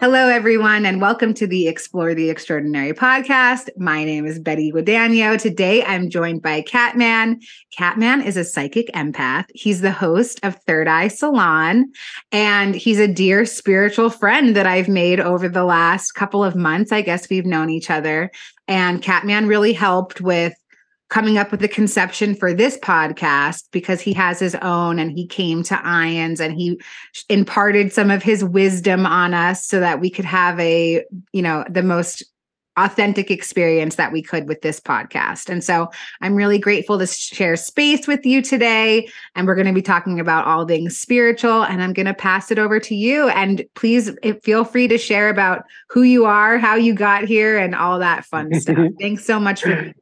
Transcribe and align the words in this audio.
Hello, 0.00 0.28
everyone, 0.28 0.86
and 0.86 1.00
welcome 1.00 1.34
to 1.34 1.44
the 1.44 1.66
Explore 1.66 2.14
the 2.14 2.30
Extraordinary 2.30 2.92
podcast. 2.92 3.68
My 3.76 4.04
name 4.04 4.26
is 4.26 4.38
Betty 4.38 4.70
Guadagno. 4.70 5.36
Today, 5.40 5.82
I'm 5.82 6.08
joined 6.08 6.40
by 6.40 6.62
Katman. 6.62 7.42
Katman 7.76 8.24
is 8.24 8.36
a 8.36 8.44
psychic 8.44 8.86
empath. 8.94 9.46
He's 9.54 9.80
the 9.80 9.90
host 9.90 10.38
of 10.44 10.54
Third 10.54 10.86
Eye 10.86 11.08
Salon, 11.08 11.90
and 12.30 12.76
he's 12.76 13.00
a 13.00 13.08
dear 13.08 13.44
spiritual 13.44 14.08
friend 14.08 14.54
that 14.54 14.68
I've 14.68 14.88
made 14.88 15.18
over 15.18 15.48
the 15.48 15.64
last 15.64 16.12
couple 16.12 16.44
of 16.44 16.54
months. 16.54 16.92
I 16.92 17.02
guess 17.02 17.28
we've 17.28 17.44
known 17.44 17.68
each 17.68 17.90
other. 17.90 18.30
And 18.68 19.02
Katman 19.02 19.48
really 19.48 19.72
helped 19.72 20.20
with 20.20 20.54
coming 21.08 21.38
up 21.38 21.50
with 21.50 21.60
the 21.60 21.68
conception 21.68 22.34
for 22.34 22.52
this 22.52 22.76
podcast 22.78 23.64
because 23.72 24.00
he 24.00 24.12
has 24.12 24.38
his 24.38 24.54
own 24.56 24.98
and 24.98 25.10
he 25.10 25.26
came 25.26 25.62
to 25.62 25.74
IANDS 25.74 26.40
and 26.40 26.54
he 26.54 26.80
imparted 27.28 27.92
some 27.92 28.10
of 28.10 28.22
his 28.22 28.44
wisdom 28.44 29.06
on 29.06 29.32
us 29.32 29.64
so 29.64 29.80
that 29.80 30.00
we 30.00 30.10
could 30.10 30.26
have 30.26 30.58
a, 30.60 31.02
you 31.32 31.42
know, 31.42 31.64
the 31.68 31.82
most 31.82 32.24
authentic 32.78 33.30
experience 33.30 33.96
that 33.96 34.12
we 34.12 34.22
could 34.22 34.46
with 34.46 34.62
this 34.62 34.78
podcast. 34.78 35.48
And 35.48 35.64
so 35.64 35.90
I'm 36.20 36.34
really 36.34 36.58
grateful 36.58 36.98
to 36.98 37.06
share 37.06 37.56
space 37.56 38.06
with 38.06 38.24
you 38.24 38.40
today. 38.40 39.08
And 39.34 39.46
we're 39.46 39.56
going 39.56 39.66
to 39.66 39.72
be 39.72 39.82
talking 39.82 40.20
about 40.20 40.46
all 40.46 40.64
things 40.64 40.96
spiritual. 40.96 41.64
And 41.64 41.82
I'm 41.82 41.92
going 41.92 42.06
to 42.06 42.14
pass 42.14 42.52
it 42.52 42.58
over 42.58 42.78
to 42.80 42.94
you. 42.94 43.28
And 43.30 43.64
please 43.74 44.12
eh, 44.22 44.34
feel 44.44 44.64
free 44.64 44.86
to 44.88 44.98
share 44.98 45.28
about 45.28 45.64
who 45.88 46.02
you 46.02 46.24
are, 46.24 46.58
how 46.58 46.76
you 46.76 46.94
got 46.94 47.24
here, 47.24 47.58
and 47.58 47.74
all 47.74 47.98
that 47.98 48.24
fun 48.24 48.54
stuff. 48.60 48.78
Thanks 49.00 49.24
so 49.24 49.40
much 49.40 49.62
for 49.62 49.92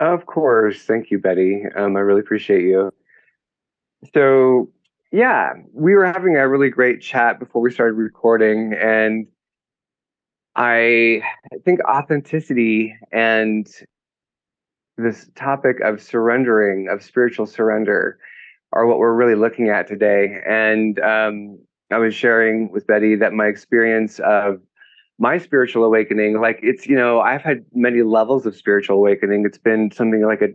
of 0.00 0.26
course. 0.26 0.82
Thank 0.82 1.10
you, 1.10 1.18
Betty. 1.18 1.62
Um, 1.76 1.96
I 1.96 2.00
really 2.00 2.20
appreciate 2.20 2.62
you. 2.62 2.92
So, 4.12 4.70
yeah, 5.12 5.52
we 5.72 5.94
were 5.94 6.04
having 6.04 6.36
a 6.36 6.48
really 6.48 6.70
great 6.70 7.00
chat 7.00 7.38
before 7.38 7.62
we 7.62 7.70
started 7.70 7.94
recording. 7.94 8.74
And 8.74 9.26
I 10.56 11.22
think 11.64 11.80
authenticity 11.88 12.96
and 13.12 13.66
this 14.96 15.28
topic 15.34 15.80
of 15.80 16.02
surrendering, 16.02 16.88
of 16.88 17.02
spiritual 17.02 17.46
surrender, 17.46 18.18
are 18.72 18.86
what 18.86 18.98
we're 18.98 19.14
really 19.14 19.34
looking 19.34 19.68
at 19.68 19.86
today. 19.86 20.40
And 20.46 20.98
um, 21.00 21.58
I 21.92 21.98
was 21.98 22.14
sharing 22.14 22.70
with 22.70 22.86
Betty 22.86 23.16
that 23.16 23.32
my 23.32 23.46
experience 23.46 24.18
of 24.20 24.60
my 25.18 25.38
spiritual 25.38 25.84
awakening 25.84 26.40
like 26.40 26.58
it's 26.62 26.86
you 26.86 26.96
know 26.96 27.20
i've 27.20 27.42
had 27.42 27.64
many 27.72 28.02
levels 28.02 28.46
of 28.46 28.56
spiritual 28.56 28.96
awakening. 28.96 29.44
It's 29.46 29.58
been 29.58 29.90
something 29.92 30.24
like 30.24 30.42
a 30.42 30.48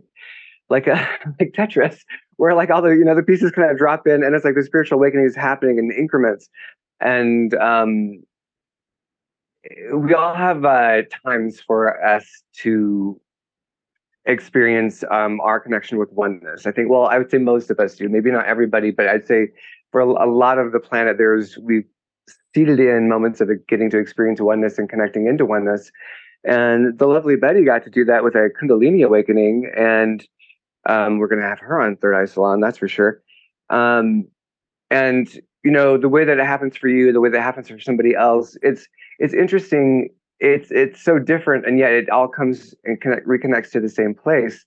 like 0.68 0.86
a 0.86 1.08
like 1.40 1.52
tetris 1.52 1.98
where 2.36 2.54
like 2.54 2.70
all 2.70 2.82
the 2.82 2.90
you 2.90 3.04
know 3.04 3.14
the 3.14 3.22
pieces 3.22 3.50
kind 3.50 3.70
of 3.70 3.78
drop 3.78 4.06
in 4.06 4.22
and 4.22 4.34
it's 4.34 4.44
like 4.44 4.54
the 4.54 4.62
spiritual 4.62 4.98
awakening 4.98 5.26
is 5.26 5.36
happening 5.36 5.78
in 5.78 5.90
increments. 5.90 6.48
And 7.00 7.54
um 7.54 8.22
we 9.94 10.14
all 10.14 10.34
have 10.34 10.64
uh 10.64 11.02
times 11.24 11.60
for 11.60 12.02
us 12.04 12.26
to 12.62 13.20
experience 14.26 15.04
um 15.10 15.40
our 15.40 15.58
connection 15.58 15.98
with 15.98 16.12
oneness. 16.12 16.66
I 16.66 16.72
think 16.72 16.90
well 16.90 17.06
i 17.06 17.18
would 17.18 17.30
say 17.30 17.38
most 17.38 17.70
of 17.70 17.80
us 17.80 17.96
do. 17.96 18.08
Maybe 18.08 18.30
not 18.30 18.46
everybody 18.46 18.90
but 18.90 19.08
i'd 19.08 19.26
say 19.26 19.48
for 19.90 20.00
a, 20.00 20.30
lot 20.30 20.58
of 20.58 20.72
the 20.72 20.78
planet 20.78 21.18
there's 21.18 21.58
we 21.58 21.82
seated 22.54 22.80
in 22.80 23.08
moments 23.08 23.40
of 23.40 23.48
getting 23.68 23.90
to 23.90 23.98
experience 23.98 24.40
oneness 24.40 24.78
and 24.78 24.88
connecting 24.88 25.26
into 25.26 25.46
oneness. 25.46 25.90
And 26.44 26.98
the 26.98 27.06
lovely 27.06 27.36
Betty 27.36 27.64
got 27.64 27.84
to 27.84 27.90
do 27.90 28.04
that 28.06 28.24
with 28.24 28.34
a 28.34 28.48
Kundalini 28.60 29.04
awakening. 29.04 29.70
And 29.76 30.26
um, 30.88 31.18
we're 31.18 31.28
going 31.28 31.42
to 31.42 31.48
have 31.48 31.60
her 31.60 31.80
on 31.80 31.96
Third 31.96 32.14
Eye 32.14 32.24
Salon, 32.24 32.60
that's 32.60 32.78
for 32.78 32.88
sure. 32.88 33.22
Um, 33.68 34.26
and 34.90 35.28
you 35.62 35.70
know 35.70 35.96
the 35.96 36.08
way 36.08 36.24
that 36.24 36.38
it 36.38 36.46
happens 36.46 36.76
for 36.76 36.88
you, 36.88 37.12
the 37.12 37.20
way 37.20 37.30
that 37.30 37.42
happens 37.42 37.68
for 37.68 37.78
somebody 37.78 38.14
else, 38.14 38.56
it's 38.62 38.88
it's 39.18 39.34
interesting. 39.34 40.08
It's 40.40 40.70
it's 40.70 41.02
so 41.02 41.18
different, 41.18 41.66
and 41.66 41.78
yet 41.78 41.92
it 41.92 42.10
all 42.10 42.28
comes 42.28 42.74
and 42.84 43.00
connect, 43.00 43.26
reconnects 43.26 43.70
to 43.72 43.80
the 43.80 43.88
same 43.88 44.14
place. 44.14 44.64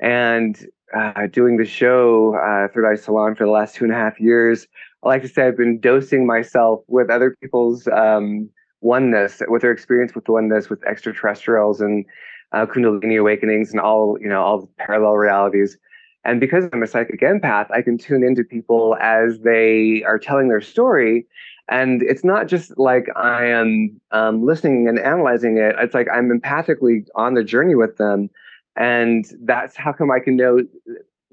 And 0.00 0.66
uh, 0.96 1.26
doing 1.28 1.58
the 1.58 1.64
show 1.64 2.34
uh, 2.34 2.68
Third 2.72 2.90
Eye 2.90 2.96
Salon 2.96 3.34
for 3.34 3.44
the 3.44 3.52
last 3.52 3.76
two 3.76 3.84
and 3.84 3.92
a 3.92 3.96
half 3.96 4.18
years, 4.18 4.66
like 5.08 5.22
to 5.22 5.28
say 5.28 5.46
I've 5.46 5.56
been 5.56 5.80
dosing 5.80 6.26
myself 6.26 6.80
with 6.86 7.10
other 7.10 7.36
people's 7.40 7.88
um, 7.88 8.48
oneness, 8.80 9.42
with 9.48 9.62
their 9.62 9.72
experience 9.72 10.14
with 10.14 10.28
oneness, 10.28 10.68
with 10.68 10.84
extraterrestrials 10.84 11.80
and 11.80 12.04
uh, 12.52 12.66
Kundalini 12.66 13.18
awakenings 13.18 13.70
and 13.70 13.80
all 13.80 14.16
you 14.20 14.28
know 14.28 14.42
all 14.42 14.60
the 14.62 14.68
parallel 14.78 15.14
realities. 15.14 15.78
And 16.24 16.38
because 16.38 16.68
I'm 16.72 16.82
a 16.82 16.86
psychic 16.86 17.20
empath, 17.20 17.70
I 17.70 17.82
can 17.82 17.98
tune 17.98 18.22
into 18.22 18.44
people 18.44 18.96
as 19.00 19.40
they 19.40 20.04
are 20.06 20.18
telling 20.18 20.48
their 20.48 20.60
story. 20.60 21.26
And 21.68 22.02
it's 22.02 22.22
not 22.22 22.46
just 22.46 22.78
like 22.78 23.06
I 23.16 23.46
am 23.46 24.00
um, 24.12 24.44
listening 24.44 24.88
and 24.88 24.98
analyzing 24.98 25.56
it. 25.56 25.74
It's 25.78 25.94
like 25.94 26.06
I'm 26.12 26.28
empathically 26.28 27.06
on 27.16 27.34
the 27.34 27.42
journey 27.42 27.74
with 27.74 27.96
them. 27.96 28.30
And 28.76 29.24
that's 29.42 29.76
how 29.76 29.92
come 29.92 30.10
I 30.10 30.20
can 30.20 30.36
know 30.36 30.60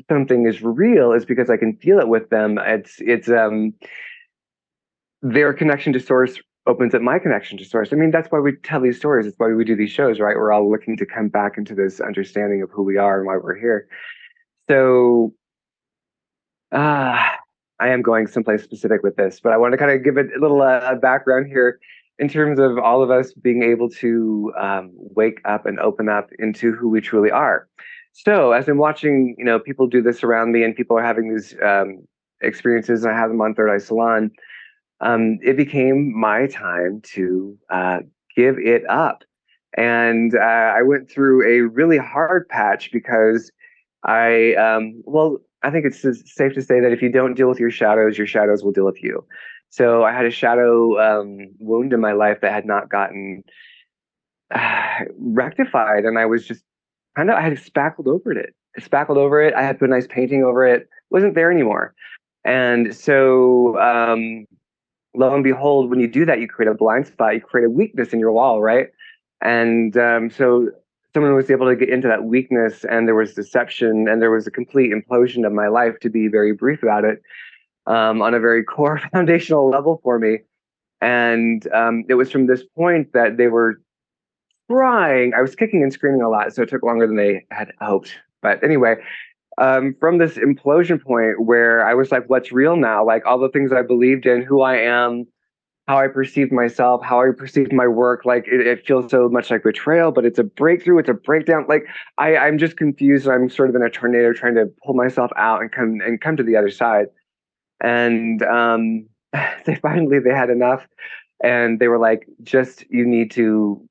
something 0.08 0.48
is 0.48 0.62
real 0.62 1.12
is 1.12 1.26
because 1.26 1.50
I 1.50 1.58
can 1.58 1.76
feel 1.78 2.00
it 2.00 2.08
with 2.08 2.30
them. 2.30 2.58
It's 2.60 2.96
it's 3.00 3.30
um 3.30 3.74
their 5.22 5.54
connection 5.54 5.94
to 5.94 6.00
source 6.00 6.40
opens 6.68 6.94
up 6.94 7.02
my 7.02 7.20
connection 7.20 7.58
to 7.58 7.66
source. 7.66 7.90
I 7.92 7.96
mean, 7.96 8.12
that's 8.12 8.30
why 8.32 8.40
we 8.40 8.56
tell 8.64 8.80
these 8.80 8.98
stories. 8.98 9.26
It's 9.26 9.40
why 9.40 9.52
we 9.52 9.66
do 9.66 9.76
these 9.76 9.90
shows, 9.90 10.20
right? 10.20 10.36
We're 10.36 10.52
all 10.52 10.70
looking 10.70 10.96
to 10.98 11.06
come 11.06 11.28
back 11.28 11.58
into 11.58 11.74
this 11.74 12.00
understanding 12.00 12.62
of 12.62 12.70
who 12.72 12.84
we 12.84 12.98
are 12.98 13.18
and 13.18 13.28
why 13.28 13.38
we're 13.38 13.58
here. 13.58 13.88
So 14.70 15.34
uh 16.72 17.28
I 17.80 17.90
am 17.90 18.02
going 18.02 18.28
someplace 18.28 18.64
specific 18.64 19.04
with 19.04 19.16
this, 19.16 19.40
but 19.40 19.54
I 19.54 19.58
want 19.58 19.72
to 19.72 19.78
kind 19.78 19.92
of 19.92 20.04
give 20.04 20.18
it 20.18 20.28
a 20.36 20.40
little 20.40 20.62
uh, 20.62 20.96
background 20.96 21.48
here 21.48 21.80
in 22.20 22.28
terms 22.28 22.60
of 22.60 22.78
all 22.78 23.02
of 23.02 23.10
us 23.10 23.34
being 23.34 23.64
able 23.64 23.90
to 23.90 24.52
um, 24.60 24.92
wake 24.94 25.40
up 25.46 25.66
and 25.66 25.80
open 25.80 26.10
up 26.10 26.30
into 26.38 26.74
who 26.74 26.90
we 26.90 27.00
truly 27.00 27.32
are. 27.32 27.70
So 28.12 28.52
as 28.52 28.68
I'm 28.68 28.78
watching, 28.78 29.36
you 29.38 29.46
know, 29.46 29.60
people 29.60 29.88
do 29.88 30.02
this 30.02 30.24
around 30.24 30.52
me 30.52 30.64
and 30.64 30.76
people 30.76 30.98
are 30.98 31.04
having 31.04 31.34
these 31.34 31.56
um, 31.64 32.08
experiences, 32.42 33.06
I 33.06 33.14
have 33.14 33.30
them 33.30 33.42
on 33.42 33.54
Third 33.54 33.70
Eye 33.70 33.78
Salon, 33.78 34.32
um, 35.02 35.40
it 35.42 35.56
became 35.56 36.18
my 36.18 36.48
time 36.48 37.02
to 37.14 37.58
uh, 37.70 38.00
give 38.36 38.58
it 38.58 38.84
up. 38.90 39.24
And 39.78 40.36
uh, 40.36 40.40
I 40.40 40.82
went 40.82 41.10
through 41.10 41.48
a 41.48 41.70
really 41.70 41.98
hard 41.98 42.50
patch 42.50 42.92
because 42.92 43.52
I, 44.04 44.56
um, 44.56 45.02
well, 45.06 45.38
I 45.64 45.72
think 45.72 45.86
it's 45.86 46.02
safe 46.02 46.54
to 46.54 46.62
say 46.62 46.80
that 46.80 46.92
if 46.92 47.02
you 47.02 47.12
don't 47.12 47.36
deal 47.36 47.48
with 47.48 47.60
your 47.60 47.72
shadows, 47.72 48.18
your 48.18 48.28
shadows 48.28 48.64
will 48.64 48.72
deal 48.72 48.86
with 48.86 49.02
you. 49.04 49.26
So 49.70 50.04
I 50.04 50.12
had 50.12 50.26
a 50.26 50.32
shadow 50.32 51.00
um, 51.00 51.38
wound 51.60 51.94
in 51.94 52.00
my 52.00 52.14
life 52.14 52.40
that 52.42 52.52
had 52.52 52.66
not 52.66 52.90
gotten 52.90 53.44
uh, 54.54 55.00
rectified, 55.18 56.06
and 56.06 56.18
I 56.18 56.26
was 56.26 56.48
just 56.48 56.64
kind 57.20 57.30
of 57.30 57.36
I 57.36 57.42
had 57.42 57.60
spackled 57.60 58.08
over 58.08 58.32
it. 58.32 58.56
Spackled 58.78 59.18
over 59.18 59.42
it. 59.42 59.54
I 59.54 59.62
had 59.62 59.78
put 59.78 59.90
a 59.90 59.92
nice 59.92 60.08
painting 60.08 60.44
over 60.44 60.66
it. 60.66 60.88
wasn't 61.10 61.36
there 61.36 61.52
anymore. 61.52 61.94
And 62.46 62.96
so, 62.96 63.78
um, 63.80 64.46
lo 65.16 65.34
and 65.34 65.44
behold, 65.44 65.90
when 65.90 66.00
you 66.00 66.08
do 66.08 66.26
that, 66.26 66.40
you 66.40 66.48
create 66.48 66.72
a 66.72 66.74
blind 66.74 67.08
spot. 67.08 67.34
You 67.34 67.42
create 67.42 67.66
a 67.66 67.70
weakness 67.70 68.14
in 68.14 68.20
your 68.20 68.32
wall, 68.32 68.62
right? 68.62 68.88
And 69.42 69.98
um, 69.98 70.30
so 70.30 70.70
someone 71.14 71.36
was 71.36 71.52
able 71.52 71.68
to 71.68 71.76
get 71.76 71.90
into 71.90 72.08
that 72.08 72.24
weakness, 72.24 72.86
and 72.86 73.06
there 73.06 73.16
was 73.16 73.34
deception, 73.34 74.08
and 74.08 74.22
there 74.22 74.32
was 74.32 74.48
a 74.48 74.52
complete 74.52 74.94
implosion 74.94 75.46
of 75.46 75.52
my 75.52 75.68
life. 75.68 76.00
To 76.00 76.10
be 76.10 76.30
very 76.30 76.54
brief 76.54 76.82
about 76.84 77.04
it, 77.04 77.22
um, 77.86 78.22
on 78.22 78.34
a 78.34 78.40
very 78.40 78.64
core 78.76 79.02
foundational 79.12 79.70
level 79.70 80.00
for 80.04 80.20
me. 80.20 80.38
And 81.02 81.68
um, 81.74 82.06
it 82.08 82.14
was 82.14 82.32
from 82.32 82.48
this 82.48 82.64
point 82.78 83.12
that 83.14 83.36
they 83.38 83.48
were 83.48 83.82
trying. 84.70 85.34
I 85.34 85.42
was 85.42 85.56
kicking 85.56 85.84
and 85.84 85.92
screaming 85.92 86.22
a 86.22 86.30
lot, 86.30 86.54
so 86.54 86.64
it 86.64 86.70
took 86.70 86.84
longer 86.84 87.08
than 87.08 87.16
they 87.16 87.46
had 87.52 87.74
hoped. 87.82 88.16
But 88.42 88.64
anyway, 88.64 88.96
um, 89.58 89.96
from 90.00 90.18
this 90.18 90.36
implosion 90.36 91.02
point 91.02 91.42
where 91.42 91.86
I 91.86 91.94
was 91.94 92.12
like, 92.12 92.30
what's 92.30 92.52
real 92.52 92.78
now? 92.78 93.06
Like 93.06 93.26
all 93.26 93.40
the 93.40 93.50
things 93.50 93.72
I 93.74 93.82
believed 93.82 94.26
in, 94.26 94.42
who 94.42 94.62
I 94.62 94.78
am, 94.78 95.28
how 95.88 95.98
I 95.98 96.08
perceived 96.08 96.52
myself, 96.52 97.04
how 97.04 97.22
I 97.22 97.32
perceived 97.36 97.74
my 97.74 97.88
work. 97.88 98.24
Like 98.24 98.46
it, 98.48 98.66
it, 98.66 98.86
feels 98.86 99.10
so 99.10 99.28
much 99.28 99.50
like 99.50 99.64
betrayal, 99.64 100.12
but 100.12 100.24
it's 100.24 100.40
a 100.40 100.44
breakthrough, 100.44 101.00
it's 101.00 101.10
a 101.10 101.14
breakdown. 101.14 101.66
Like 101.68 101.86
I, 102.18 102.38
I'm 102.38 102.58
just 102.58 102.78
confused. 102.78 103.28
I'm 103.28 103.50
sort 103.50 103.70
of 103.70 103.76
in 103.76 103.82
a 103.82 103.90
tornado 103.90 104.32
trying 104.32 104.56
to 104.56 104.70
pull 104.86 104.94
myself 104.94 105.32
out 105.36 105.62
and 105.62 105.72
come 105.72 106.00
and 106.06 106.22
come 106.22 106.38
to 106.38 106.44
the 106.44 106.56
other 106.56 106.70
side. 106.70 107.08
And 107.82 108.42
um, 108.44 109.08
they 109.66 109.76
finally 109.76 110.20
they 110.20 110.30
had 110.30 110.50
enough. 110.50 110.88
And 111.44 111.80
they 111.80 111.88
were 111.88 111.98
like, 111.98 112.28
just 112.44 112.86
you 112.90 113.06
need 113.06 113.32
to 113.32 113.89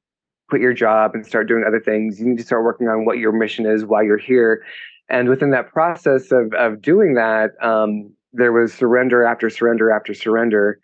quit 0.49 0.63
your 0.63 0.73
job 0.73 1.13
and 1.15 1.27
start 1.27 1.49
doing 1.49 1.65
other 1.67 1.81
things. 1.81 2.21
You 2.21 2.27
need 2.27 2.39
to 2.39 2.45
start 2.45 2.65
working 2.65 2.89
on 2.89 3.05
what 3.05 3.19
your 3.19 3.33
mission 3.33 3.67
is 3.67 3.85
why 3.85 4.03
you're 4.03 4.19
here. 4.19 4.65
And 5.09 5.29
within 5.29 5.51
that 5.51 5.73
process 5.73 6.33
of, 6.33 6.53
of 6.55 6.83
doing 6.83 7.15
that, 7.15 7.53
um, 7.63 8.13
there 8.33 8.53
was 8.53 8.73
surrender 8.73 9.25
after 9.25 9.49
surrender 9.49 9.91
after 9.91 10.15
surrender. 10.15 10.81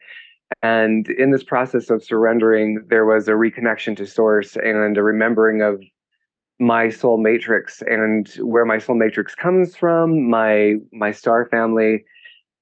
And 0.62 1.08
in 1.10 1.30
this 1.30 1.42
process 1.42 1.90
of 1.90 2.02
surrendering, 2.02 2.84
there 2.88 3.04
was 3.04 3.28
a 3.28 3.32
reconnection 3.32 3.96
to 3.96 4.06
source 4.06 4.56
and 4.56 4.96
a 4.96 5.02
remembering 5.02 5.62
of 5.62 5.82
my 6.60 6.88
soul 6.88 7.18
matrix 7.18 7.82
and 7.82 8.28
where 8.40 8.64
my 8.64 8.78
soul 8.78 8.96
matrix 8.96 9.34
comes 9.34 9.76
from, 9.76 10.30
my 10.30 10.74
my 10.92 11.10
star 11.10 11.46
family, 11.46 12.04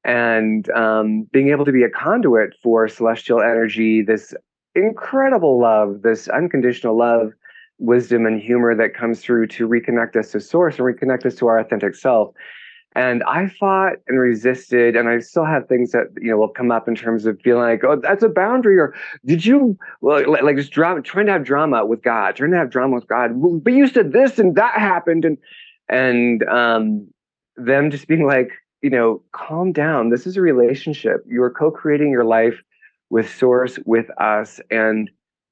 and 0.04 0.70
um, 0.70 1.28
being 1.32 1.50
able 1.50 1.64
to 1.64 1.72
be 1.72 1.82
a 1.82 1.90
conduit 1.90 2.54
for 2.62 2.88
celestial 2.88 3.40
energy, 3.40 4.02
this 4.02 4.34
incredible 4.74 5.60
love, 5.60 6.02
this 6.02 6.28
unconditional 6.28 6.96
love, 6.96 7.32
wisdom, 7.78 8.26
and 8.26 8.40
humor 8.40 8.74
that 8.74 8.94
comes 8.94 9.20
through 9.20 9.48
to 9.48 9.68
reconnect 9.68 10.16
us 10.16 10.32
to 10.32 10.40
source 10.40 10.78
and 10.78 10.86
reconnect 10.86 11.26
us 11.26 11.34
to 11.36 11.46
our 11.46 11.58
authentic 11.58 11.94
self. 11.94 12.34
And 12.94 13.22
I 13.24 13.48
fought 13.48 13.94
and 14.06 14.18
resisted, 14.18 14.96
and 14.96 15.08
I 15.08 15.18
still 15.20 15.46
have 15.46 15.66
things 15.66 15.92
that 15.92 16.08
you 16.20 16.30
know 16.30 16.36
will 16.36 16.48
come 16.48 16.70
up 16.70 16.88
in 16.88 16.94
terms 16.94 17.24
of 17.24 17.40
feeling 17.40 17.62
like, 17.62 17.82
oh, 17.84 17.96
that's 17.96 18.22
a 18.22 18.28
boundary, 18.28 18.78
or 18.78 18.94
did 19.24 19.46
you 19.46 19.78
well, 20.02 20.30
like, 20.30 20.42
like 20.42 20.56
just 20.56 20.72
drama, 20.72 21.00
trying 21.00 21.26
to 21.26 21.32
have 21.32 21.44
drama 21.44 21.86
with 21.86 22.02
God, 22.02 22.36
trying 22.36 22.50
to 22.50 22.58
have 22.58 22.68
drama 22.68 22.96
with 22.96 23.06
God. 23.06 23.30
But 23.64 23.72
you 23.72 23.86
said 23.86 24.12
this 24.12 24.38
and 24.38 24.54
that 24.56 24.78
happened, 24.78 25.24
and 25.24 25.38
and 25.88 26.42
um, 26.44 27.08
them 27.56 27.90
just 27.90 28.08
being 28.08 28.26
like, 28.26 28.50
you 28.82 28.90
know, 28.90 29.22
calm 29.32 29.72
down. 29.72 30.10
This 30.10 30.26
is 30.26 30.36
a 30.36 30.42
relationship. 30.42 31.24
You 31.26 31.42
are 31.42 31.50
co-creating 31.50 32.10
your 32.10 32.24
life 32.24 32.62
with 33.12 33.32
Source, 33.32 33.78
with 33.84 34.06
us, 34.18 34.58
and 34.70 35.10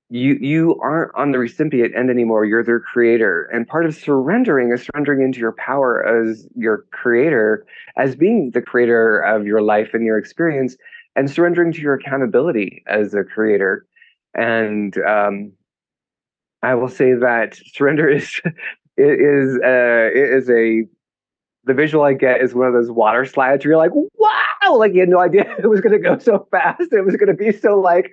you 0.08 0.38
you 0.40 0.80
aren't 0.82 1.12
on 1.14 1.30
the 1.30 1.38
recipient 1.38 1.94
end 1.94 2.08
anymore. 2.08 2.46
You're 2.46 2.64
their 2.64 2.80
creator. 2.80 3.48
And 3.52 3.68
part 3.68 3.84
of 3.84 3.94
surrendering 3.94 4.72
is 4.72 4.82
surrendering 4.82 5.20
into 5.20 5.38
your 5.40 5.52
power 5.52 6.02
as 6.02 6.48
your 6.56 6.86
creator 6.90 7.66
as 7.98 8.16
being 8.16 8.50
the 8.52 8.62
creator 8.62 9.20
of 9.20 9.46
your 9.46 9.60
life 9.60 9.90
and 9.92 10.04
your 10.04 10.16
experience 10.16 10.76
and 11.14 11.30
surrendering 11.30 11.70
to 11.74 11.80
your 11.82 11.94
accountability 11.94 12.82
as 12.86 13.12
a 13.12 13.22
creator. 13.22 13.86
And 14.34 14.96
um, 14.98 15.52
i 16.62 16.74
will 16.74 16.88
say 16.88 17.14
that 17.14 17.58
surrender 17.74 18.08
is 18.08 18.40
is 18.96 19.58
uh, 19.62 20.08
is 20.14 20.48
a 20.48 20.84
the 21.64 21.74
visual 21.74 22.04
I 22.04 22.14
get 22.14 22.40
is 22.40 22.54
one 22.54 22.68
of 22.68 22.72
those 22.72 22.90
water 22.90 23.26
slides 23.26 23.64
where 23.64 23.72
you're 23.72 23.78
like, 23.78 23.94
wow, 23.94 24.49
like 24.68 24.92
you 24.94 25.00
had 25.00 25.08
no 25.08 25.20
idea 25.20 25.54
it 25.58 25.66
was 25.66 25.80
going 25.80 25.92
to 25.92 25.98
go 25.98 26.18
so 26.18 26.46
fast. 26.50 26.92
It 26.92 27.04
was 27.04 27.16
going 27.16 27.28
to 27.28 27.34
be 27.34 27.52
so 27.52 27.80
like, 27.80 28.12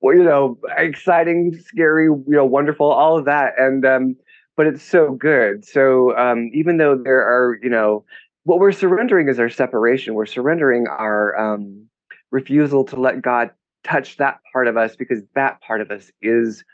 well, 0.00 0.16
you 0.16 0.24
know, 0.24 0.58
exciting, 0.76 1.58
scary, 1.64 2.06
you 2.06 2.24
know, 2.26 2.44
wonderful, 2.44 2.90
all 2.90 3.18
of 3.18 3.24
that. 3.26 3.54
And, 3.58 3.84
um, 3.84 4.16
but 4.56 4.66
it's 4.66 4.82
so 4.82 5.12
good. 5.12 5.64
So 5.64 6.16
um, 6.16 6.50
even 6.52 6.76
though 6.76 6.96
there 6.96 7.20
are, 7.20 7.58
you 7.62 7.70
know, 7.70 8.04
what 8.44 8.58
we're 8.58 8.72
surrendering 8.72 9.28
is 9.28 9.38
our 9.38 9.48
separation. 9.48 10.14
We're 10.14 10.26
surrendering 10.26 10.86
our 10.88 11.38
um, 11.38 11.86
refusal 12.30 12.84
to 12.86 12.96
let 12.96 13.22
God 13.22 13.50
touch 13.84 14.16
that 14.16 14.40
part 14.52 14.68
of 14.68 14.76
us 14.76 14.96
because 14.96 15.20
that 15.34 15.60
part 15.60 15.80
of 15.80 15.90
us 15.90 16.10
is, 16.20 16.64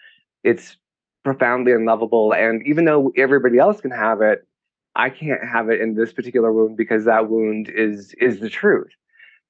it's 0.45 0.77
profoundly 1.25 1.73
unlovable. 1.73 2.33
And 2.33 2.67
even 2.67 2.85
though 2.85 3.13
everybody 3.17 3.59
else 3.59 3.81
can 3.81 3.91
have 3.91 4.23
it, 4.23 4.47
I 4.95 5.11
can't 5.11 5.45
have 5.45 5.69
it 5.69 5.81
in 5.81 5.95
this 5.95 6.13
particular 6.13 6.53
wound 6.53 6.77
because 6.77 7.05
that 7.05 7.29
wound 7.29 7.69
is 7.69 8.15
is 8.19 8.41
the 8.41 8.49
truth. 8.49 8.89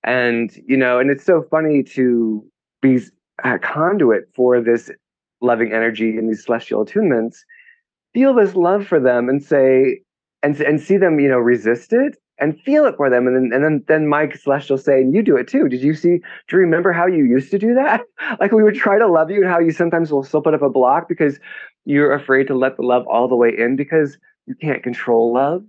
And 0.09 0.51
you 0.67 0.79
know, 0.79 0.99
and 0.99 1.11
it's 1.11 1.25
so 1.25 1.45
funny 1.51 1.83
to 1.83 2.43
be 2.81 2.99
a 3.45 3.59
conduit 3.59 4.25
for 4.35 4.59
this 4.59 4.91
loving 5.43 5.71
energy 5.71 6.17
and 6.17 6.31
these 6.31 6.47
celestial 6.47 6.83
attunements, 6.83 7.37
feel 8.15 8.35
this 8.35 8.55
love 8.55 8.87
for 8.87 8.99
them 8.99 9.29
and 9.29 9.45
say 9.45 10.01
and 10.43 10.59
and 10.63 10.81
see 10.81 10.97
them, 10.97 11.21
you 11.21 11.29
know, 11.29 11.37
resist 11.37 11.93
it 11.93 12.17
and 12.39 12.59
feel 12.63 12.87
it 12.87 12.97
for 12.97 13.11
them. 13.11 13.27
And 13.27 13.37
then 13.37 13.51
and 13.53 13.63
then 13.63 13.85
then 13.87 14.09
Mike 14.09 14.35
Celestial 14.35 14.79
say, 14.79 15.03
and 15.03 15.15
you 15.15 15.23
do 15.23 15.37
it 15.37 15.47
too. 15.47 15.69
Did 15.69 15.83
you 15.83 15.93
see, 15.93 16.21
do 16.49 16.57
you 16.57 16.59
remember 16.59 16.91
how 16.91 17.07
you 17.07 17.27
used 17.27 17.51
to 17.51 17.59
do 17.59 17.75
that? 17.75 18.01
like 18.41 18.53
we 18.53 18.63
would 18.63 18.77
try 18.77 18.99
to 18.99 19.07
love 19.07 19.31
you 19.31 19.43
and 19.43 19.51
how 19.51 19.59
you 19.59 19.73
sometimes 19.73 20.11
will 20.11 20.25
still 20.25 20.41
put 20.41 20.55
up 20.55 20.63
a 20.63 20.71
block 20.71 21.07
because 21.07 21.39
you're 21.85 22.15
afraid 22.15 22.47
to 22.47 22.57
let 22.57 22.79
the 22.79 22.83
love 22.83 23.07
all 23.09 23.29
the 23.29 23.37
way 23.37 23.51
in 23.55 23.77
because 23.77 24.17
you 24.47 24.55
can't 24.55 24.83
control 24.83 25.35
love. 25.35 25.65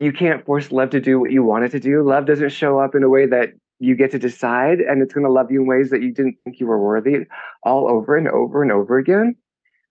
You 0.00 0.12
can't 0.12 0.44
force 0.44 0.72
love 0.72 0.90
to 0.90 1.00
do 1.00 1.20
what 1.20 1.30
you 1.30 1.42
want 1.42 1.64
it 1.64 1.70
to 1.70 1.80
do. 1.80 2.02
Love 2.02 2.26
doesn't 2.26 2.50
show 2.50 2.78
up 2.78 2.94
in 2.94 3.02
a 3.02 3.08
way 3.08 3.26
that 3.26 3.50
you 3.78 3.96
get 3.96 4.10
to 4.12 4.18
decide, 4.18 4.80
and 4.80 5.02
it's 5.02 5.14
going 5.14 5.26
to 5.26 5.32
love 5.32 5.50
you 5.50 5.62
in 5.62 5.66
ways 5.66 5.90
that 5.90 6.02
you 6.02 6.12
didn't 6.12 6.36
think 6.44 6.60
you 6.60 6.66
were 6.66 6.82
worthy 6.82 7.26
all 7.62 7.88
over 7.88 8.16
and 8.16 8.28
over 8.28 8.62
and 8.62 8.72
over 8.72 8.98
again. 8.98 9.36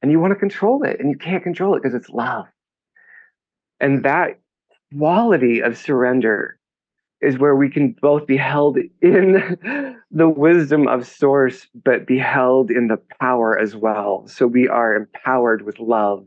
And 0.02 0.12
you 0.12 0.20
want 0.20 0.32
to 0.32 0.40
control 0.40 0.84
it, 0.84 1.00
and 1.00 1.10
you 1.10 1.18
can't 1.18 1.44
control 1.44 1.76
it 1.76 1.84
because 1.84 1.96
it's 1.96 2.10
love. 2.10 2.46
And 3.80 4.04
that 4.04 4.40
quality 4.98 5.62
of 5.62 5.78
surrender 5.78 6.58
is 7.24 7.40
where 7.40 7.56
we 7.56 7.70
can 7.70 7.96
both 8.02 8.28
be 8.28 8.38
held 8.38 8.78
in 9.02 9.98
the 10.12 10.30
wisdom 10.30 10.88
of 10.88 11.08
source, 11.08 11.68
but 11.84 12.06
be 12.06 12.18
held 12.18 12.70
in 12.70 12.88
the 12.88 13.00
power 13.20 13.58
as 13.58 13.76
well. 13.76 14.28
So 14.28 14.46
we 14.46 14.68
are 14.68 14.96
empowered 14.96 15.64
with 15.64 15.80
love 15.80 16.26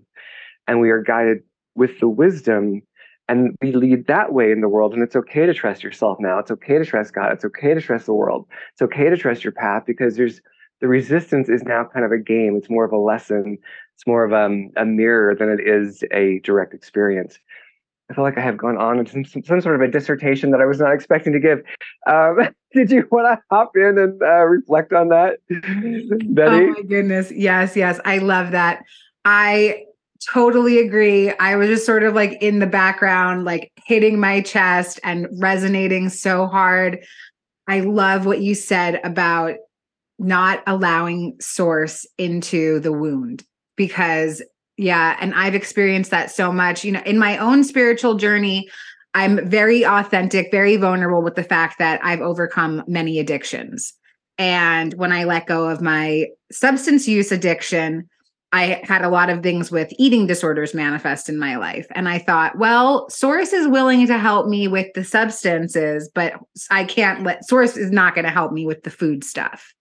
and 0.66 0.80
we 0.80 0.90
are 0.90 1.02
guided 1.02 1.42
with 1.74 2.00
the 2.00 2.08
wisdom 2.08 2.82
and 3.28 3.56
we 3.60 3.72
lead 3.72 4.06
that 4.06 4.32
way 4.32 4.52
in 4.52 4.60
the 4.60 4.68
world 4.68 4.94
and 4.94 5.02
it's 5.02 5.16
okay 5.16 5.46
to 5.46 5.54
trust 5.54 5.82
yourself 5.82 6.18
now. 6.20 6.38
It's 6.38 6.50
okay 6.50 6.78
to 6.78 6.84
trust 6.84 7.14
god. 7.14 7.32
It's 7.32 7.44
okay 7.44 7.74
to 7.74 7.80
trust 7.80 8.06
the 8.06 8.14
world. 8.14 8.46
It's 8.72 8.82
okay 8.82 9.10
to 9.10 9.16
trust 9.16 9.44
your 9.44 9.52
path 9.52 9.84
because 9.86 10.16
there's 10.16 10.40
the 10.80 10.88
resistance 10.88 11.48
is 11.48 11.62
now 11.62 11.88
kind 11.92 12.04
of 12.04 12.12
a 12.12 12.18
game. 12.18 12.54
It's 12.56 12.68
more 12.68 12.84
of 12.84 12.92
a 12.92 12.98
lesson. 12.98 13.58
It's 13.94 14.06
more 14.06 14.24
of 14.24 14.32
um, 14.32 14.70
a 14.76 14.84
mirror 14.84 15.34
than 15.34 15.48
it 15.48 15.66
is 15.66 16.04
a 16.12 16.40
direct 16.44 16.74
experience. 16.74 17.38
I 18.10 18.14
feel 18.14 18.22
like 18.22 18.38
i 18.38 18.40
have 18.40 18.56
gone 18.56 18.76
on 18.76 19.04
some, 19.06 19.24
some 19.24 19.60
sort 19.60 19.74
of 19.74 19.80
a 19.80 19.88
dissertation 19.88 20.52
that 20.52 20.60
i 20.60 20.64
was 20.64 20.78
not 20.78 20.92
expecting 20.92 21.32
to 21.32 21.40
give. 21.40 21.62
Um, 22.06 22.38
did 22.72 22.90
you 22.90 23.08
want 23.10 23.26
to 23.26 23.42
hop 23.50 23.72
in 23.74 23.98
and 23.98 24.22
uh, 24.22 24.44
reflect 24.44 24.92
on 24.92 25.08
that 25.08 25.38
betty? 25.48 26.66
Oh 26.66 26.70
my 26.70 26.82
goodness. 26.82 27.32
Yes 27.32 27.74
yes. 27.76 27.98
I 28.04 28.18
love 28.18 28.52
that. 28.52 28.84
I 29.24 29.85
totally 30.24 30.78
agree. 30.78 31.30
I 31.32 31.56
was 31.56 31.68
just 31.68 31.86
sort 31.86 32.02
of 32.02 32.14
like 32.14 32.40
in 32.42 32.58
the 32.58 32.66
background, 32.66 33.44
like 33.44 33.70
hitting 33.84 34.18
my 34.18 34.40
chest 34.40 35.00
and 35.02 35.26
resonating 35.38 36.08
so 36.08 36.46
hard. 36.46 36.98
I 37.68 37.80
love 37.80 38.26
what 38.26 38.40
you 38.40 38.54
said 38.54 39.00
about 39.04 39.56
not 40.18 40.62
allowing 40.66 41.36
source 41.40 42.06
into 42.18 42.80
the 42.80 42.92
wound 42.92 43.44
because, 43.76 44.42
yeah, 44.76 45.16
and 45.20 45.34
I've 45.34 45.54
experienced 45.54 46.10
that 46.10 46.30
so 46.30 46.52
much. 46.52 46.84
You 46.84 46.92
know, 46.92 47.02
in 47.04 47.18
my 47.18 47.36
own 47.38 47.64
spiritual 47.64 48.14
journey, 48.14 48.68
I'm 49.14 49.48
very 49.48 49.84
authentic, 49.84 50.50
very 50.50 50.76
vulnerable 50.76 51.22
with 51.22 51.36
the 51.36 51.42
fact 51.42 51.78
that 51.78 52.04
I've 52.04 52.20
overcome 52.20 52.82
many 52.86 53.18
addictions. 53.18 53.94
And 54.38 54.92
when 54.94 55.12
I 55.12 55.24
let 55.24 55.46
go 55.46 55.68
of 55.68 55.80
my 55.80 56.26
substance 56.52 57.08
use 57.08 57.32
addiction, 57.32 58.08
I 58.52 58.80
had 58.84 59.02
a 59.02 59.08
lot 59.08 59.28
of 59.28 59.42
things 59.42 59.70
with 59.70 59.92
eating 59.98 60.26
disorders 60.26 60.72
manifest 60.72 61.28
in 61.28 61.38
my 61.38 61.56
life. 61.56 61.86
And 61.94 62.08
I 62.08 62.18
thought, 62.18 62.58
well, 62.58 63.08
Source 63.10 63.52
is 63.52 63.66
willing 63.66 64.06
to 64.06 64.18
help 64.18 64.46
me 64.46 64.68
with 64.68 64.92
the 64.94 65.04
substances, 65.04 66.10
but 66.14 66.34
I 66.70 66.84
can't 66.84 67.24
let 67.24 67.44
Source 67.44 67.76
is 67.76 67.90
not 67.90 68.14
going 68.14 68.24
to 68.24 68.30
help 68.30 68.52
me 68.52 68.64
with 68.64 68.82
the 68.84 68.90
food 68.90 69.24
stuff. 69.24 69.74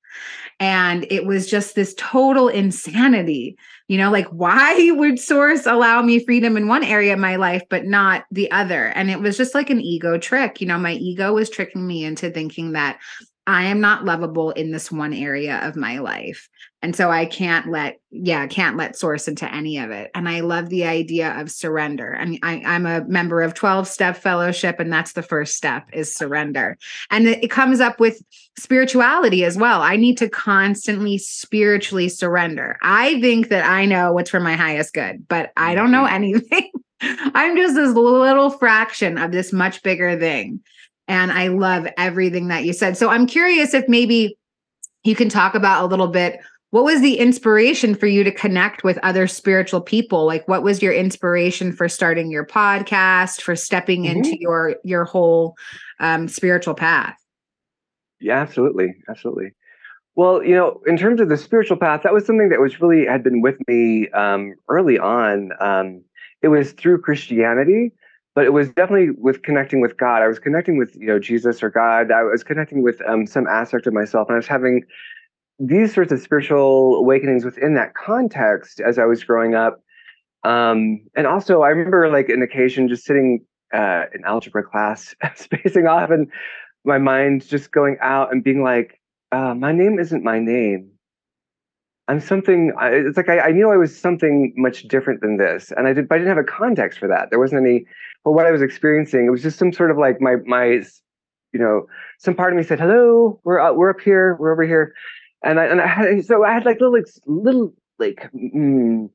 And 0.60 1.06
it 1.10 1.26
was 1.26 1.50
just 1.50 1.76
this 1.76 1.94
total 1.98 2.48
insanity. 2.48 3.58
You 3.88 3.98
know, 3.98 4.10
like 4.10 4.28
why 4.30 4.90
would 4.96 5.20
Source 5.20 5.66
allow 5.66 6.02
me 6.02 6.26
freedom 6.26 6.58
in 6.58 6.68
one 6.68 6.84
area 6.84 7.14
of 7.14 7.20
my 7.20 7.36
life, 7.36 7.64
but 7.70 7.86
not 7.86 8.24
the 8.32 8.50
other? 8.52 8.88
And 8.88 9.12
it 9.12 9.20
was 9.20 9.38
just 9.38 9.54
like 9.54 9.70
an 9.70 9.82
ego 9.82 10.18
trick. 10.18 10.60
You 10.60 10.68
know, 10.68 10.80
my 10.80 10.94
ego 10.94 11.34
was 11.34 11.50
tricking 11.50 11.86
me 11.86 12.04
into 12.04 12.32
thinking 12.32 12.72
that 12.72 13.00
I 13.48 13.66
am 13.66 13.80
not 13.80 14.06
lovable 14.06 14.52
in 14.52 14.72
this 14.72 14.92
one 14.92 15.14
area 15.14 15.60
of 15.60 15.76
my 15.76 16.00
life. 16.00 16.50
And 16.82 16.96
so 16.96 17.10
I 17.10 17.26
can't 17.26 17.70
let, 17.72 18.00
yeah, 18.12 18.46
can't 18.48 18.78
let 18.78 18.98
source 18.98 19.28
into 19.28 19.52
any 19.54 19.78
of 19.78 19.92
it. 19.92 20.12
And 20.14 20.28
I 20.28 20.42
love 20.42 20.70
the 20.70 20.86
idea 20.86 21.40
of 21.40 21.52
surrender. 21.52 22.12
And 22.12 22.40
I, 22.44 22.62
I'm 22.66 22.86
a 22.86 23.04
member 23.06 23.42
of 23.42 23.54
12 23.54 23.88
step 23.88 24.18
fellowship, 24.18 24.80
and 24.80 24.92
that's 24.92 25.14
the 25.14 25.24
first 25.24 25.56
step 25.56 25.86
is 25.94 26.16
surrender. 26.16 26.78
And 27.10 27.28
it, 27.28 27.44
it 27.44 27.52
comes 27.52 27.80
up 27.80 28.00
with 28.00 28.22
spirituality 28.58 29.46
as 29.46 29.58
well. 29.58 29.82
I 29.82 29.96
need 29.96 30.18
to 30.20 30.30
constantly 30.30 31.18
spiritually 31.18 32.10
surrender. 32.10 32.78
I 32.82 33.20
think 33.22 33.50
that 33.50 33.66
I 33.66 33.86
know 33.86 34.14
what's 34.14 34.30
for 34.30 34.40
my 34.40 34.56
highest 34.56 34.94
good, 34.94 35.28
but 35.28 35.52
I 35.58 35.76
don't 35.76 35.92
know 35.92 36.06
mm-hmm. 36.06 36.16
anything. 36.16 36.72
I'm 37.02 37.58
just 37.58 37.76
this 37.76 37.94
little 37.94 38.50
fraction 38.50 39.18
of 39.18 39.32
this 39.32 39.52
much 39.52 39.84
bigger 39.84 40.18
thing. 40.18 40.62
And 41.08 41.32
I 41.32 41.50
love 41.50 41.88
everything 41.98 42.48
that 42.48 42.66
you 42.66 42.74
said. 42.74 42.98
So 42.98 43.10
I'm 43.10 43.28
curious 43.28 43.74
if 43.74 43.88
maybe 43.88 44.38
you 45.04 45.16
can 45.16 45.30
talk 45.30 45.56
about 45.56 45.84
a 45.84 45.88
little 45.88 46.08
bit 46.08 46.40
what 46.76 46.84
was 46.84 47.00
the 47.00 47.20
inspiration 47.20 47.96
for 47.96 48.06
you 48.06 48.26
to 48.26 48.32
connect 48.34 48.84
with 48.84 48.98
other 49.02 49.28
spiritual 49.28 49.80
people? 49.80 50.26
Like 50.26 50.46
what 50.50 50.62
was 50.62 50.82
your 50.82 50.92
inspiration 50.92 51.72
for 51.72 51.88
starting 51.88 52.30
your 52.30 52.46
podcast 52.46 53.42
for 53.42 53.56
stepping 53.56 54.04
mm-hmm. 54.04 54.18
into 54.18 54.38
your 54.42 54.76
your 54.84 55.06
whole 55.06 55.56
um, 56.02 56.28
spiritual 56.28 56.74
path? 56.74 57.16
Yeah 58.20 58.42
absolutely 58.42 58.94
absolutely. 59.10 59.54
Well 60.16 60.44
you 60.44 60.54
know 60.54 60.82
in 60.86 60.98
terms 60.98 61.22
of 61.22 61.30
the 61.30 61.38
spiritual 61.38 61.78
path 61.78 62.02
that 62.04 62.14
was 62.14 62.26
something 62.26 62.50
that 62.50 62.60
was 62.60 62.82
really 62.82 63.06
had 63.06 63.24
been 63.24 63.40
with 63.40 63.56
me 63.70 64.10
um, 64.10 64.56
early 64.68 65.00
on. 65.00 65.52
Um, 65.62 66.04
it 66.42 66.50
was 66.50 66.74
through 66.74 67.02
christianity 67.02 67.94
but 68.36 68.46
it 68.46 68.54
was 68.54 68.68
definitely 68.68 69.12
with 69.18 69.42
connecting 69.42 69.82
with 69.82 69.98
God. 69.98 70.22
I 70.22 70.28
was 70.28 70.40
connecting 70.40 70.78
with 70.78 70.96
you 70.96 71.08
know 71.08 71.20
Jesus 71.20 71.64
or 71.64 71.70
God. 71.70 72.12
I 72.12 72.24
was 72.24 72.44
connecting 72.44 72.84
with 72.84 73.02
um, 73.08 73.26
some 73.26 73.48
aspect 73.48 73.88
of 73.88 73.94
myself, 73.94 74.28
and 74.28 74.36
I 74.36 74.38
was 74.38 74.48
having 74.48 74.84
these 75.58 75.94
sorts 75.94 76.12
of 76.12 76.20
spiritual 76.20 76.96
awakenings 76.96 77.46
within 77.46 77.76
that 77.76 77.96
context 77.96 78.82
as 78.82 79.00
I 79.00 79.06
was 79.06 79.24
growing 79.24 79.56
up. 79.56 79.82
Um, 80.44 81.08
and 81.16 81.26
also, 81.26 81.62
I 81.62 81.70
remember 81.70 82.10
like 82.10 82.28
an 82.30 82.42
occasion 82.44 82.90
just 82.90 83.06
sitting 83.06 83.46
uh, 83.74 84.04
in 84.14 84.24
algebra 84.26 84.64
class, 84.64 85.16
spacing 85.36 85.88
off, 85.88 86.12
and 86.12 86.28
my 86.84 86.98
mind 86.98 87.48
just 87.48 87.72
going 87.72 87.98
out 88.02 88.32
and 88.32 88.44
being 88.44 88.62
like, 88.62 89.00
uh, 89.32 89.56
my 89.56 89.72
name 89.72 89.98
isn't 89.98 90.24
my 90.24 90.40
name. 90.40 90.92
I'm 92.08 92.20
something. 92.20 92.72
It's 92.82 93.18
like 93.18 93.30
I, 93.30 93.40
I, 93.40 93.52
knew 93.52 93.72
I 93.72 93.78
was 93.78 93.98
something 93.98 94.54
much 94.56 94.84
different 94.84 95.22
than 95.22 95.38
this, 95.38 95.72
and 95.76 95.88
I 95.88 95.94
did. 95.94 96.08
But 96.08 96.16
I 96.16 96.18
didn't 96.20 96.36
have 96.36 96.44
a 96.44 96.48
context 96.48 97.00
for 97.00 97.08
that. 97.08 97.30
There 97.32 97.40
wasn't 97.40 97.66
any 97.66 97.86
for 98.24 98.32
what 98.32 98.46
I 98.46 98.52
was 98.52 98.62
experiencing. 98.62 99.26
It 99.26 99.32
was 99.32 99.42
just 99.42 99.58
some 99.58 99.74
sort 99.74 99.90
of 99.90 99.98
like 99.98 100.22
my 100.22 100.36
my, 100.46 100.66
you 100.66 101.60
know, 101.60 101.88
some 102.20 102.36
part 102.36 102.54
of 102.54 102.58
me 102.58 102.64
said, 102.64 102.80
"Hello, 102.80 103.40
we're 103.44 103.60
uh, 103.60 103.74
we're 103.74 103.90
up 103.90 104.02
here, 104.02 104.36
we're 104.40 104.52
over 104.52 104.64
here," 104.64 104.94
and 105.44 105.60
I 105.60 105.66
and 105.66 105.82
I 105.82 105.88
had 105.88 106.26
so 106.26 106.44
I 106.44 106.54
had 106.54 106.66
like 106.66 106.80
little 106.80 107.00
little 107.26 107.74
like 107.98 108.30
mm, 108.36 109.10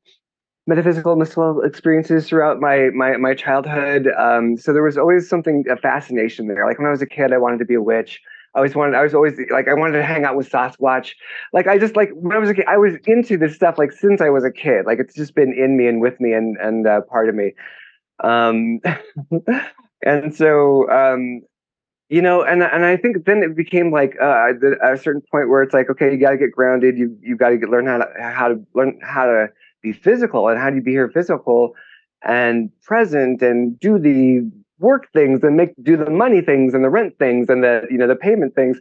metaphysical 0.67 1.15
mystical 1.15 1.61
experiences 1.61 2.27
throughout 2.27 2.59
my 2.59 2.89
my 2.93 3.15
my 3.15 3.33
childhood. 3.33 4.09
Um, 4.17 4.57
so 4.57 4.73
there 4.73 4.83
was 4.83 4.97
always 4.97 5.29
something 5.29 5.63
a 5.69 5.77
fascination 5.77 6.47
there. 6.47 6.65
Like 6.65 6.77
when 6.77 6.87
I 6.87 6.91
was 6.91 7.01
a 7.01 7.07
kid, 7.07 7.31
I 7.31 7.37
wanted 7.37 7.59
to 7.59 7.65
be 7.65 7.75
a 7.75 7.81
witch. 7.81 8.21
I 8.53 8.59
always 8.59 8.75
wanted, 8.75 8.95
I 8.95 9.03
was 9.03 9.13
always 9.13 9.39
like, 9.49 9.67
I 9.67 9.73
wanted 9.73 9.97
to 9.97 10.03
hang 10.03 10.25
out 10.25 10.35
with 10.35 10.49
Sasquatch. 10.49 11.11
Like, 11.53 11.67
I 11.67 11.77
just 11.77 11.95
like, 11.95 12.09
when 12.13 12.35
I 12.35 12.39
was 12.39 12.49
a 12.49 12.53
kid, 12.53 12.65
I 12.67 12.77
was 12.77 12.95
into 13.05 13.37
this 13.37 13.55
stuff 13.55 13.77
like 13.77 13.91
since 13.91 14.19
I 14.19 14.29
was 14.29 14.43
a 14.43 14.51
kid. 14.51 14.85
Like, 14.85 14.99
it's 14.99 15.15
just 15.15 15.35
been 15.35 15.53
in 15.53 15.77
me 15.77 15.87
and 15.87 16.01
with 16.01 16.19
me 16.19 16.33
and, 16.33 16.57
and 16.57 16.85
uh, 16.85 17.01
part 17.01 17.29
of 17.29 17.35
me. 17.35 17.53
Um, 18.23 18.81
and 20.05 20.35
so, 20.35 20.89
um, 20.89 21.41
you 22.09 22.21
know, 22.21 22.43
and 22.43 22.61
and 22.61 22.83
I 22.83 22.97
think 22.97 23.25
then 23.25 23.41
it 23.41 23.55
became 23.55 23.89
like 23.89 24.17
uh, 24.21 24.49
at 24.51 24.93
a 24.93 24.97
certain 24.97 25.21
point 25.31 25.49
where 25.49 25.63
it's 25.63 25.73
like, 25.73 25.89
okay, 25.89 26.11
you 26.11 26.17
got 26.17 26.31
to 26.31 26.37
get 26.37 26.51
grounded. 26.51 26.97
You 26.97 27.17
you 27.21 27.37
got 27.37 27.49
to 27.49 27.67
learn 27.67 27.87
how 27.87 27.99
to 27.99 28.05
how 28.19 28.49
to 28.49 28.61
learn 28.75 28.99
how 29.01 29.25
to 29.25 29.47
be 29.81 29.93
physical 29.93 30.49
and 30.49 30.59
how 30.59 30.69
do 30.69 30.75
you 30.75 30.81
be 30.81 30.91
here 30.91 31.09
physical 31.09 31.73
and 32.23 32.69
present 32.81 33.41
and 33.41 33.79
do 33.79 33.97
the 33.97 34.41
work 34.81 35.11
things 35.13 35.43
and 35.43 35.55
make 35.55 35.69
do 35.81 35.95
the 35.95 36.09
money 36.09 36.41
things 36.41 36.73
and 36.73 36.83
the 36.83 36.89
rent 36.89 37.17
things 37.19 37.49
and 37.49 37.63
the 37.63 37.87
you 37.89 37.97
know 37.97 38.07
the 38.07 38.15
payment 38.15 38.55
things 38.55 38.79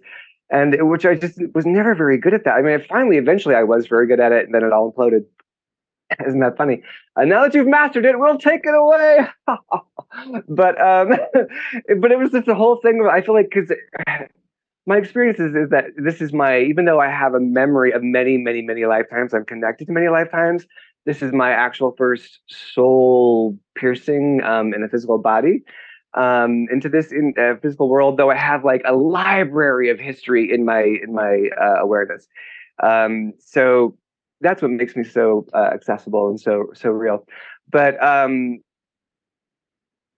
and 0.51 0.77
which 0.89 1.07
I 1.07 1.15
just 1.15 1.39
was 1.55 1.65
never 1.65 1.95
very 1.95 2.19
good 2.19 2.35
at 2.35 2.45
that. 2.45 2.55
I 2.55 2.63
mean, 2.63 2.85
finally, 2.89 3.17
eventually, 3.17 3.55
I 3.55 3.63
was 3.63 3.87
very 3.87 4.07
good 4.07 4.21
at 4.21 4.33
it, 4.33 4.47
and 4.47 4.55
then 4.55 4.65
it 4.65 4.73
all 4.73 4.93
imploded. 4.93 5.25
Isn't 6.27 6.41
that 6.41 6.57
funny? 6.57 6.83
And 7.15 7.31
now 7.31 7.43
that 7.43 7.55
you've 7.55 7.69
mastered 7.69 8.05
it, 8.05 8.19
we'll 8.19 8.39
take 8.39 8.63
it 8.65 8.75
away. 8.75 9.29
but 10.49 10.81
um, 10.81 11.11
but 12.01 12.11
it 12.11 12.19
was 12.19 12.33
just 12.33 12.47
the 12.47 12.55
whole 12.55 12.81
thing. 12.83 13.09
I 13.11 13.21
feel 13.21 13.35
like 13.35 13.51
because 13.55 13.73
my 14.87 14.97
experience 14.97 15.39
is, 15.39 15.55
is 15.55 15.71
that 15.71 15.87
this 15.97 16.21
is 16.21 16.33
my 16.33 16.61
even 16.61 16.85
though 16.85 17.01
I 17.01 17.09
have 17.09 17.35
a 17.35 17.41
memory 17.41 17.93
of 17.93 18.03
many, 18.03 18.37
many, 18.37 18.63
many 18.63 18.87
lifetimes, 18.87 19.33
I'm 19.33 19.45
connected 19.45 19.87
to 19.87 19.93
many 19.93 20.09
lifetimes. 20.09 20.67
This 21.07 21.23
is 21.23 21.33
my 21.33 21.51
actual 21.51 21.95
first 21.97 22.41
soul 22.49 23.57
piercing 23.75 24.43
um, 24.43 24.75
in 24.75 24.83
a 24.83 24.89
physical 24.89 25.17
body 25.17 25.63
um, 26.15 26.67
into 26.71 26.89
this 26.89 27.13
in, 27.13 27.35
uh, 27.39 27.55
physical 27.61 27.89
world, 27.89 28.17
though 28.17 28.31
I 28.31 28.37
have 28.37 28.65
like 28.65 28.83
a 28.85 28.95
library 28.95 29.91
of 29.91 30.01
history 30.01 30.51
in 30.53 30.65
my 30.65 30.83
in 30.83 31.15
my 31.15 31.49
uh, 31.61 31.81
awareness. 31.81 32.27
Um, 32.83 33.35
so 33.39 33.97
that's 34.41 34.63
what 34.63 34.71
makes 34.71 34.97
me 34.97 35.05
so 35.05 35.47
uh, 35.55 35.71
accessible 35.73 36.29
and 36.29 36.41
so 36.41 36.71
so 36.75 36.91
real. 36.91 37.27
But 37.71 38.03
um, 38.03 38.61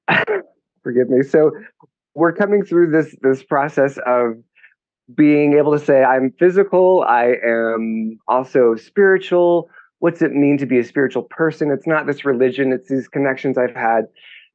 forgive 0.82 1.10
me. 1.10 1.22
So 1.22 1.52
we're 2.14 2.32
coming 2.32 2.64
through 2.64 2.90
this 2.90 3.14
this 3.22 3.42
process 3.42 3.98
of 4.06 4.34
being 5.14 5.54
able 5.54 5.72
to 5.72 5.84
say 5.84 6.02
I'm 6.02 6.32
physical. 6.38 7.04
I 7.06 7.34
am 7.44 8.18
also 8.28 8.76
spiritual. 8.76 9.68
What's 9.98 10.22
it 10.22 10.32
mean 10.32 10.58
to 10.58 10.66
be 10.66 10.78
a 10.78 10.84
spiritual 10.84 11.24
person? 11.24 11.70
It's 11.70 11.86
not 11.86 12.06
this 12.06 12.24
religion. 12.24 12.72
It's 12.72 12.88
these 12.88 13.08
connections 13.08 13.56
I've 13.56 13.74
had 13.74 14.06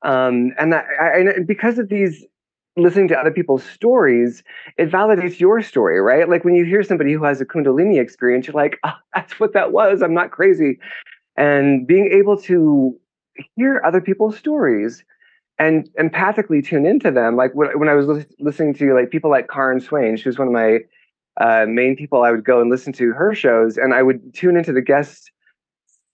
um, 0.03 0.53
and 0.59 0.73
that, 0.73 0.85
I, 0.99 1.39
because 1.45 1.79
of 1.79 1.89
these 1.89 2.25
listening 2.77 3.07
to 3.07 3.17
other 3.17 3.31
people's 3.31 3.63
stories, 3.63 4.43
it 4.77 4.91
validates 4.91 5.39
your 5.39 5.61
story, 5.61 5.99
right? 5.99 6.29
Like 6.29 6.45
when 6.45 6.55
you 6.55 6.63
hear 6.63 6.83
somebody 6.83 7.11
who 7.13 7.23
has 7.23 7.41
a 7.41 7.45
Kundalini 7.45 7.99
experience, 7.99 8.47
you're 8.47 8.53
like, 8.53 8.79
oh, 8.83 8.93
that's 9.15 9.39
what 9.39 9.53
that 9.53 9.71
was. 9.71 10.01
I'm 10.01 10.13
not 10.13 10.31
crazy. 10.31 10.79
And 11.35 11.85
being 11.85 12.11
able 12.11 12.37
to 12.43 12.97
hear 13.55 13.81
other 13.85 14.01
people's 14.01 14.37
stories 14.37 15.03
and 15.59 15.89
empathically 15.99 16.65
tune 16.65 16.85
into 16.85 17.11
them, 17.11 17.35
like 17.35 17.53
when, 17.53 17.77
when 17.79 17.89
I 17.89 17.93
was 17.95 18.25
listening 18.39 18.75
to 18.75 18.93
like 18.93 19.09
people 19.09 19.29
like 19.29 19.49
Karen 19.49 19.79
Swain, 19.79 20.17
she 20.17 20.29
was 20.29 20.37
one 20.37 20.47
of 20.47 20.53
my 20.53 20.79
uh, 21.39 21.65
main 21.67 21.95
people. 21.95 22.23
I 22.23 22.31
would 22.31 22.43
go 22.43 22.61
and 22.61 22.69
listen 22.69 22.93
to 22.93 23.11
her 23.13 23.33
shows, 23.33 23.77
and 23.77 23.93
I 23.93 24.03
would 24.03 24.33
tune 24.33 24.57
into 24.57 24.73
the 24.73 24.81
guests 24.81 25.31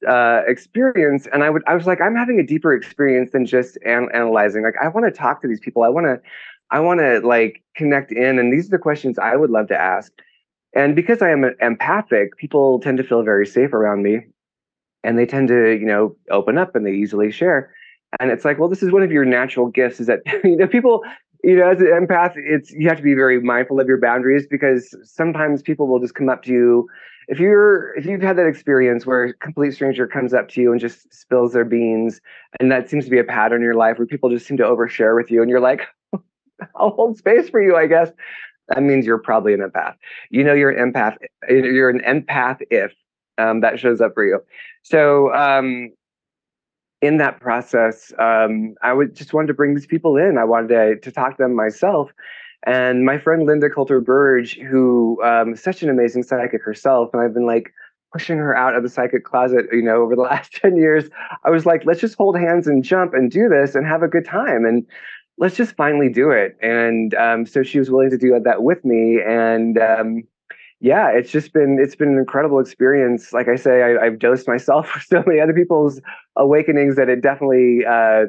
uh, 0.07 0.41
experience 0.47 1.27
and 1.33 1.43
i 1.43 1.49
would 1.49 1.61
i 1.67 1.75
was 1.75 1.85
like 1.85 2.01
i'm 2.01 2.15
having 2.15 2.39
a 2.39 2.43
deeper 2.43 2.73
experience 2.73 3.31
than 3.31 3.45
just 3.45 3.77
an- 3.85 4.09
analyzing 4.13 4.63
like 4.63 4.75
i 4.81 4.87
want 4.87 5.05
to 5.05 5.11
talk 5.11 5.41
to 5.41 5.47
these 5.47 5.59
people. 5.59 5.83
I 5.83 5.89
want 5.89 6.05
to 6.05 6.19
i 6.71 6.79
want 6.79 6.99
to 6.99 7.19
like 7.19 7.63
connect 7.75 8.11
in 8.11 8.39
and 8.39 8.51
these 8.51 8.67
are 8.67 8.71
the 8.71 8.77
questions 8.77 9.17
i 9.19 9.35
would 9.35 9.49
love 9.49 9.67
to 9.67 9.77
ask. 9.77 10.11
And 10.75 10.95
because 10.95 11.21
i 11.21 11.29
am 11.29 11.43
empathic 11.61 12.37
people 12.37 12.79
tend 12.79 12.97
to 12.97 13.03
feel 13.03 13.23
very 13.23 13.45
safe 13.45 13.73
around 13.73 14.03
me 14.03 14.21
and 15.03 15.17
they 15.19 15.25
tend 15.25 15.47
to 15.49 15.71
you 15.71 15.85
know 15.85 16.15
open 16.31 16.57
up 16.57 16.75
and 16.75 16.85
they 16.85 16.93
easily 16.93 17.31
share. 17.31 17.73
And 18.19 18.31
it's 18.31 18.45
like 18.45 18.59
well 18.59 18.69
this 18.69 18.83
is 18.83 18.91
one 18.91 19.03
of 19.03 19.11
your 19.11 19.25
natural 19.25 19.67
gifts 19.67 19.99
is 19.99 20.07
that 20.07 20.19
you 20.43 20.57
know 20.57 20.67
people 20.67 21.03
you 21.43 21.55
know 21.55 21.69
as 21.69 21.79
an 21.79 21.87
empath 21.87 22.33
it's 22.35 22.71
you 22.71 22.87
have 22.87 22.97
to 22.97 23.03
be 23.03 23.13
very 23.13 23.39
mindful 23.41 23.79
of 23.79 23.87
your 23.87 23.99
boundaries 23.99 24.47
because 24.49 24.95
sometimes 25.03 25.61
people 25.61 25.87
will 25.87 25.99
just 25.99 26.15
come 26.15 26.29
up 26.29 26.43
to 26.43 26.51
you. 26.51 26.87
If 27.27 27.39
you're 27.39 27.93
if 27.95 28.05
you've 28.05 28.21
had 28.21 28.37
that 28.37 28.47
experience 28.47 29.05
where 29.05 29.25
a 29.25 29.33
complete 29.33 29.73
stranger 29.73 30.07
comes 30.07 30.33
up 30.33 30.49
to 30.49 30.61
you 30.61 30.71
and 30.71 30.81
just 30.81 31.13
spills 31.13 31.53
their 31.53 31.65
beans 31.65 32.21
and 32.59 32.71
that 32.71 32.89
seems 32.89 33.05
to 33.05 33.11
be 33.11 33.19
a 33.19 33.23
pattern 33.23 33.57
in 33.57 33.63
your 33.63 33.75
life 33.75 33.97
where 33.97 34.07
people 34.07 34.29
just 34.29 34.47
seem 34.47 34.57
to 34.57 34.63
overshare 34.63 35.15
with 35.15 35.31
you 35.31 35.41
and 35.41 35.49
you're 35.49 35.61
like 35.61 35.81
i'll 36.75 36.89
hold 36.91 37.17
space 37.17 37.49
for 37.49 37.61
you 37.61 37.75
i 37.75 37.87
guess. 37.87 38.09
That 38.69 38.81
means 38.81 39.05
you're 39.05 39.19
probably 39.19 39.53
an 39.53 39.59
empath. 39.59 39.95
You 40.29 40.43
know 40.43 40.53
you're 40.53 40.69
an 40.69 40.91
empath 40.91 41.17
you're 41.49 41.89
an 41.89 41.99
empath 41.99 42.61
if 42.71 42.93
um, 43.37 43.61
that 43.61 43.79
shows 43.79 43.99
up 44.01 44.13
for 44.13 44.25
you. 44.25 44.39
So 44.83 45.33
um, 45.33 45.91
in 47.03 47.17
that 47.17 47.39
process 47.39 48.11
um, 48.19 48.75
i 48.81 48.93
would 48.93 49.15
just 49.15 49.33
wanted 49.33 49.47
to 49.47 49.53
bring 49.53 49.73
these 49.75 49.87
people 49.87 50.17
in 50.17 50.37
i 50.37 50.43
wanted 50.43 50.69
to, 50.69 50.99
to 50.99 51.11
talk 51.11 51.37
to 51.37 51.43
them 51.43 51.55
myself 51.55 52.11
and 52.65 53.03
my 53.03 53.17
friend 53.17 53.45
Linda 53.45 53.69
Coulter 53.69 53.99
Burge, 53.99 54.57
who 54.57 55.21
um, 55.21 55.53
is 55.53 55.61
such 55.61 55.83
an 55.83 55.89
amazing 55.89 56.23
psychic 56.23 56.63
herself, 56.63 57.09
and 57.11 57.21
I've 57.21 57.33
been 57.33 57.45
like 57.45 57.73
pushing 58.13 58.37
her 58.37 58.55
out 58.55 58.75
of 58.75 58.83
the 58.83 58.89
psychic 58.89 59.25
closet, 59.25 59.65
you 59.71 59.81
know, 59.81 60.01
over 60.01 60.15
the 60.15 60.21
last 60.31 60.53
10 60.53 60.77
years. 60.77 61.09
I 61.43 61.49
was 61.49 61.65
like, 61.65 61.83
let's 61.85 61.99
just 61.99 62.15
hold 62.15 62.37
hands 62.37 62.67
and 62.67 62.83
jump 62.83 63.13
and 63.13 63.29
do 63.29 63.49
this 63.49 63.75
and 63.75 63.85
have 63.85 64.03
a 64.03 64.07
good 64.07 64.25
time. 64.25 64.65
And 64.65 64.85
let's 65.37 65.57
just 65.57 65.75
finally 65.75 66.09
do 66.09 66.29
it. 66.29 66.55
And 66.61 67.13
um, 67.15 67.45
so 67.45 67.63
she 67.63 67.79
was 67.79 67.89
willing 67.89 68.11
to 68.11 68.17
do 68.17 68.39
that 68.39 68.63
with 68.63 68.85
me. 68.85 69.19
And 69.25 69.77
um, 69.79 70.23
yeah, 70.83 71.11
it's 71.11 71.31
just 71.31 71.53
been 71.53 71.79
it's 71.79 71.95
been 71.95 72.09
an 72.09 72.17
incredible 72.17 72.59
experience. 72.59 73.31
Like 73.31 73.47
I 73.47 73.55
say, 73.55 73.97
I, 73.97 74.03
have 74.03 74.19
dosed 74.19 74.49
myself 74.49 74.87
for 74.89 74.99
so 74.99 75.23
many 75.25 75.39
other 75.39 75.53
people's 75.53 76.01
awakenings 76.35 76.97
that 76.97 77.07
it 77.07 77.21
definitely 77.21 77.85
uh, 77.85 78.25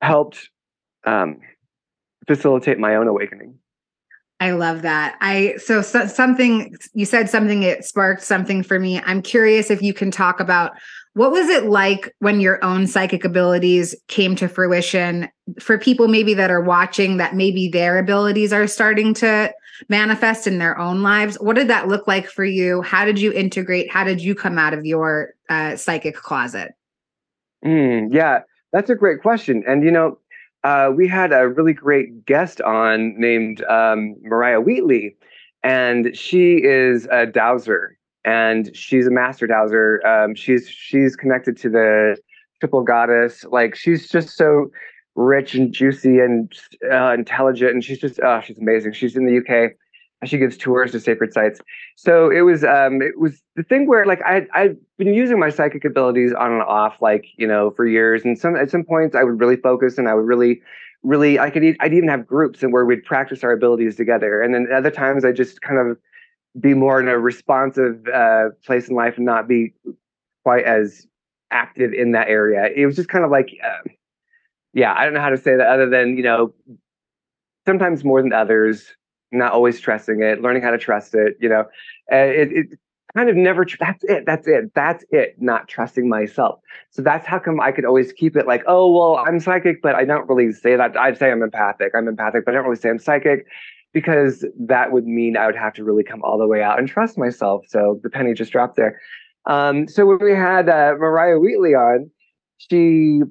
helped 0.00 0.48
um, 1.04 1.40
facilitate 2.28 2.78
my 2.78 2.94
own 2.94 3.08
awakening. 3.08 3.58
I 4.38 4.52
love 4.52 4.82
that. 4.82 5.16
I 5.20 5.54
so, 5.56 5.82
so, 5.82 6.06
something 6.06 6.76
you 6.94 7.04
said 7.04 7.28
something 7.28 7.64
it 7.64 7.84
sparked 7.84 8.22
something 8.22 8.62
for 8.62 8.78
me. 8.78 9.00
I'm 9.00 9.20
curious 9.20 9.68
if 9.68 9.82
you 9.82 9.92
can 9.92 10.12
talk 10.12 10.38
about 10.38 10.72
what 11.14 11.32
was 11.32 11.48
it 11.48 11.64
like 11.64 12.14
when 12.20 12.40
your 12.40 12.64
own 12.64 12.86
psychic 12.86 13.24
abilities 13.24 13.96
came 14.06 14.36
to 14.36 14.48
fruition 14.48 15.28
for 15.58 15.78
people 15.78 16.06
maybe 16.06 16.32
that 16.34 16.50
are 16.50 16.62
watching 16.62 17.16
that 17.16 17.34
maybe 17.34 17.68
their 17.68 17.98
abilities 17.98 18.52
are 18.52 18.68
starting 18.68 19.14
to 19.14 19.52
manifest 19.88 20.46
in 20.46 20.58
their 20.58 20.78
own 20.78 21.02
lives. 21.02 21.36
What 21.40 21.56
did 21.56 21.68
that 21.68 21.88
look 21.88 22.06
like 22.06 22.28
for 22.28 22.44
you? 22.44 22.82
How 22.82 23.04
did 23.04 23.18
you 23.18 23.32
integrate? 23.32 23.90
How 23.90 24.04
did 24.04 24.20
you 24.20 24.34
come 24.34 24.58
out 24.58 24.74
of 24.74 24.84
your 24.84 25.34
uh, 25.48 25.76
psychic 25.76 26.14
closet? 26.14 26.72
Mm, 27.64 28.08
yeah, 28.12 28.40
that's 28.72 28.90
a 28.90 28.94
great 28.94 29.22
question. 29.22 29.62
And 29.66 29.84
you 29.84 29.90
know, 29.90 30.18
uh, 30.64 30.90
we 30.94 31.08
had 31.08 31.32
a 31.32 31.48
really 31.48 31.72
great 31.72 32.24
guest 32.24 32.60
on 32.60 33.14
named 33.18 33.64
um, 33.64 34.16
Mariah 34.22 34.60
Wheatley, 34.60 35.16
and 35.62 36.16
she 36.16 36.62
is 36.62 37.06
a 37.10 37.26
dowser, 37.26 37.96
and 38.24 38.74
she's 38.76 39.06
a 39.06 39.10
master 39.10 39.46
dowser. 39.46 40.04
Um, 40.06 40.34
she's 40.34 40.68
she's 40.68 41.16
connected 41.16 41.56
to 41.58 41.68
the 41.68 42.16
triple 42.60 42.82
goddess. 42.82 43.44
Like 43.44 43.74
she's 43.74 44.08
just 44.08 44.36
so 44.36 44.70
rich 45.14 45.54
and 45.54 45.72
juicy 45.72 46.18
and 46.18 46.52
uh, 46.90 47.12
intelligent, 47.12 47.72
and 47.72 47.84
she's 47.84 47.98
just 47.98 48.20
oh, 48.22 48.40
she's 48.40 48.58
amazing. 48.58 48.92
She's 48.92 49.16
in 49.16 49.26
the 49.26 49.38
UK 49.38 49.72
and 50.22 50.30
she 50.30 50.38
gives 50.38 50.56
tours 50.56 50.92
to 50.92 51.00
sacred 51.00 51.34
sites. 51.34 51.60
So 51.96 52.30
it 52.30 52.42
was 52.42 52.64
um 52.64 53.02
it 53.02 53.18
was 53.18 53.42
the 53.56 53.64
thing 53.64 53.86
where 53.86 54.06
like 54.06 54.22
I 54.22 54.46
I've 54.54 54.76
been 54.96 55.12
using 55.12 55.38
my 55.38 55.50
psychic 55.50 55.84
abilities 55.84 56.32
on 56.32 56.52
and 56.52 56.62
off 56.62 57.02
like 57.02 57.26
you 57.36 57.46
know 57.46 57.72
for 57.72 57.86
years, 57.86 58.24
and 58.24 58.38
some 58.38 58.56
at 58.56 58.70
some 58.70 58.84
points 58.84 59.14
I 59.14 59.24
would 59.24 59.40
really 59.40 59.56
focus 59.56 59.98
and 59.98 60.08
I 60.08 60.14
would 60.14 60.24
really 60.24 60.62
really 61.02 61.38
I 61.38 61.50
could 61.50 61.64
I'd 61.80 61.92
even 61.92 62.08
have 62.08 62.26
groups 62.26 62.62
and 62.62 62.72
where 62.72 62.86
we'd 62.86 63.04
practice 63.04 63.44
our 63.44 63.52
abilities 63.52 63.96
together, 63.96 64.40
and 64.40 64.54
then 64.54 64.68
other 64.74 64.90
times 64.90 65.24
I 65.24 65.32
just 65.32 65.60
kind 65.60 65.78
of 65.78 65.98
be 66.60 66.74
more 66.74 67.00
in 67.00 67.08
a 67.08 67.18
responsive 67.18 68.06
uh, 68.08 68.50
place 68.64 68.88
in 68.88 68.94
life 68.94 69.16
and 69.16 69.26
not 69.26 69.48
be 69.48 69.74
quite 70.44 70.64
as 70.64 71.06
active 71.50 71.92
in 71.92 72.12
that 72.12 72.28
area. 72.28 72.68
It 72.74 72.86
was 72.86 72.96
just 72.96 73.08
kind 73.08 73.24
of 73.24 73.30
like. 73.30 73.50
Uh, 73.62 73.90
yeah, 74.72 74.94
I 74.96 75.04
don't 75.04 75.14
know 75.14 75.20
how 75.20 75.30
to 75.30 75.38
say 75.38 75.56
that 75.56 75.66
other 75.66 75.88
than 75.88 76.16
you 76.16 76.22
know 76.22 76.54
sometimes 77.66 78.04
more 78.04 78.22
than 78.22 78.32
others, 78.32 78.94
not 79.30 79.52
always 79.52 79.80
trusting 79.80 80.22
it, 80.22 80.40
learning 80.42 80.62
how 80.62 80.70
to 80.70 80.78
trust 80.78 81.14
it, 81.14 81.36
you 81.40 81.48
know, 81.48 81.64
it, 82.08 82.52
it 82.52 82.66
kind 83.16 83.28
of 83.28 83.36
never, 83.36 83.66
that's 83.78 84.04
it, 84.04 84.24
that's 84.26 84.46
it, 84.46 84.72
that's 84.74 85.04
it, 85.10 85.36
not 85.38 85.68
trusting 85.68 86.08
myself. 86.08 86.60
So 86.90 87.02
that's 87.02 87.26
how 87.26 87.38
come 87.38 87.60
I 87.60 87.72
could 87.72 87.84
always 87.84 88.12
keep 88.12 88.36
it 88.36 88.46
like, 88.46 88.62
oh, 88.66 88.90
well, 88.92 89.16
I'm 89.16 89.40
psychic, 89.40 89.82
but 89.82 89.94
I 89.94 90.04
don't 90.04 90.28
really 90.28 90.52
say 90.52 90.76
that. 90.76 90.96
I'd 90.96 91.18
say 91.18 91.30
I'm 91.30 91.42
empathic. 91.42 91.92
I'm 91.94 92.08
empathic, 92.08 92.44
but 92.44 92.52
I 92.52 92.54
don't 92.56 92.64
really 92.64 92.76
say 92.76 92.90
I'm 92.90 92.98
psychic 92.98 93.46
because 93.92 94.44
that 94.58 94.92
would 94.92 95.06
mean 95.06 95.36
I 95.36 95.46
would 95.46 95.56
have 95.56 95.74
to 95.74 95.84
really 95.84 96.04
come 96.04 96.22
all 96.22 96.38
the 96.38 96.46
way 96.46 96.62
out 96.62 96.78
and 96.78 96.88
trust 96.88 97.18
myself. 97.18 97.64
So 97.68 98.00
the 98.02 98.10
penny 98.10 98.32
just 98.34 98.52
dropped 98.52 98.76
there. 98.76 99.00
Um, 99.46 99.88
so 99.88 100.06
when 100.06 100.18
we 100.22 100.32
had 100.32 100.68
uh, 100.68 100.94
Mariah 100.98 101.38
Wheatley 101.38 101.74
on, 101.74 102.10
she 102.56 103.22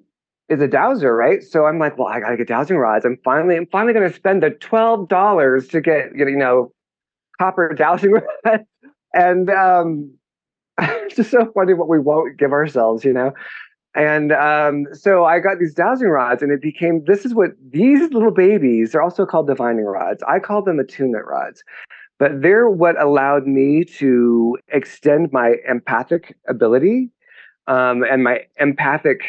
is 0.52 0.62
a 0.62 0.68
dowser, 0.68 1.16
right? 1.16 1.42
So 1.42 1.66
I'm 1.66 1.80
like, 1.80 1.98
well, 1.98 2.08
I 2.08 2.20
gotta 2.20 2.38
get 2.38 2.48
dowsing 2.48 2.78
rods. 2.78 3.06
I'm 3.06 3.18
finally, 3.24 3.56
I'm 3.56 3.68
finally 3.68 3.94
gonna 3.94 4.14
spend 4.14 4.44
the 4.44 4.52
twelve 4.52 5.08
dollars 5.08 5.68
to 5.70 5.82
get, 5.82 6.16
you 6.16 6.36
know, 6.36 6.72
copper 7.40 7.74
dowsing 7.74 8.12
rods. 8.46 8.64
And 9.14 9.50
um, 9.50 10.14
it's 10.80 11.16
just 11.16 11.32
so 11.32 11.52
funny 11.54 11.74
what 11.74 11.88
we 11.88 12.00
won't 12.00 12.38
give 12.38 12.52
ourselves, 12.52 13.06
you 13.06 13.14
know. 13.14 13.32
And 13.94 14.32
um, 14.32 14.88
so 14.94 15.26
I 15.26 15.40
got 15.40 15.60
these 15.60 15.74
dowsing 15.74 16.08
rods, 16.08 16.42
and 16.42 16.52
it 16.52 16.62
became 16.62 17.04
this 17.06 17.26
is 17.26 17.34
what 17.34 17.52
these 17.72 18.12
little 18.12 18.32
babies, 18.32 18.92
they're 18.92 19.02
also 19.02 19.26
called 19.26 19.48
divining 19.48 19.86
rods. 19.86 20.24
I 20.28 20.40
call 20.40 20.62
them 20.62 20.80
attunement 20.80 21.26
rods, 21.26 21.64
but 22.20 22.42
they're 22.42 22.70
what 22.70 23.02
allowed 23.02 23.48
me 23.48 23.84
to 24.00 24.58
extend 24.70 25.32
my 25.34 25.56
empathic 25.68 26.38
ability 26.48 27.10
um, 27.68 28.04
and 28.04 28.24
my 28.24 28.42
empathic 28.60 29.22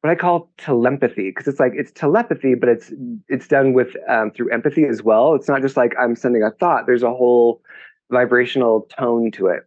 what 0.00 0.10
I 0.10 0.14
call 0.14 0.50
telepathy 0.58 1.30
because 1.30 1.48
it's 1.48 1.58
like 1.58 1.72
it's 1.74 1.90
telepathy, 1.90 2.54
but 2.54 2.68
it's 2.68 2.92
it's 3.28 3.48
done 3.48 3.72
with 3.72 3.96
um, 4.08 4.30
through 4.30 4.52
empathy 4.52 4.84
as 4.84 5.02
well. 5.02 5.34
It's 5.34 5.48
not 5.48 5.62
just 5.62 5.76
like 5.76 5.94
I'm 5.98 6.14
sending 6.14 6.42
a 6.42 6.50
thought. 6.50 6.86
There's 6.86 7.02
a 7.02 7.10
whole 7.10 7.62
vibrational 8.10 8.88
tone 8.96 9.30
to 9.32 9.48
it. 9.48 9.64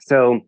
So 0.00 0.40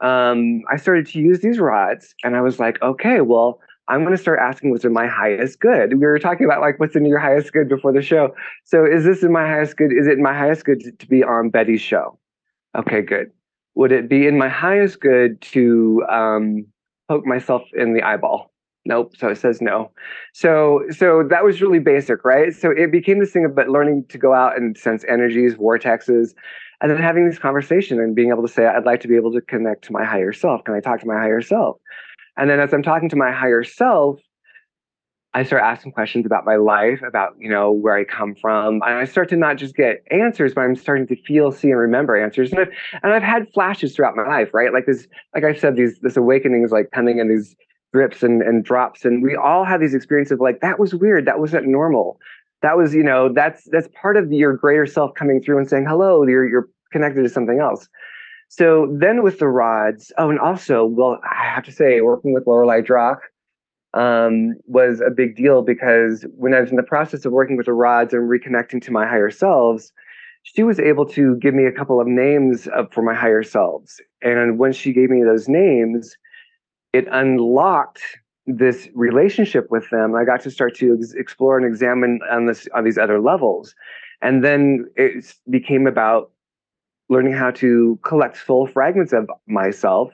um, 0.00 0.62
I 0.70 0.76
started 0.76 1.06
to 1.08 1.20
use 1.20 1.40
these 1.40 1.58
rods, 1.58 2.14
and 2.24 2.36
I 2.36 2.40
was 2.40 2.58
like, 2.58 2.82
okay, 2.82 3.20
well, 3.20 3.60
I'm 3.86 4.00
going 4.00 4.16
to 4.16 4.20
start 4.20 4.38
asking 4.40 4.70
what's 4.70 4.84
in 4.84 4.92
my 4.92 5.06
highest 5.06 5.60
good. 5.60 5.94
We 5.94 6.06
were 6.06 6.18
talking 6.18 6.44
about 6.44 6.60
like 6.60 6.78
what's 6.78 6.96
in 6.96 7.06
your 7.06 7.18
highest 7.18 7.52
good 7.52 7.68
before 7.68 7.92
the 7.92 8.02
show. 8.02 8.34
So 8.64 8.84
is 8.84 9.04
this 9.04 9.22
in 9.22 9.32
my 9.32 9.46
highest 9.46 9.76
good? 9.76 9.92
Is 9.92 10.06
it 10.06 10.14
in 10.14 10.22
my 10.22 10.36
highest 10.36 10.64
good 10.64 10.80
to, 10.80 10.92
to 10.92 11.06
be 11.06 11.22
on 11.22 11.50
Betty's 11.50 11.80
show? 11.80 12.18
Okay, 12.76 13.02
good. 13.02 13.30
Would 13.76 13.92
it 13.92 14.08
be 14.08 14.26
in 14.26 14.36
my 14.36 14.48
highest 14.48 15.00
good 15.00 15.40
to 15.42 16.04
um, 16.10 16.66
poke 17.08 17.26
myself 17.26 17.62
in 17.74 17.94
the 17.94 18.02
eyeball? 18.02 18.52
Nope. 18.84 19.16
So 19.18 19.28
it 19.28 19.36
says 19.36 19.60
no. 19.60 19.90
So 20.32 20.82
so 20.90 21.22
that 21.28 21.44
was 21.44 21.60
really 21.60 21.78
basic, 21.78 22.24
right? 22.24 22.54
So 22.54 22.70
it 22.70 22.90
became 22.90 23.18
this 23.18 23.32
thing 23.32 23.44
about 23.44 23.68
learning 23.68 24.06
to 24.08 24.18
go 24.18 24.32
out 24.32 24.56
and 24.56 24.78
sense 24.78 25.04
energies, 25.08 25.54
vortexes, 25.54 26.34
and 26.80 26.90
then 26.90 26.98
having 26.98 27.28
this 27.28 27.38
conversation 27.38 28.00
and 28.00 28.14
being 28.14 28.30
able 28.30 28.46
to 28.46 28.52
say, 28.52 28.66
I'd 28.66 28.86
like 28.86 29.00
to 29.00 29.08
be 29.08 29.16
able 29.16 29.32
to 29.32 29.40
connect 29.40 29.84
to 29.84 29.92
my 29.92 30.04
higher 30.04 30.32
self. 30.32 30.64
Can 30.64 30.74
I 30.74 30.80
talk 30.80 31.00
to 31.00 31.06
my 31.06 31.16
higher 31.16 31.42
self? 31.42 31.76
And 32.36 32.48
then 32.48 32.60
as 32.60 32.72
I'm 32.72 32.82
talking 32.82 33.08
to 33.08 33.16
my 33.16 33.32
higher 33.32 33.64
self, 33.64 34.20
I 35.34 35.42
start 35.42 35.62
asking 35.62 35.92
questions 35.92 36.24
about 36.24 36.46
my 36.46 36.56
life, 36.56 37.00
about 37.06 37.34
you 37.38 37.50
know 37.50 37.70
where 37.70 37.94
I 37.94 38.04
come 38.04 38.34
from, 38.40 38.80
and 38.84 38.94
I 38.94 39.04
start 39.04 39.28
to 39.30 39.36
not 39.36 39.56
just 39.56 39.76
get 39.76 40.02
answers, 40.10 40.54
but 40.54 40.62
I'm 40.62 40.74
starting 40.74 41.06
to 41.08 41.16
feel, 41.22 41.52
see, 41.52 41.68
and 41.70 41.78
remember 41.78 42.16
answers. 42.16 42.50
And 42.50 42.60
I've, 42.60 42.70
and 43.02 43.12
I've 43.12 43.22
had 43.22 43.46
flashes 43.52 43.94
throughout 43.94 44.16
my 44.16 44.26
life, 44.26 44.54
right? 44.54 44.72
Like 44.72 44.86
this, 44.86 45.06
like 45.34 45.44
I 45.44 45.54
said, 45.54 45.76
these 45.76 45.98
this 46.00 46.16
awakening 46.16 46.64
is 46.64 46.72
like 46.72 46.90
coming 46.92 47.18
in 47.18 47.28
these 47.28 47.54
drips 47.92 48.22
and, 48.22 48.42
and 48.42 48.64
drops, 48.64 49.04
and 49.04 49.22
we 49.22 49.36
all 49.36 49.64
have 49.64 49.80
these 49.80 49.94
experiences 49.94 50.32
of 50.32 50.40
like 50.40 50.60
that 50.60 50.78
was 50.78 50.94
weird, 50.94 51.26
that 51.26 51.38
wasn't 51.38 51.66
normal, 51.66 52.18
that 52.62 52.78
was 52.78 52.94
you 52.94 53.02
know 53.02 53.30
that's 53.32 53.68
that's 53.70 53.88
part 54.00 54.16
of 54.16 54.32
your 54.32 54.56
greater 54.56 54.86
self 54.86 55.14
coming 55.14 55.42
through 55.42 55.58
and 55.58 55.68
saying 55.68 55.84
hello, 55.86 56.24
you're 56.26 56.48
you're 56.48 56.68
connected 56.90 57.22
to 57.22 57.28
something 57.28 57.60
else. 57.60 57.86
So 58.48 58.88
then 58.98 59.22
with 59.22 59.40
the 59.40 59.48
rods, 59.48 60.10
oh, 60.16 60.30
and 60.30 60.38
also, 60.38 60.86
well, 60.86 61.20
I 61.22 61.44
have 61.54 61.64
to 61.64 61.72
say, 61.72 62.00
working 62.00 62.32
with 62.32 62.46
Lorelei 62.46 62.80
Drock 62.80 63.20
um, 63.94 64.54
was 64.66 65.00
a 65.00 65.10
big 65.10 65.36
deal 65.36 65.62
because 65.62 66.24
when 66.36 66.54
I 66.54 66.60
was 66.60 66.70
in 66.70 66.76
the 66.76 66.82
process 66.82 67.24
of 67.24 67.32
working 67.32 67.56
with 67.56 67.66
the 67.66 67.72
rods 67.72 68.12
and 68.12 68.28
reconnecting 68.28 68.82
to 68.82 68.92
my 68.92 69.06
higher 69.06 69.30
selves, 69.30 69.92
she 70.42 70.62
was 70.62 70.78
able 70.78 71.06
to 71.06 71.36
give 71.36 71.54
me 71.54 71.64
a 71.64 71.72
couple 71.72 72.00
of 72.00 72.06
names 72.06 72.68
for 72.92 73.02
my 73.02 73.14
higher 73.14 73.42
selves. 73.42 74.00
And 74.22 74.58
when 74.58 74.72
she 74.72 74.92
gave 74.92 75.10
me 75.10 75.22
those 75.22 75.48
names, 75.48 76.16
it 76.92 77.06
unlocked 77.10 78.02
this 78.46 78.88
relationship 78.94 79.70
with 79.70 79.88
them. 79.90 80.14
I 80.14 80.24
got 80.24 80.40
to 80.42 80.50
start 80.50 80.74
to 80.76 80.96
ex- 80.98 81.12
explore 81.12 81.58
and 81.58 81.66
examine 81.66 82.20
on 82.30 82.46
this 82.46 82.66
on 82.74 82.84
these 82.84 82.96
other 82.96 83.20
levels. 83.20 83.74
And 84.22 84.42
then 84.42 84.88
it 84.96 85.34
became 85.50 85.86
about 85.86 86.30
learning 87.10 87.34
how 87.34 87.50
to 87.50 87.98
collect 88.02 88.36
full 88.36 88.66
fragments 88.66 89.12
of 89.12 89.28
myself 89.46 90.12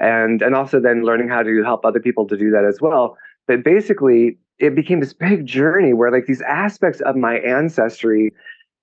and 0.00 0.42
and 0.42 0.54
also 0.54 0.80
then 0.80 1.04
learning 1.04 1.28
how 1.28 1.42
to 1.42 1.62
help 1.62 1.84
other 1.84 2.00
people 2.00 2.26
to 2.26 2.36
do 2.36 2.50
that 2.50 2.64
as 2.64 2.80
well. 2.80 3.16
But 3.46 3.64
basically 3.64 4.38
it 4.58 4.74
became 4.74 5.00
this 5.00 5.14
big 5.14 5.46
journey 5.46 5.92
where 5.92 6.10
like 6.10 6.26
these 6.26 6.42
aspects 6.42 7.00
of 7.02 7.16
my 7.16 7.38
ancestry 7.38 8.32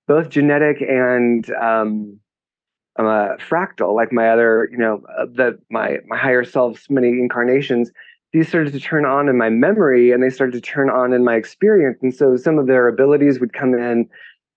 both 0.06 0.30
genetic 0.30 0.80
and 0.80 1.50
um, 1.52 2.18
uh, 2.98 3.36
fractal 3.38 3.94
like 3.94 4.12
my 4.12 4.28
other 4.30 4.68
you 4.72 4.78
know 4.78 5.02
uh, 5.18 5.26
the 5.32 5.58
my 5.70 5.98
my 6.06 6.16
higher 6.16 6.44
selves 6.44 6.86
many 6.88 7.08
incarnations 7.08 7.92
these 8.32 8.48
started 8.48 8.72
to 8.72 8.80
turn 8.80 9.06
on 9.06 9.28
in 9.28 9.38
my 9.38 9.48
memory 9.48 10.12
and 10.12 10.22
they 10.22 10.30
started 10.30 10.52
to 10.52 10.60
turn 10.60 10.90
on 10.90 11.12
in 11.12 11.24
my 11.24 11.34
experience. 11.34 11.98
And 12.02 12.14
so 12.14 12.36
some 12.36 12.58
of 12.58 12.66
their 12.66 12.86
abilities 12.88 13.40
would 13.40 13.52
come 13.52 13.74
in 13.74 14.08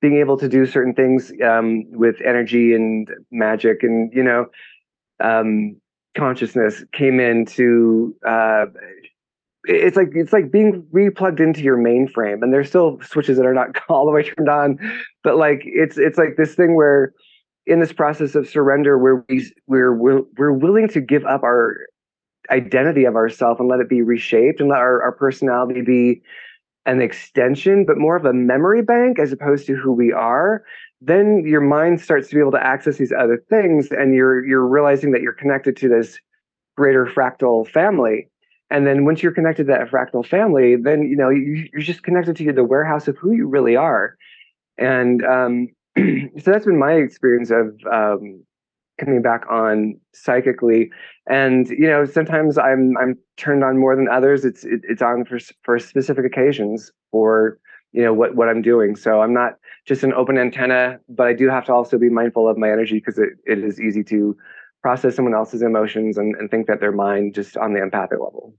being 0.02 0.18
able 0.18 0.38
to 0.38 0.50
do 0.50 0.66
certain 0.66 0.94
things 0.94 1.32
um, 1.46 1.86
with 1.92 2.16
energy 2.26 2.74
and 2.74 3.08
magic 3.32 3.84
and 3.84 4.12
you 4.14 4.24
know 4.24 4.48
um, 5.24 5.80
consciousness 6.16 6.84
came 6.94 7.20
into 7.20 8.16
uh, 8.28 8.66
it's 9.66 9.96
like 9.96 10.10
it's 10.14 10.34
like 10.34 10.52
being 10.52 10.84
replugged 10.94 11.40
into 11.40 11.62
your 11.62 11.78
mainframe 11.78 12.42
and 12.42 12.52
there's 12.52 12.68
still 12.68 13.00
switches 13.02 13.38
that 13.38 13.46
are 13.46 13.54
not 13.54 13.70
all 13.90 14.06
the 14.06 14.12
way 14.12 14.24
turned 14.24 14.50
on 14.50 14.78
but 15.24 15.38
like 15.38 15.62
it's 15.66 15.98
it's 15.98 16.18
like 16.18 16.36
this 16.38 16.56
thing 16.56 16.76
where 16.76 17.14
in 17.68 17.80
this 17.80 17.94
process 17.94 18.36
of 18.36 18.50
surrender 18.50 18.98
where 18.98 19.24
we 19.30 19.52
we're 19.68 19.94
we're, 19.94 20.22
we're 20.38 20.52
willing 20.52 20.88
to 20.88 21.00
give 21.00 21.24
up 21.26 21.44
our 21.44 21.78
identity 22.50 23.06
of 23.06 23.16
ourself 23.16 23.60
and 23.60 23.70
let 23.70 23.80
it 23.80 23.90
be 23.90 24.02
reshaped 24.02 24.60
and 24.60 24.70
let 24.70 24.80
our, 24.80 25.02
our 25.04 25.12
personality 25.12 25.82
be 25.82 26.22
an 26.86 27.02
extension, 27.02 27.86
but 27.86 27.98
more 27.98 28.16
of 28.16 28.26
a 28.26 28.34
memory 28.34 28.82
bank 28.82 29.20
as 29.20 29.32
opposed 29.32 29.68
to 29.68 29.76
who 29.76 29.92
we 29.92 30.12
are, 30.12 30.64
then 31.02 31.44
your 31.46 31.62
mind 31.62 32.00
starts 32.00 32.30
to 32.30 32.36
be 32.36 32.42
able 32.42 32.52
to 32.52 32.64
access 32.64 32.98
these 32.98 33.12
other 33.12 33.44
things, 33.50 33.90
and 33.92 34.14
you're 34.14 34.46
you're 34.46 34.66
realizing 34.66 35.12
that 35.12 35.22
you're 35.22 35.34
connected 35.34 35.76
to 35.78 35.90
this 35.90 36.20
greater 36.78 37.06
fractal 37.06 37.68
family. 37.68 38.28
And 38.70 38.88
then 38.88 39.04
once 39.04 39.22
you're 39.22 39.34
connected 39.34 39.66
to 39.66 39.74
that 39.74 39.90
fractal 39.90 40.26
family, 40.26 40.76
then 40.76 41.04
you 41.04 41.18
know 41.18 41.30
you, 41.30 41.68
are 41.76 41.82
just 41.82 42.04
connected 42.04 42.36
to 42.38 42.54
the 42.54 42.64
warehouse 42.64 43.08
of 43.08 43.18
who 43.18 43.34
you 43.34 43.48
really 43.48 43.76
are. 43.76 44.16
And 44.78 45.26
um, 45.26 45.68
so 45.98 46.52
that's 46.52 46.66
been 46.66 46.80
my 46.80 46.94
experience 46.94 47.52
of 47.52 47.76
um, 47.92 48.44
coming 49.00 49.22
back 49.22 49.46
on 49.50 50.00
psychically 50.14 50.92
and 51.28 51.70
you 51.70 51.88
know 51.88 52.06
sometimes 52.06 52.58
i'm 52.58 52.96
i'm 52.98 53.18
turned 53.38 53.64
on 53.64 53.78
more 53.78 53.96
than 53.96 54.08
others 54.08 54.46
it's 54.46 54.64
it, 54.64 54.82
it's 54.84 55.02
on 55.02 55.26
for 55.26 55.40
for 55.64 55.80
specific 55.80 56.24
occasions 56.24 56.92
for 57.10 57.58
you 57.94 58.04
know 58.04 58.14
what 58.14 58.36
what 58.36 58.48
i'm 58.48 58.62
doing 58.62 58.96
so 58.96 59.22
i'm 59.22 59.34
not 59.34 59.54
just 59.88 60.04
an 60.04 60.14
open 60.14 60.38
antenna 60.38 61.00
but 61.10 61.28
i 61.28 61.34
do 61.34 61.50
have 61.50 61.66
to 61.66 61.74
also 61.74 61.98
be 61.98 62.10
mindful 62.10 62.48
of 62.48 62.58
my 62.58 62.70
energy 62.70 62.96
because 62.96 63.18
it, 63.18 63.30
it 63.46 63.60
is 63.60 63.80
easy 63.80 64.04
to 64.04 64.36
process 64.82 65.16
someone 65.16 65.36
else's 65.36 65.62
emotions 65.62 66.18
and, 66.18 66.36
and 66.36 66.50
think 66.50 66.68
that 66.68 66.80
they're 66.80 66.92
mine 66.92 67.32
just 67.34 67.58
on 67.58 67.74
the 67.74 67.82
empathic 67.82 68.20
level 68.20 68.54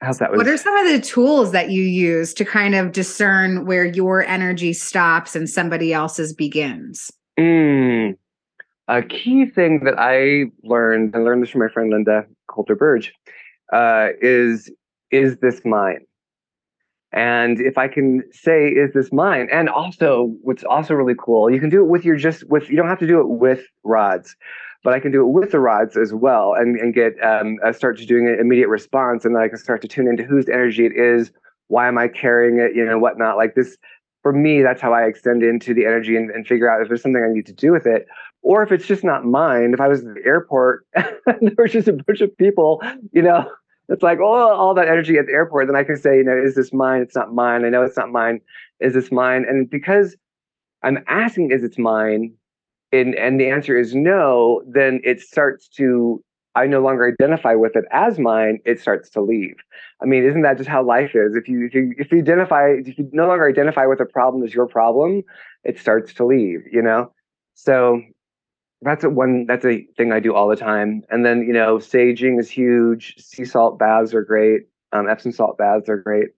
How's 0.00 0.18
that? 0.18 0.30
Was- 0.30 0.38
what 0.38 0.48
are 0.48 0.56
some 0.56 0.76
of 0.76 0.92
the 0.92 1.00
tools 1.00 1.52
that 1.52 1.70
you 1.70 1.82
use 1.82 2.32
to 2.34 2.44
kind 2.44 2.74
of 2.74 2.92
discern 2.92 3.66
where 3.66 3.84
your 3.84 4.22
energy 4.22 4.72
stops 4.72 5.34
and 5.34 5.50
somebody 5.50 5.92
else's 5.92 6.32
begins? 6.32 7.10
Mm, 7.38 8.16
a 8.86 9.02
key 9.02 9.46
thing 9.46 9.84
that 9.84 9.98
I 9.98 10.50
learned, 10.62 11.14
and 11.14 11.24
learned 11.24 11.42
this 11.42 11.50
from 11.50 11.60
my 11.60 11.68
friend 11.68 11.90
Linda 11.90 12.26
Coulter 12.48 12.76
Burge, 12.76 13.12
uh, 13.72 14.08
is 14.20 14.70
is 15.10 15.36
this 15.38 15.62
mine? 15.64 16.06
And 17.12 17.60
if 17.60 17.78
I 17.78 17.88
can 17.88 18.22
say, 18.32 18.68
is 18.68 18.92
this 18.92 19.12
mine? 19.12 19.48
And 19.50 19.68
also, 19.68 20.34
what's 20.42 20.62
also 20.64 20.94
really 20.94 21.14
cool, 21.18 21.50
you 21.50 21.58
can 21.58 21.70
do 21.70 21.80
it 21.82 21.88
with 21.88 22.04
your 22.04 22.16
just 22.16 22.44
with 22.48 22.68
you 22.68 22.76
don't 22.76 22.88
have 22.88 22.98
to 22.98 23.06
do 23.06 23.20
it 23.20 23.28
with 23.28 23.62
rods, 23.82 24.36
but 24.84 24.92
I 24.92 25.00
can 25.00 25.10
do 25.10 25.22
it 25.22 25.32
with 25.32 25.52
the 25.52 25.60
rods 25.60 25.96
as 25.96 26.12
well, 26.12 26.54
and 26.54 26.76
and 26.76 26.92
get 26.92 27.14
um, 27.22 27.56
I 27.64 27.72
start 27.72 27.98
to 27.98 28.06
doing 28.06 28.28
an 28.28 28.38
immediate 28.38 28.68
response, 28.68 29.24
and 29.24 29.34
then 29.34 29.42
I 29.42 29.48
can 29.48 29.56
start 29.56 29.80
to 29.82 29.88
tune 29.88 30.06
into 30.06 30.22
whose 30.22 30.48
energy 30.48 30.84
it 30.84 30.92
is, 30.96 31.30
why 31.68 31.88
am 31.88 31.96
I 31.96 32.08
carrying 32.08 32.58
it, 32.58 32.76
you 32.76 32.84
know, 32.84 32.98
whatnot. 32.98 33.38
Like 33.38 33.54
this, 33.54 33.78
for 34.22 34.32
me, 34.32 34.60
that's 34.62 34.82
how 34.82 34.92
I 34.92 35.04
extend 35.04 35.42
into 35.42 35.72
the 35.72 35.86
energy 35.86 36.14
and, 36.14 36.30
and 36.30 36.46
figure 36.46 36.70
out 36.70 36.82
if 36.82 36.88
there's 36.88 37.02
something 37.02 37.22
I 37.22 37.32
need 37.32 37.46
to 37.46 37.54
do 37.54 37.72
with 37.72 37.86
it 37.86 38.06
or 38.42 38.62
if 38.62 38.72
it's 38.72 38.86
just 38.86 39.04
not 39.04 39.24
mine, 39.24 39.74
if 39.74 39.80
I 39.80 39.88
was 39.88 40.00
at 40.00 40.14
the 40.14 40.22
airport 40.24 40.86
there 40.94 41.54
was 41.58 41.72
just 41.72 41.88
a 41.88 41.92
bunch 41.92 42.20
of 42.20 42.36
people, 42.38 42.82
you 43.12 43.22
know, 43.22 43.50
it's 43.88 44.02
like 44.02 44.18
oh, 44.20 44.54
all 44.56 44.74
that 44.74 44.88
energy 44.88 45.16
at 45.16 45.26
the 45.26 45.32
airport. 45.32 45.66
Then 45.66 45.76
I 45.76 45.84
can 45.84 45.96
say, 45.96 46.18
you 46.18 46.24
know, 46.24 46.36
is 46.36 46.54
this 46.54 46.72
mine? 46.72 47.02
It's 47.02 47.16
not 47.16 47.34
mine. 47.34 47.64
I 47.64 47.70
know 47.70 47.82
it's 47.82 47.96
not 47.96 48.10
mine. 48.10 48.40
Is 48.80 48.94
this 48.94 49.10
mine? 49.10 49.44
And 49.48 49.68
because 49.68 50.16
I'm 50.82 50.98
asking, 51.08 51.50
is 51.50 51.64
it's 51.64 51.78
mine? 51.78 52.34
And 52.92 53.14
and 53.14 53.40
the 53.40 53.48
answer 53.48 53.76
is 53.76 53.94
no. 53.94 54.62
Then 54.66 55.00
it 55.04 55.20
starts 55.20 55.68
to. 55.76 56.22
I 56.54 56.66
no 56.66 56.80
longer 56.80 57.06
identify 57.06 57.54
with 57.54 57.76
it 57.76 57.84
as 57.92 58.18
mine. 58.18 58.58
It 58.64 58.80
starts 58.80 59.10
to 59.10 59.20
leave. 59.20 59.54
I 60.02 60.06
mean, 60.06 60.24
isn't 60.24 60.42
that 60.42 60.56
just 60.56 60.68
how 60.68 60.82
life 60.82 61.12
is? 61.14 61.36
If 61.36 61.46
you 61.48 61.66
if 61.66 61.74
you 61.74 61.94
if 61.98 62.10
you 62.10 62.18
identify 62.18 62.70
if 62.70 62.98
you 62.98 63.08
no 63.12 63.26
longer 63.28 63.48
identify 63.48 63.86
with 63.86 64.00
a 64.00 64.06
problem 64.06 64.42
as 64.42 64.54
your 64.54 64.66
problem, 64.66 65.22
it 65.64 65.78
starts 65.78 66.12
to 66.14 66.26
leave. 66.26 66.60
You 66.70 66.82
know. 66.82 67.12
So 67.54 68.00
that's 68.82 69.04
a 69.04 69.10
one 69.10 69.46
that's 69.46 69.64
a 69.64 69.86
thing 69.96 70.12
I 70.12 70.20
do 70.20 70.34
all 70.34 70.48
the 70.48 70.56
time. 70.56 71.02
And 71.10 71.24
then 71.24 71.42
you 71.42 71.52
know, 71.52 71.78
saging 71.78 72.38
is 72.38 72.50
huge. 72.50 73.16
Sea 73.18 73.44
salt 73.44 73.78
baths 73.78 74.14
are 74.14 74.22
great. 74.22 74.62
Um, 74.92 75.08
Epsom 75.08 75.32
salt 75.32 75.58
baths 75.58 75.88
are 75.88 75.98
great. 75.98 76.28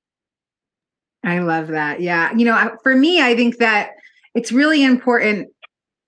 I 1.22 1.40
love 1.40 1.68
that. 1.68 2.00
Yeah, 2.00 2.35
you 2.35 2.44
know, 2.44 2.76
for 2.83 2.96
me, 2.96 3.20
I 3.20 3.37
think 3.37 3.59
that 3.59 3.90
it's 4.35 4.53
really 4.53 4.83
important. 4.83 5.48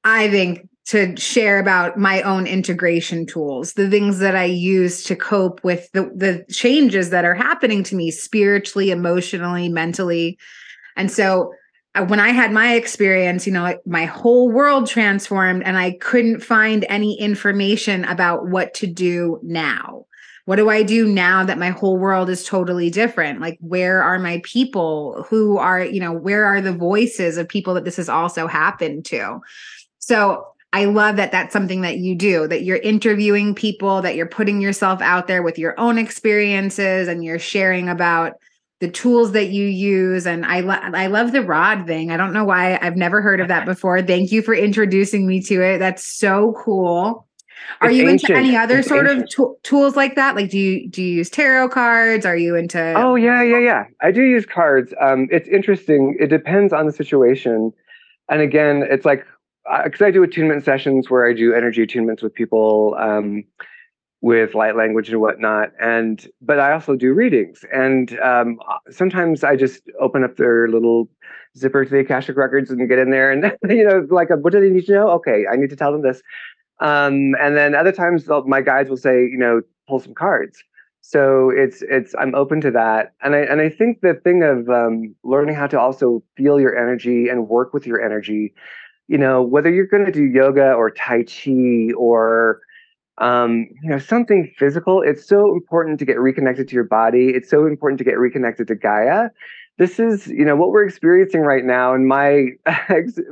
I 0.04 0.30
think 0.30 0.68
to 0.86 1.16
share 1.16 1.58
about 1.60 1.96
my 1.96 2.22
own 2.22 2.46
integration 2.46 3.24
tools, 3.26 3.74
the 3.74 3.88
things 3.88 4.18
that 4.18 4.34
I 4.34 4.44
use 4.44 5.04
to 5.04 5.16
cope 5.16 5.62
with 5.62 5.90
the 5.92 6.10
the 6.14 6.44
changes 6.52 7.10
that 7.10 7.24
are 7.24 7.34
happening 7.34 7.82
to 7.84 7.94
me 7.94 8.10
spiritually, 8.10 8.90
emotionally, 8.90 9.68
mentally. 9.68 10.38
And 10.96 11.10
so 11.10 11.52
when 12.06 12.20
I 12.20 12.30
had 12.30 12.52
my 12.52 12.74
experience, 12.74 13.46
you 13.46 13.52
know, 13.52 13.78
my 13.84 14.06
whole 14.06 14.50
world 14.50 14.86
transformed 14.86 15.62
and 15.64 15.76
I 15.76 15.92
couldn't 15.92 16.40
find 16.40 16.86
any 16.88 17.20
information 17.20 18.04
about 18.04 18.48
what 18.48 18.72
to 18.74 18.86
do 18.86 19.38
now. 19.42 20.06
What 20.46 20.56
do 20.56 20.70
I 20.70 20.82
do 20.82 21.06
now 21.06 21.44
that 21.44 21.58
my 21.58 21.70
whole 21.70 21.98
world 21.98 22.28
is 22.28 22.44
totally 22.44 22.90
different? 22.90 23.40
Like, 23.40 23.58
where 23.60 24.02
are 24.02 24.18
my 24.18 24.40
people? 24.42 25.24
Who 25.28 25.58
are, 25.58 25.84
you 25.84 26.00
know, 26.00 26.12
where 26.12 26.44
are 26.46 26.60
the 26.60 26.72
voices 26.72 27.36
of 27.36 27.48
people 27.48 27.74
that 27.74 27.84
this 27.84 27.96
has 27.96 28.08
also 28.08 28.46
happened 28.46 29.04
to? 29.06 29.40
So 29.98 30.46
I 30.72 30.86
love 30.86 31.16
that 31.16 31.30
that's 31.30 31.52
something 31.52 31.82
that 31.82 31.98
you 31.98 32.14
do, 32.14 32.48
that 32.48 32.64
you're 32.64 32.78
interviewing 32.78 33.54
people, 33.54 34.00
that 34.02 34.16
you're 34.16 34.26
putting 34.26 34.60
yourself 34.60 35.00
out 35.02 35.26
there 35.26 35.42
with 35.42 35.58
your 35.58 35.78
own 35.78 35.98
experiences 35.98 37.06
and 37.06 37.22
you're 37.22 37.38
sharing 37.38 37.88
about 37.88 38.32
the 38.82 38.90
tools 38.90 39.30
that 39.30 39.50
you 39.50 39.64
use 39.64 40.26
and 40.26 40.44
I 40.44 40.58
lo- 40.58 40.74
I 40.74 41.06
love 41.06 41.30
the 41.30 41.40
rod 41.40 41.86
thing. 41.86 42.10
I 42.10 42.16
don't 42.16 42.32
know 42.32 42.42
why 42.42 42.80
I've 42.82 42.96
never 42.96 43.22
heard 43.22 43.38
of 43.40 43.46
that 43.46 43.64
before. 43.64 44.02
Thank 44.02 44.32
you 44.32 44.42
for 44.42 44.54
introducing 44.54 45.24
me 45.24 45.40
to 45.42 45.62
it. 45.62 45.78
That's 45.78 46.04
so 46.04 46.52
cool. 46.58 47.28
Are 47.80 47.90
it's 47.90 47.96
you 47.96 48.08
ancient. 48.08 48.30
into 48.30 48.40
any 48.40 48.56
other 48.56 48.80
it's 48.80 48.88
sort 48.88 49.08
ancient. 49.08 49.32
of 49.38 49.62
tools 49.62 49.94
like 49.94 50.16
that? 50.16 50.34
Like 50.34 50.50
do 50.50 50.58
you 50.58 50.90
do 50.90 51.00
you 51.00 51.18
use 51.18 51.30
tarot 51.30 51.68
cards? 51.68 52.26
Are 52.26 52.36
you 52.36 52.56
into 52.56 52.92
Oh 52.96 53.14
yeah, 53.14 53.40
yeah, 53.40 53.60
yeah. 53.60 53.84
I 54.00 54.10
do 54.10 54.22
use 54.24 54.44
cards. 54.46 54.92
Um 55.00 55.28
it's 55.30 55.48
interesting. 55.48 56.16
It 56.18 56.26
depends 56.26 56.72
on 56.72 56.86
the 56.86 56.92
situation. 56.92 57.72
And 58.28 58.40
again, 58.40 58.82
it's 58.90 59.04
like 59.04 59.24
because 59.84 60.02
uh, 60.02 60.06
I 60.06 60.10
do 60.10 60.24
attunement 60.24 60.64
sessions 60.64 61.08
where 61.08 61.24
I 61.24 61.34
do 61.34 61.54
energy 61.54 61.86
attunements 61.86 62.20
with 62.20 62.34
people 62.34 62.96
um 62.98 63.44
with 64.22 64.54
light 64.54 64.76
language 64.76 65.10
and 65.10 65.20
whatnot. 65.20 65.72
And 65.80 66.26
but 66.40 66.58
I 66.58 66.72
also 66.72 66.96
do 66.96 67.12
readings, 67.12 67.64
and 67.72 68.18
um, 68.20 68.58
sometimes 68.88 69.44
I 69.44 69.56
just 69.56 69.82
open 70.00 70.24
up 70.24 70.36
their 70.36 70.68
little 70.68 71.08
zipper 71.58 71.84
to 71.84 71.90
the 71.90 71.98
Akashic 71.98 72.36
records 72.36 72.70
and 72.70 72.88
get 72.88 72.98
in 72.98 73.10
there, 73.10 73.30
and 73.30 73.52
you 73.68 73.84
know, 73.84 74.06
like, 74.10 74.28
what 74.30 74.52
do 74.52 74.60
they 74.60 74.70
need 74.70 74.86
to 74.86 74.92
know? 74.92 75.10
Okay, 75.10 75.44
I 75.52 75.56
need 75.56 75.70
to 75.70 75.76
tell 75.76 75.92
them 75.92 76.02
this. 76.02 76.22
Um, 76.80 77.34
and 77.40 77.56
then 77.56 77.74
other 77.74 77.92
times, 77.92 78.26
my 78.46 78.62
guides 78.62 78.88
will 78.88 78.96
say, 78.96 79.20
you 79.20 79.38
know, 79.38 79.60
pull 79.88 80.00
some 80.00 80.14
cards. 80.14 80.62
So 81.00 81.50
it's 81.50 81.82
it's 81.82 82.14
I'm 82.16 82.34
open 82.36 82.60
to 82.60 82.70
that, 82.70 83.14
and 83.22 83.34
I 83.34 83.40
and 83.40 83.60
I 83.60 83.68
think 83.68 84.02
the 84.02 84.14
thing 84.14 84.44
of 84.44 84.68
um, 84.70 85.16
learning 85.24 85.56
how 85.56 85.66
to 85.66 85.80
also 85.80 86.22
feel 86.36 86.60
your 86.60 86.78
energy 86.78 87.28
and 87.28 87.48
work 87.48 87.74
with 87.74 87.88
your 87.88 88.00
energy, 88.00 88.54
you 89.08 89.18
know, 89.18 89.42
whether 89.42 89.68
you're 89.68 89.86
going 89.86 90.06
to 90.06 90.12
do 90.12 90.22
yoga 90.22 90.72
or 90.74 90.92
tai 90.92 91.24
chi 91.24 91.90
or 91.98 92.60
um, 93.18 93.66
you 93.82 93.90
know, 93.90 93.98
something 93.98 94.52
physical. 94.58 95.02
It's 95.02 95.26
so 95.26 95.52
important 95.52 95.98
to 95.98 96.04
get 96.04 96.18
reconnected 96.18 96.68
to 96.68 96.74
your 96.74 96.84
body. 96.84 97.30
It's 97.34 97.50
so 97.50 97.66
important 97.66 97.98
to 97.98 98.04
get 98.04 98.18
reconnected 98.18 98.68
to 98.68 98.74
Gaia. 98.74 99.28
This 99.78 99.98
is, 99.98 100.26
you 100.28 100.44
know, 100.44 100.56
what 100.56 100.70
we're 100.70 100.86
experiencing 100.86 101.42
right 101.42 101.64
now. 101.64 101.94
And 101.94 102.06
my 102.06 102.48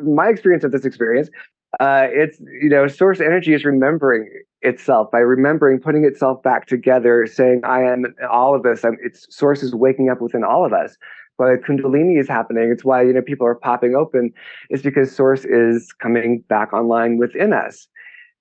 my 0.05 0.29
experience 0.29 0.65
of 0.65 0.73
this 0.73 0.85
experience, 0.85 1.31
uh, 1.79 2.07
it's 2.11 2.41
you 2.61 2.69
know, 2.69 2.87
source 2.89 3.21
energy 3.21 3.55
is 3.55 3.65
remembering 3.65 4.29
itself 4.63 5.11
by 5.11 5.19
remembering, 5.19 5.81
putting 5.81 6.05
itself 6.05 6.43
back 6.43 6.67
together, 6.67 7.27
saying, 7.27 7.63
"I 7.65 7.83
am 7.83 8.05
all 8.31 8.55
of 8.55 8.63
this." 8.63 8.85
I'm, 8.85 8.97
its 9.03 9.27
source 9.35 9.63
is 9.63 9.75
waking 9.75 10.11
up 10.11 10.21
within 10.21 10.45
all 10.45 10.65
of 10.65 10.73
us 10.73 10.97
why 11.37 11.57
kundalini 11.57 12.21
is 12.21 12.29
happening 12.29 12.71
it's 12.71 12.85
why 12.85 13.03
you 13.03 13.15
know 13.15 13.23
people 13.23 13.47
are 13.47 13.55
popping 13.55 13.95
open 13.95 14.31
is 14.69 14.83
because 14.83 15.11
source 15.11 15.47
is 15.47 15.91
coming 15.99 16.45
back 16.51 16.71
online 16.75 17.17
within 17.17 17.55
us 17.55 17.89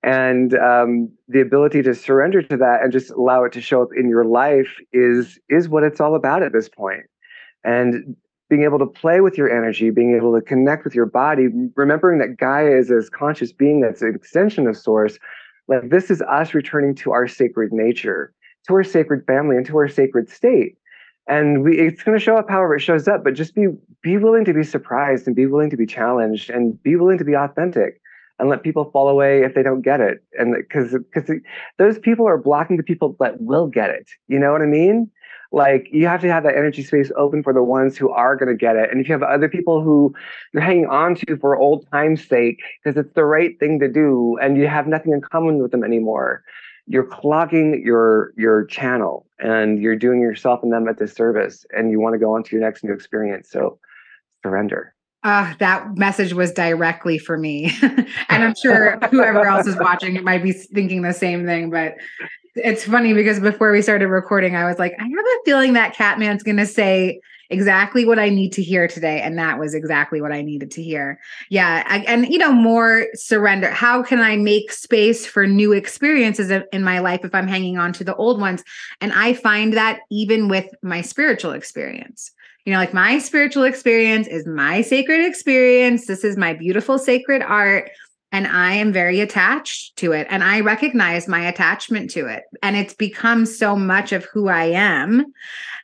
and 0.02 0.54
um, 0.54 1.10
the 1.28 1.40
ability 1.40 1.82
to 1.82 1.94
surrender 1.94 2.42
to 2.42 2.56
that 2.56 2.82
and 2.82 2.92
just 2.92 3.10
allow 3.10 3.44
it 3.44 3.52
to 3.52 3.60
show 3.60 3.82
up 3.82 3.90
in 3.96 4.08
your 4.08 4.24
life 4.24 4.78
is 4.92 5.38
is 5.48 5.68
what 5.68 5.82
it's 5.82 6.00
all 6.00 6.14
about 6.14 6.42
at 6.42 6.52
this 6.52 6.68
point. 6.68 7.04
And 7.64 8.16
being 8.48 8.64
able 8.64 8.78
to 8.78 8.86
play 8.86 9.20
with 9.20 9.38
your 9.38 9.48
energy 9.50 9.90
being 9.90 10.16
able 10.16 10.34
to 10.34 10.40
connect 10.40 10.84
with 10.84 10.94
your 10.94 11.06
body 11.06 11.48
remembering 11.76 12.18
that 12.18 12.36
gaia 12.36 12.76
is 12.76 12.88
this 12.88 13.08
conscious 13.08 13.52
being 13.52 13.80
that's 13.80 14.02
an 14.02 14.12
extension 14.14 14.66
of 14.66 14.76
source 14.76 15.18
like 15.68 15.88
this 15.88 16.10
is 16.10 16.20
us 16.22 16.52
returning 16.52 16.94
to 16.96 17.12
our 17.12 17.28
sacred 17.28 17.72
nature 17.72 18.32
to 18.66 18.74
our 18.74 18.84
sacred 18.84 19.26
family 19.26 19.56
and 19.56 19.66
to 19.66 19.76
our 19.76 19.88
sacred 19.88 20.28
state. 20.28 20.76
And 21.26 21.62
we 21.62 21.78
it's 21.78 22.02
going 22.02 22.18
to 22.18 22.24
show 22.24 22.36
up 22.36 22.50
however 22.50 22.74
it 22.76 22.80
shows 22.80 23.06
up 23.06 23.22
but 23.22 23.34
just 23.34 23.54
be 23.54 23.68
be 24.02 24.16
willing 24.16 24.44
to 24.44 24.52
be 24.52 24.64
surprised 24.64 25.26
and 25.26 25.36
be 25.36 25.46
willing 25.46 25.70
to 25.70 25.76
be 25.76 25.86
challenged 25.86 26.50
and 26.50 26.82
be 26.82 26.96
willing 26.96 27.18
to 27.18 27.24
be 27.24 27.34
authentic 27.34 28.00
and 28.40 28.48
let 28.48 28.62
people 28.62 28.90
fall 28.90 29.08
away 29.08 29.42
if 29.42 29.54
they 29.54 29.62
don't 29.62 29.82
get 29.82 30.00
it. 30.00 30.24
And 30.38 30.54
because 30.56 30.92
because 30.92 31.30
those 31.78 31.98
people 31.98 32.26
are 32.26 32.38
blocking 32.38 32.76
the 32.76 32.82
people 32.82 33.16
that 33.20 33.40
will 33.40 33.66
get 33.66 33.90
it. 33.90 34.08
You 34.28 34.38
know 34.38 34.52
what 34.52 34.62
I 34.62 34.66
mean? 34.66 35.10
Like 35.52 35.88
you 35.90 36.06
have 36.06 36.20
to 36.22 36.32
have 36.32 36.44
that 36.44 36.56
energy 36.56 36.82
space 36.82 37.10
open 37.16 37.42
for 37.42 37.52
the 37.52 37.62
ones 37.62 37.96
who 37.96 38.08
are 38.10 38.36
going 38.36 38.48
to 38.48 38.54
get 38.54 38.76
it. 38.76 38.90
And 38.90 39.00
if 39.00 39.08
you 39.08 39.12
have 39.12 39.22
other 39.22 39.48
people 39.48 39.82
who 39.82 40.14
you're 40.52 40.62
hanging 40.62 40.86
on 40.86 41.16
to 41.16 41.36
for 41.36 41.56
old 41.56 41.86
time's 41.90 42.26
sake 42.26 42.60
because 42.82 42.96
it's 42.96 43.14
the 43.14 43.24
right 43.24 43.58
thing 43.58 43.80
to 43.80 43.88
do, 43.88 44.38
and 44.40 44.56
you 44.56 44.68
have 44.68 44.86
nothing 44.86 45.12
in 45.12 45.20
common 45.20 45.58
with 45.58 45.72
them 45.72 45.84
anymore, 45.84 46.44
you're 46.86 47.04
clogging 47.06 47.82
your 47.84 48.32
your 48.36 48.64
channel 48.64 49.26
and 49.38 49.82
you're 49.82 49.96
doing 49.96 50.20
yourself 50.20 50.60
and 50.62 50.72
them 50.72 50.86
a 50.88 50.94
disservice. 50.94 51.66
And 51.76 51.90
you 51.90 52.00
want 52.00 52.14
to 52.14 52.18
go 52.18 52.34
on 52.34 52.44
to 52.44 52.56
your 52.56 52.64
next 52.64 52.84
new 52.84 52.92
experience. 52.92 53.50
So 53.50 53.78
surrender. 54.42 54.94
Uh, 55.22 55.52
that 55.58 55.96
message 55.96 56.32
was 56.32 56.50
directly 56.52 57.18
for 57.18 57.36
me. 57.36 57.72
and 57.82 58.06
I'm 58.28 58.54
sure 58.54 58.98
whoever 59.10 59.46
else 59.46 59.66
is 59.66 59.76
watching 59.76 60.16
it 60.16 60.24
might 60.24 60.42
be 60.42 60.52
thinking 60.52 61.02
the 61.02 61.12
same 61.12 61.44
thing. 61.44 61.70
But 61.70 61.96
it's 62.54 62.84
funny 62.84 63.12
because 63.12 63.38
before 63.38 63.70
we 63.70 63.82
started 63.82 64.08
recording, 64.08 64.56
I 64.56 64.64
was 64.64 64.78
like, 64.78 64.94
I 64.98 65.02
have 65.02 65.12
a 65.12 65.44
feeling 65.44 65.74
that 65.74 65.94
Katman's 65.94 66.42
going 66.42 66.56
to 66.56 66.66
say 66.66 67.20
exactly 67.50 68.04
what 68.04 68.18
I 68.18 68.28
need 68.28 68.52
to 68.52 68.62
hear 68.62 68.86
today. 68.88 69.20
And 69.20 69.36
that 69.36 69.58
was 69.58 69.74
exactly 69.74 70.20
what 70.20 70.32
I 70.32 70.40
needed 70.40 70.70
to 70.72 70.82
hear. 70.82 71.20
Yeah. 71.50 71.82
I, 71.86 71.98
and, 72.00 72.28
you 72.28 72.38
know, 72.38 72.52
more 72.52 73.06
surrender. 73.14 73.70
How 73.70 74.02
can 74.02 74.20
I 74.20 74.36
make 74.36 74.72
space 74.72 75.26
for 75.26 75.46
new 75.46 75.72
experiences 75.72 76.50
in 76.72 76.82
my 76.84 77.00
life 77.00 77.24
if 77.24 77.34
I'm 77.34 77.48
hanging 77.48 77.76
on 77.76 77.92
to 77.94 78.04
the 78.04 78.14
old 78.14 78.40
ones? 78.40 78.62
And 79.00 79.12
I 79.12 79.34
find 79.34 79.72
that 79.74 80.00
even 80.10 80.48
with 80.48 80.72
my 80.82 81.02
spiritual 81.02 81.50
experience 81.50 82.30
you 82.64 82.72
know, 82.72 82.78
like 82.78 82.94
my 82.94 83.18
spiritual 83.18 83.64
experience 83.64 84.26
is 84.26 84.46
my 84.46 84.82
sacred 84.82 85.24
experience. 85.24 86.06
This 86.06 86.24
is 86.24 86.36
my 86.36 86.52
beautiful 86.52 86.98
sacred 86.98 87.42
art. 87.42 87.90
And 88.32 88.46
I 88.46 88.74
am 88.74 88.92
very 88.92 89.18
attached 89.20 89.96
to 89.96 90.12
it. 90.12 90.26
And 90.30 90.44
I 90.44 90.60
recognize 90.60 91.26
my 91.26 91.48
attachment 91.48 92.10
to 92.12 92.26
it. 92.26 92.44
And 92.62 92.76
it's 92.76 92.94
become 92.94 93.44
so 93.44 93.74
much 93.74 94.12
of 94.12 94.24
who 94.26 94.48
I 94.48 94.66
am 94.66 95.32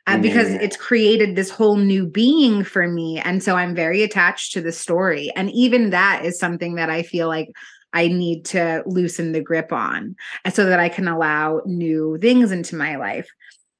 uh, 0.07 0.17
because 0.17 0.47
it's 0.51 0.77
created 0.77 1.35
this 1.35 1.49
whole 1.49 1.75
new 1.75 2.07
being 2.07 2.63
for 2.63 2.87
me. 2.87 3.19
And 3.19 3.43
so 3.43 3.55
I'm 3.55 3.75
very 3.75 4.01
attached 4.01 4.53
to 4.53 4.61
the 4.61 4.71
story. 4.71 5.29
And 5.35 5.51
even 5.51 5.89
that 5.89 6.23
is 6.23 6.39
something 6.39 6.75
that 6.75 6.89
I 6.89 7.03
feel 7.03 7.27
like 7.27 7.49
I 7.91 8.07
need 8.07 8.45
to 8.45 8.83
loosen 8.85 9.33
the 9.33 9.41
grip 9.41 9.73
on 9.73 10.15
so 10.53 10.65
that 10.67 10.79
I 10.79 10.87
can 10.87 11.09
allow 11.09 11.61
new 11.65 12.17
things 12.19 12.51
into 12.51 12.77
my 12.77 12.95
life. 12.95 13.29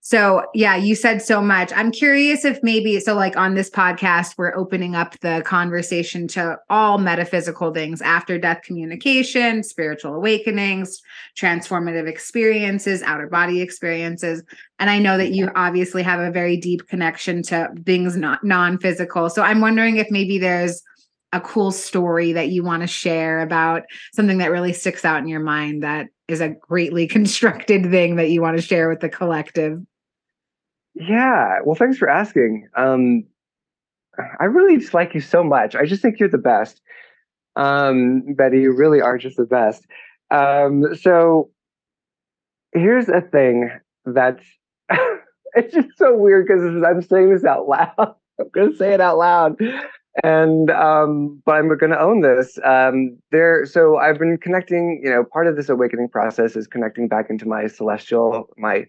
So, 0.10 0.46
yeah, 0.54 0.78
you 0.78 0.96
said 0.96 1.22
so 1.22 1.42
much. 1.42 1.74
I'm 1.76 1.92
curious 1.92 2.46
if 2.46 2.64
maybe, 2.64 2.98
so 3.02 3.14
like 3.14 3.36
on 3.36 3.56
this 3.56 3.70
podcast, 3.70 4.36
we're 4.38 4.56
opening 4.56 4.96
up 4.96 5.20
the 5.20 5.44
conversation 5.46 6.30
to 6.30 6.58
all 6.70 6.98
metaphysical 6.98 7.74
things 7.74 8.02
after 8.02 8.38
death 8.38 8.62
communication, 8.64 9.64
spiritual 9.64 10.16
awakenings, 10.16 11.02
transformative 11.38 12.08
experiences, 12.08 13.04
outer 13.04 13.28
body 13.28 13.60
experiences. 13.60 14.44
And 14.80 14.90
I 14.90 14.98
know 14.98 15.18
that 15.18 15.32
you 15.32 15.52
obviously 15.58 16.04
have 16.04 16.22
a 16.22 16.32
very 16.32 16.56
deep 16.56 16.88
connection 16.88 17.44
to 17.44 17.70
things 17.86 18.16
not 18.16 18.46
non 18.46 18.78
physical. 18.78 19.30
So, 19.30 19.42
I'm 19.42 19.60
wondering 19.60 19.98
if 19.98 20.10
maybe 20.10 20.38
there's 20.38 20.82
a 21.34 21.42
cool 21.42 21.74
story 21.74 22.32
that 22.32 22.48
you 22.48 22.64
want 22.64 22.80
to 22.80 22.88
share 22.88 23.42
about 23.42 23.84
something 24.14 24.38
that 24.38 24.52
really 24.52 24.72
sticks 24.72 25.04
out 25.04 25.20
in 25.20 25.28
your 25.28 25.42
mind 25.42 25.84
that 25.84 26.08
is 26.30 26.40
a 26.40 26.48
greatly 26.48 27.08
constructed 27.18 27.92
thing 27.92 28.16
that 28.16 28.30
you 28.30 28.42
want 28.42 28.56
to 28.56 28.64
share 28.64 28.88
with 28.88 29.02
the 29.02 29.10
collective. 29.10 29.82
Yeah. 31.00 31.60
Well, 31.64 31.76
thanks 31.76 31.98
for 31.98 32.10
asking. 32.10 32.68
Um, 32.76 33.24
I 34.40 34.46
really 34.46 34.78
just 34.78 34.94
like 34.94 35.14
you 35.14 35.22
so 35.22 35.44
much. 35.44 35.76
I 35.76 35.86
just 35.86 36.02
think 36.02 36.20
you're 36.20 36.30
the 36.30 36.38
best. 36.38 36.82
Um, 37.56 38.34
Betty, 38.36 38.62
you 38.62 38.76
really 38.76 39.02
are 39.02 39.18
just 39.18 39.38
the 39.38 39.46
best. 39.46 39.86
Um, 40.32 40.96
so 40.96 41.50
here's 42.74 43.10
a 43.10 43.22
thing 43.22 43.72
that's 44.06 44.44
it's 45.54 45.74
just 45.74 45.98
so 45.98 46.16
weird 46.16 46.48
because 46.48 46.64
I'm 46.64 47.02
saying 47.02 47.34
this 47.34 47.46
out 47.46 47.68
loud. 47.68 47.94
I'm 48.40 48.50
gonna 48.54 48.76
say 48.76 48.94
it 48.94 49.02
out 49.02 49.18
loud. 49.18 49.58
And 50.24 50.72
um, 50.72 51.42
but 51.46 51.54
I'm 51.54 51.76
gonna 51.78 51.98
own 51.98 52.22
this. 52.22 52.58
Um, 52.64 53.18
there 53.32 53.66
so 53.66 53.98
I've 53.98 54.18
been 54.18 54.38
connecting, 54.38 55.02
you 55.04 55.10
know, 55.10 55.24
part 55.24 55.48
of 55.48 55.56
this 55.56 55.70
awakening 55.70 56.10
process 56.10 56.56
is 56.56 56.68
connecting 56.68 57.08
back 57.08 57.30
into 57.30 57.48
my 57.48 57.68
celestial, 57.68 58.50
my 58.58 58.86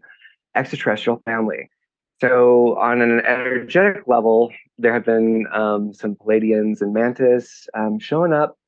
extraterrestrial 0.55 1.23
family. 1.25 1.71
So, 2.21 2.77
on 2.79 3.01
an 3.01 3.21
energetic 3.21 4.09
level, 4.09 4.53
there 4.77 4.93
have 4.93 5.05
been 5.05 5.47
um, 5.53 5.95
some 5.95 6.17
Pleiadians 6.17 6.81
and 6.81 6.93
Mantis 6.93 7.69
um, 7.75 8.01
showing 8.01 8.33
up, 8.33 8.59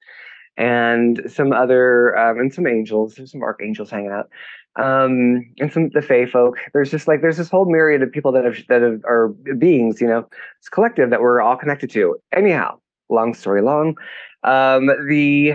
and 0.57 1.21
some 1.27 1.53
other, 1.53 2.17
um, 2.17 2.39
and 2.39 2.55
some 2.55 2.67
angels. 2.67 3.15
There's 3.15 3.33
some 3.33 3.43
archangels 3.43 3.91
hanging 3.91 4.13
out, 4.13 4.31
um, 4.77 5.53
and 5.59 5.73
some 5.73 5.91
the 5.91 6.03
Fae 6.03 6.27
folk. 6.27 6.59
There's 6.73 6.93
just 6.93 7.09
like 7.09 7.23
there's 7.23 7.39
this 7.39 7.49
whole 7.49 7.65
myriad 7.65 8.03
of 8.03 8.13
people 8.13 8.31
that 8.33 8.45
have 8.45 8.57
that 8.69 8.83
have, 8.83 9.01
are 9.05 9.29
beings, 9.59 10.01
you 10.01 10.07
know, 10.07 10.29
it's 10.61 10.69
collective 10.69 11.11
that 11.11 11.21
we're 11.21 11.41
all 11.41 11.57
connected 11.57 11.91
to. 11.91 12.17
Anyhow, 12.33 12.79
long 13.09 13.35
story 13.35 13.63
long, 13.63 13.97
um, 14.45 14.87
the 15.09 15.55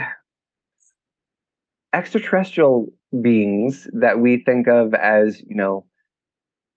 extraterrestrial 1.93 2.87
beings 3.21 3.87
that 3.93 4.19
we 4.19 4.43
think 4.43 4.67
of 4.67 4.93
as, 4.93 5.41
you 5.47 5.55
know 5.55 5.85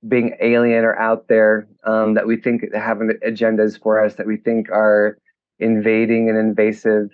being 0.06 0.36
alien 0.40 0.84
or 0.84 0.96
out 0.96 1.26
there 1.28 1.66
um, 1.84 2.14
that 2.14 2.26
we 2.26 2.36
think 2.36 2.72
have 2.74 2.98
agendas 2.98 3.80
for 3.80 4.02
us 4.04 4.14
that 4.14 4.26
we 4.26 4.36
think 4.36 4.70
are 4.70 5.18
invading 5.58 6.28
and 6.28 6.38
invasive. 6.38 7.10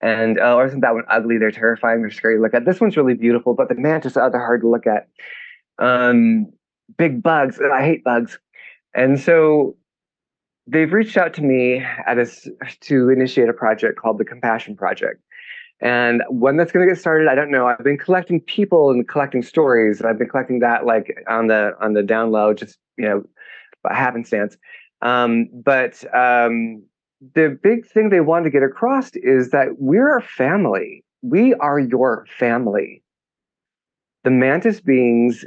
And 0.00 0.38
or 0.38 0.66
isn't 0.66 0.80
that 0.80 0.94
one 0.94 1.04
ugly? 1.08 1.38
They're 1.38 1.50
terrifying. 1.50 2.00
They're 2.00 2.10
scary 2.10 2.36
to 2.36 2.42
look 2.42 2.54
at. 2.54 2.64
This 2.64 2.80
one's 2.80 2.96
really 2.96 3.14
beautiful, 3.14 3.54
but 3.54 3.68
the 3.68 3.74
mantis 3.74 4.16
are 4.16 4.30
hard 4.30 4.62
to 4.62 4.68
look 4.68 4.86
at. 4.86 5.08
Um, 5.78 6.52
big 6.96 7.22
bugs. 7.22 7.60
I 7.60 7.82
hate 7.82 8.04
bugs. 8.04 8.38
And 8.94 9.20
so 9.20 9.76
they've 10.66 10.92
reached 10.92 11.16
out 11.16 11.34
to 11.34 11.42
me 11.42 11.84
at 12.06 12.18
a, 12.18 12.26
to 12.80 13.10
initiate 13.10 13.48
a 13.48 13.52
project 13.52 13.98
called 13.98 14.18
the 14.18 14.24
Compassion 14.24 14.76
Project. 14.76 15.22
And 15.80 16.22
when 16.28 16.56
that's 16.56 16.72
going 16.72 16.86
to 16.86 16.92
get 16.92 17.00
started, 17.00 17.28
I 17.28 17.34
don't 17.34 17.50
know. 17.50 17.66
I've 17.66 17.82
been 17.82 17.96
collecting 17.96 18.40
people 18.40 18.90
and 18.90 19.08
collecting 19.08 19.42
stories, 19.42 19.98
and 19.98 20.08
I've 20.08 20.18
been 20.18 20.28
collecting 20.28 20.58
that 20.60 20.84
like 20.84 21.16
on 21.26 21.46
the 21.46 21.74
on 21.80 21.94
the 21.94 22.02
down 22.02 22.30
low, 22.30 22.52
just 22.52 22.78
you 22.98 23.08
know, 23.08 23.24
by 23.82 23.94
happenstance. 23.94 24.56
Um, 25.00 25.48
but 25.52 26.04
um, 26.14 26.82
the 27.34 27.58
big 27.62 27.86
thing 27.86 28.10
they 28.10 28.20
want 28.20 28.44
to 28.44 28.50
get 28.50 28.62
across 28.62 29.10
is 29.16 29.50
that 29.50 29.78
we're 29.78 30.16
a 30.16 30.22
family. 30.22 31.04
We 31.22 31.54
are 31.54 31.78
your 31.78 32.26
family. 32.38 33.02
The 34.24 34.30
mantis 34.30 34.80
beings 34.80 35.46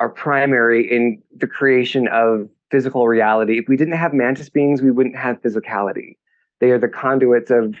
are 0.00 0.10
primary 0.10 0.90
in 0.90 1.22
the 1.36 1.46
creation 1.46 2.08
of 2.08 2.48
physical 2.70 3.06
reality. 3.08 3.58
If 3.58 3.68
we 3.68 3.76
didn't 3.76 3.96
have 3.96 4.12
mantis 4.12 4.50
beings, 4.50 4.82
we 4.82 4.90
wouldn't 4.90 5.16
have 5.16 5.40
physicality. 5.40 6.16
They 6.60 6.70
are 6.70 6.78
the 6.78 6.88
conduits 6.88 7.50
of 7.50 7.74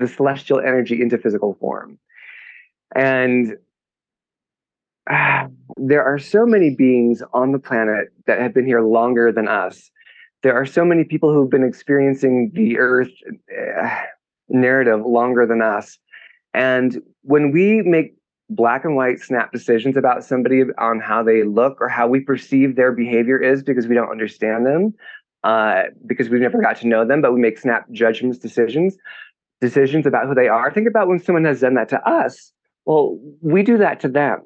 the 0.00 0.08
celestial 0.08 0.58
energy 0.58 1.00
into 1.00 1.18
physical 1.18 1.56
form. 1.60 1.98
And 2.94 3.56
uh, 5.08 5.46
there 5.76 6.02
are 6.02 6.18
so 6.18 6.44
many 6.44 6.74
beings 6.74 7.22
on 7.32 7.52
the 7.52 7.58
planet 7.58 8.08
that 8.26 8.40
have 8.40 8.52
been 8.52 8.66
here 8.66 8.82
longer 8.82 9.30
than 9.30 9.46
us. 9.46 9.90
There 10.42 10.54
are 10.54 10.66
so 10.66 10.84
many 10.84 11.04
people 11.04 11.32
who've 11.32 11.50
been 11.50 11.64
experiencing 11.64 12.50
the 12.54 12.78
earth 12.78 13.10
uh, 13.56 13.94
narrative 14.48 15.04
longer 15.04 15.46
than 15.46 15.60
us. 15.60 15.98
And 16.54 17.00
when 17.22 17.52
we 17.52 17.82
make 17.82 18.14
black 18.48 18.84
and 18.84 18.96
white 18.96 19.20
snap 19.20 19.52
decisions 19.52 19.96
about 19.96 20.24
somebody 20.24 20.62
on 20.78 20.98
how 20.98 21.22
they 21.22 21.44
look 21.44 21.76
or 21.80 21.88
how 21.88 22.08
we 22.08 22.20
perceive 22.20 22.74
their 22.74 22.90
behavior 22.90 23.38
is 23.38 23.62
because 23.62 23.86
we 23.86 23.94
don't 23.94 24.10
understand 24.10 24.66
them, 24.66 24.94
uh, 25.44 25.82
because 26.06 26.30
we've 26.30 26.40
never 26.40 26.60
got 26.60 26.76
to 26.78 26.88
know 26.88 27.04
them, 27.04 27.20
but 27.20 27.32
we 27.32 27.40
make 27.40 27.58
snap 27.58 27.88
judgments, 27.92 28.38
decisions 28.38 28.96
decisions 29.60 30.06
about 30.06 30.26
who 30.26 30.34
they 30.34 30.48
are. 30.48 30.70
Think 30.72 30.88
about 30.88 31.08
when 31.08 31.18
someone 31.18 31.44
has 31.44 31.60
done 31.60 31.74
that 31.74 31.88
to 31.90 32.08
us. 32.08 32.52
Well, 32.86 33.18
we 33.40 33.62
do 33.62 33.78
that 33.78 34.00
to 34.00 34.08
them. 34.08 34.42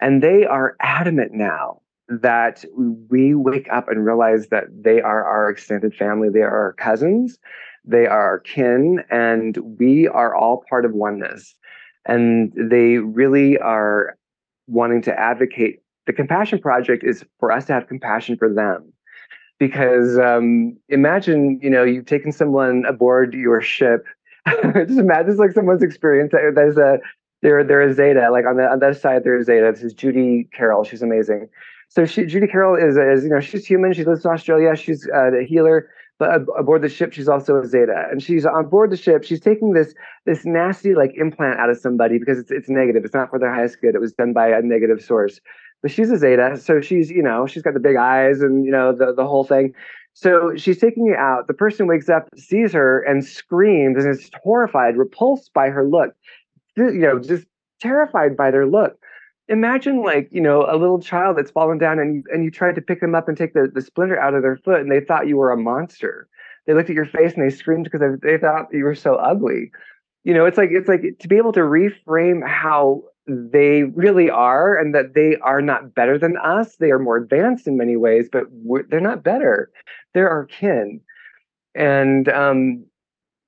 And 0.00 0.22
they 0.22 0.44
are 0.44 0.76
adamant 0.80 1.32
now 1.32 1.80
that 2.08 2.64
we 3.10 3.34
wake 3.34 3.68
up 3.72 3.88
and 3.88 4.04
realize 4.04 4.48
that 4.48 4.64
they 4.70 5.00
are 5.00 5.24
our 5.24 5.48
extended 5.48 5.94
family. 5.94 6.28
They 6.28 6.42
are 6.42 6.56
our 6.56 6.72
cousins. 6.74 7.38
They 7.84 8.06
are 8.06 8.20
our 8.20 8.38
kin. 8.40 9.02
And 9.10 9.56
we 9.78 10.08
are 10.08 10.34
all 10.34 10.64
part 10.68 10.84
of 10.84 10.92
oneness. 10.92 11.54
And 12.06 12.52
they 12.56 12.98
really 12.98 13.58
are 13.58 14.16
wanting 14.66 15.02
to 15.02 15.18
advocate. 15.18 15.80
The 16.06 16.12
Compassion 16.12 16.58
Project 16.58 17.02
is 17.02 17.24
for 17.40 17.50
us 17.50 17.64
to 17.66 17.72
have 17.72 17.88
compassion 17.88 18.36
for 18.36 18.52
them 18.52 18.92
because 19.58 20.18
um, 20.18 20.76
imagine 20.88 21.58
you 21.62 21.70
know 21.70 21.84
you've 21.84 22.06
taken 22.06 22.32
someone 22.32 22.84
aboard 22.86 23.34
your 23.34 23.60
ship 23.60 24.04
just 24.86 24.98
imagine 24.98 25.30
it's 25.30 25.38
like 25.38 25.52
someone's 25.52 25.82
experience. 25.82 26.32
There's 26.32 26.76
a 26.76 26.98
there 27.42 27.64
there 27.64 27.82
is 27.82 27.96
Zeta. 27.96 28.30
Like 28.30 28.46
on 28.46 28.56
the 28.56 28.64
on 28.64 28.82
other 28.82 28.94
side, 28.94 29.22
there's 29.24 29.46
Zeta. 29.46 29.70
This 29.72 29.82
is 29.82 29.94
Judy 29.94 30.48
Carroll. 30.52 30.84
She's 30.84 31.02
amazing. 31.02 31.48
So 31.88 32.04
she, 32.06 32.24
Judy 32.24 32.46
Carroll 32.46 32.76
is, 32.76 32.96
is 32.96 33.24
you 33.24 33.30
know 33.30 33.40
she's 33.40 33.66
human. 33.66 33.92
She 33.92 34.04
lives 34.04 34.24
in 34.24 34.30
Australia. 34.30 34.74
She's 34.76 35.08
uh, 35.14 35.32
a 35.32 35.44
healer. 35.44 35.88
But 36.18 36.42
aboard 36.56 36.82
the 36.82 36.88
ship, 36.88 37.12
she's 37.12 37.28
also 37.28 37.56
a 37.56 37.66
Zeta, 37.66 38.06
and 38.10 38.22
she's 38.22 38.46
on 38.46 38.68
board 38.68 38.92
the 38.92 38.96
ship. 38.96 39.24
She's 39.24 39.40
taking 39.40 39.72
this 39.72 39.94
this 40.26 40.44
nasty 40.44 40.94
like 40.94 41.12
implant 41.16 41.58
out 41.58 41.70
of 41.70 41.78
somebody 41.78 42.18
because 42.18 42.38
it's 42.38 42.50
it's 42.50 42.68
negative. 42.68 43.04
It's 43.04 43.14
not 43.14 43.30
for 43.30 43.38
their 43.38 43.52
highest 43.52 43.80
good. 43.80 43.94
It 43.94 44.00
was 44.00 44.12
done 44.12 44.32
by 44.32 44.48
a 44.48 44.62
negative 44.62 45.02
source. 45.02 45.40
But 45.82 45.90
she's 45.90 46.10
a 46.10 46.16
Zeta, 46.16 46.56
so 46.56 46.80
she's 46.80 47.10
you 47.10 47.22
know 47.22 47.46
she's 47.46 47.62
got 47.62 47.74
the 47.74 47.80
big 47.80 47.96
eyes 47.96 48.40
and 48.40 48.64
you 48.64 48.70
know 48.70 48.92
the 48.92 49.12
the 49.12 49.26
whole 49.26 49.44
thing. 49.44 49.74
So 50.14 50.54
she's 50.56 50.78
taking 50.78 51.08
it 51.08 51.18
out. 51.18 51.48
The 51.48 51.54
person 51.54 51.88
wakes 51.88 52.08
up, 52.08 52.28
sees 52.36 52.72
her, 52.72 53.00
and 53.00 53.24
screams 53.24 54.04
and 54.04 54.14
is 54.14 54.30
horrified, 54.42 54.96
repulsed 54.96 55.52
by 55.52 55.70
her 55.70 55.84
look, 55.84 56.14
you 56.76 56.92
know, 56.92 57.18
just 57.18 57.46
terrified 57.80 58.36
by 58.36 58.50
their 58.52 58.66
look. 58.66 58.96
Imagine 59.48 60.02
like, 60.02 60.28
you 60.30 60.40
know, 60.40 60.66
a 60.70 60.78
little 60.78 61.00
child 61.00 61.36
that's 61.36 61.50
fallen 61.50 61.78
down 61.78 61.98
and, 61.98 62.24
and 62.32 62.44
you 62.44 62.50
tried 62.50 62.76
to 62.76 62.80
pick 62.80 63.00
them 63.00 63.14
up 63.14 63.28
and 63.28 63.36
take 63.36 63.52
the, 63.54 63.68
the 63.74 63.82
splinter 63.82 64.18
out 64.18 64.34
of 64.34 64.42
their 64.42 64.56
foot 64.56 64.80
and 64.80 64.90
they 64.90 65.00
thought 65.00 65.26
you 65.26 65.36
were 65.36 65.50
a 65.50 65.56
monster. 65.56 66.28
They 66.66 66.72
looked 66.72 66.88
at 66.88 66.96
your 66.96 67.04
face 67.04 67.34
and 67.34 67.42
they 67.42 67.54
screamed 67.54 67.84
because 67.84 68.00
they, 68.00 68.30
they 68.30 68.38
thought 68.38 68.68
you 68.72 68.84
were 68.84 68.94
so 68.94 69.16
ugly. 69.16 69.70
You 70.22 70.32
know, 70.32 70.46
it's 70.46 70.56
like 70.56 70.70
it's 70.72 70.88
like 70.88 71.02
to 71.18 71.28
be 71.28 71.36
able 71.36 71.52
to 71.52 71.60
reframe 71.60 72.46
how 72.46 73.02
they 73.26 73.84
really 73.84 74.28
are 74.28 74.76
and 74.76 74.94
that 74.94 75.14
they 75.14 75.36
are 75.38 75.62
not 75.62 75.94
better 75.94 76.18
than 76.18 76.36
us. 76.36 76.76
They 76.76 76.90
are 76.90 76.98
more 76.98 77.16
advanced 77.16 77.66
in 77.66 77.76
many 77.76 77.96
ways, 77.96 78.28
but 78.30 78.44
they're 78.90 79.00
not 79.00 79.22
better 79.22 79.70
they're 80.14 80.30
our 80.30 80.46
kin. 80.46 81.00
And 81.74 82.28
um, 82.28 82.86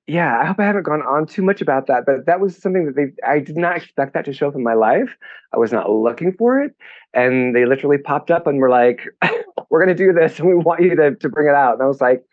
yeah, 0.05 0.39
I 0.39 0.45
hope 0.45 0.59
I 0.59 0.65
haven't 0.65 0.83
gone 0.83 1.01
on 1.01 1.25
too 1.25 1.41
much 1.41 1.61
about 1.61 1.87
that, 1.87 2.05
but 2.05 2.25
that 2.27 2.39
was 2.39 2.55
something 2.55 2.85
that 2.85 2.95
they 2.95 3.07
I 3.27 3.39
did 3.39 3.57
not 3.57 3.77
expect 3.77 4.13
that 4.13 4.25
to 4.25 4.33
show 4.33 4.49
up 4.49 4.55
in 4.55 4.63
my 4.63 4.73
life. 4.73 5.17
I 5.53 5.57
was 5.57 5.71
not 5.71 5.89
looking 5.89 6.33
for 6.33 6.61
it. 6.61 6.75
And 7.13 7.55
they 7.55 7.65
literally 7.65 7.97
popped 7.97 8.29
up 8.29 8.45
and 8.45 8.59
were 8.59 8.69
like, 8.69 9.01
We're 9.69 9.79
gonna 9.79 9.95
do 9.95 10.13
this 10.13 10.39
and 10.39 10.47
we 10.49 10.55
want 10.55 10.81
you 10.81 10.95
to, 10.95 11.15
to 11.15 11.29
bring 11.29 11.47
it 11.47 11.55
out. 11.55 11.73
And 11.73 11.81
I 11.81 11.87
was 11.87 12.01
like, 12.01 12.23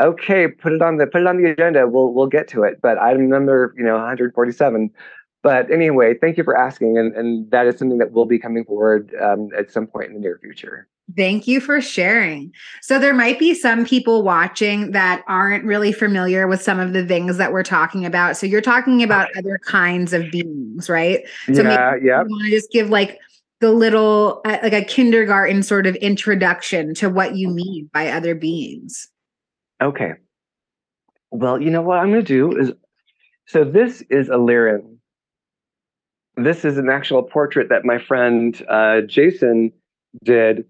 okay, 0.00 0.48
put 0.48 0.72
it 0.72 0.82
on 0.82 0.96
the 0.96 1.06
put 1.06 1.22
it 1.22 1.26
on 1.26 1.42
the 1.42 1.50
agenda. 1.50 1.86
We'll 1.88 2.12
we'll 2.12 2.28
get 2.28 2.48
to 2.48 2.62
it. 2.62 2.80
But 2.80 2.98
item 2.98 3.28
number, 3.28 3.74
you 3.76 3.84
know, 3.84 3.94
147. 3.94 4.90
But 5.46 5.70
anyway, 5.70 6.14
thank 6.20 6.36
you 6.36 6.42
for 6.42 6.56
asking, 6.56 6.98
and, 6.98 7.14
and 7.14 7.48
that 7.52 7.68
is 7.68 7.78
something 7.78 7.98
that 7.98 8.10
will 8.10 8.24
be 8.24 8.36
coming 8.36 8.64
forward 8.64 9.14
um, 9.22 9.50
at 9.56 9.70
some 9.70 9.86
point 9.86 10.08
in 10.08 10.14
the 10.14 10.18
near 10.18 10.40
future. 10.42 10.88
Thank 11.16 11.46
you 11.46 11.60
for 11.60 11.80
sharing. 11.80 12.52
So, 12.82 12.98
there 12.98 13.14
might 13.14 13.38
be 13.38 13.54
some 13.54 13.84
people 13.84 14.24
watching 14.24 14.90
that 14.90 15.22
aren't 15.28 15.62
really 15.64 15.92
familiar 15.92 16.48
with 16.48 16.60
some 16.60 16.80
of 16.80 16.94
the 16.94 17.06
things 17.06 17.36
that 17.36 17.52
we're 17.52 17.62
talking 17.62 18.04
about. 18.04 18.36
So, 18.36 18.44
you're 18.44 18.60
talking 18.60 19.04
about 19.04 19.28
other 19.38 19.60
kinds 19.64 20.12
of 20.12 20.28
beings, 20.32 20.90
right? 20.90 21.20
So, 21.54 21.62
yeah, 21.62 21.94
yeah. 22.02 22.22
You 22.22 22.28
want 22.28 22.46
to 22.46 22.50
just 22.50 22.72
give 22.72 22.90
like 22.90 23.16
the 23.60 23.70
little, 23.70 24.40
uh, 24.44 24.58
like 24.64 24.72
a 24.72 24.82
kindergarten 24.82 25.62
sort 25.62 25.86
of 25.86 25.94
introduction 25.94 26.92
to 26.94 27.08
what 27.08 27.36
you 27.36 27.50
mean 27.50 27.88
by 27.94 28.10
other 28.10 28.34
beings. 28.34 29.06
Okay. 29.80 30.14
Well, 31.30 31.62
you 31.62 31.70
know 31.70 31.82
what 31.82 31.98
I'm 31.98 32.10
going 32.10 32.24
to 32.24 32.26
do 32.26 32.58
is 32.58 32.72
so 33.46 33.62
this 33.62 34.02
is 34.10 34.28
a 34.28 34.32
Lyran. 34.32 34.95
This 36.36 36.64
is 36.64 36.78
an 36.78 36.90
actual 36.90 37.22
portrait 37.22 37.68
that 37.70 37.84
my 37.84 37.98
friend 37.98 38.60
uh, 38.68 39.00
Jason 39.02 39.72
did 40.22 40.64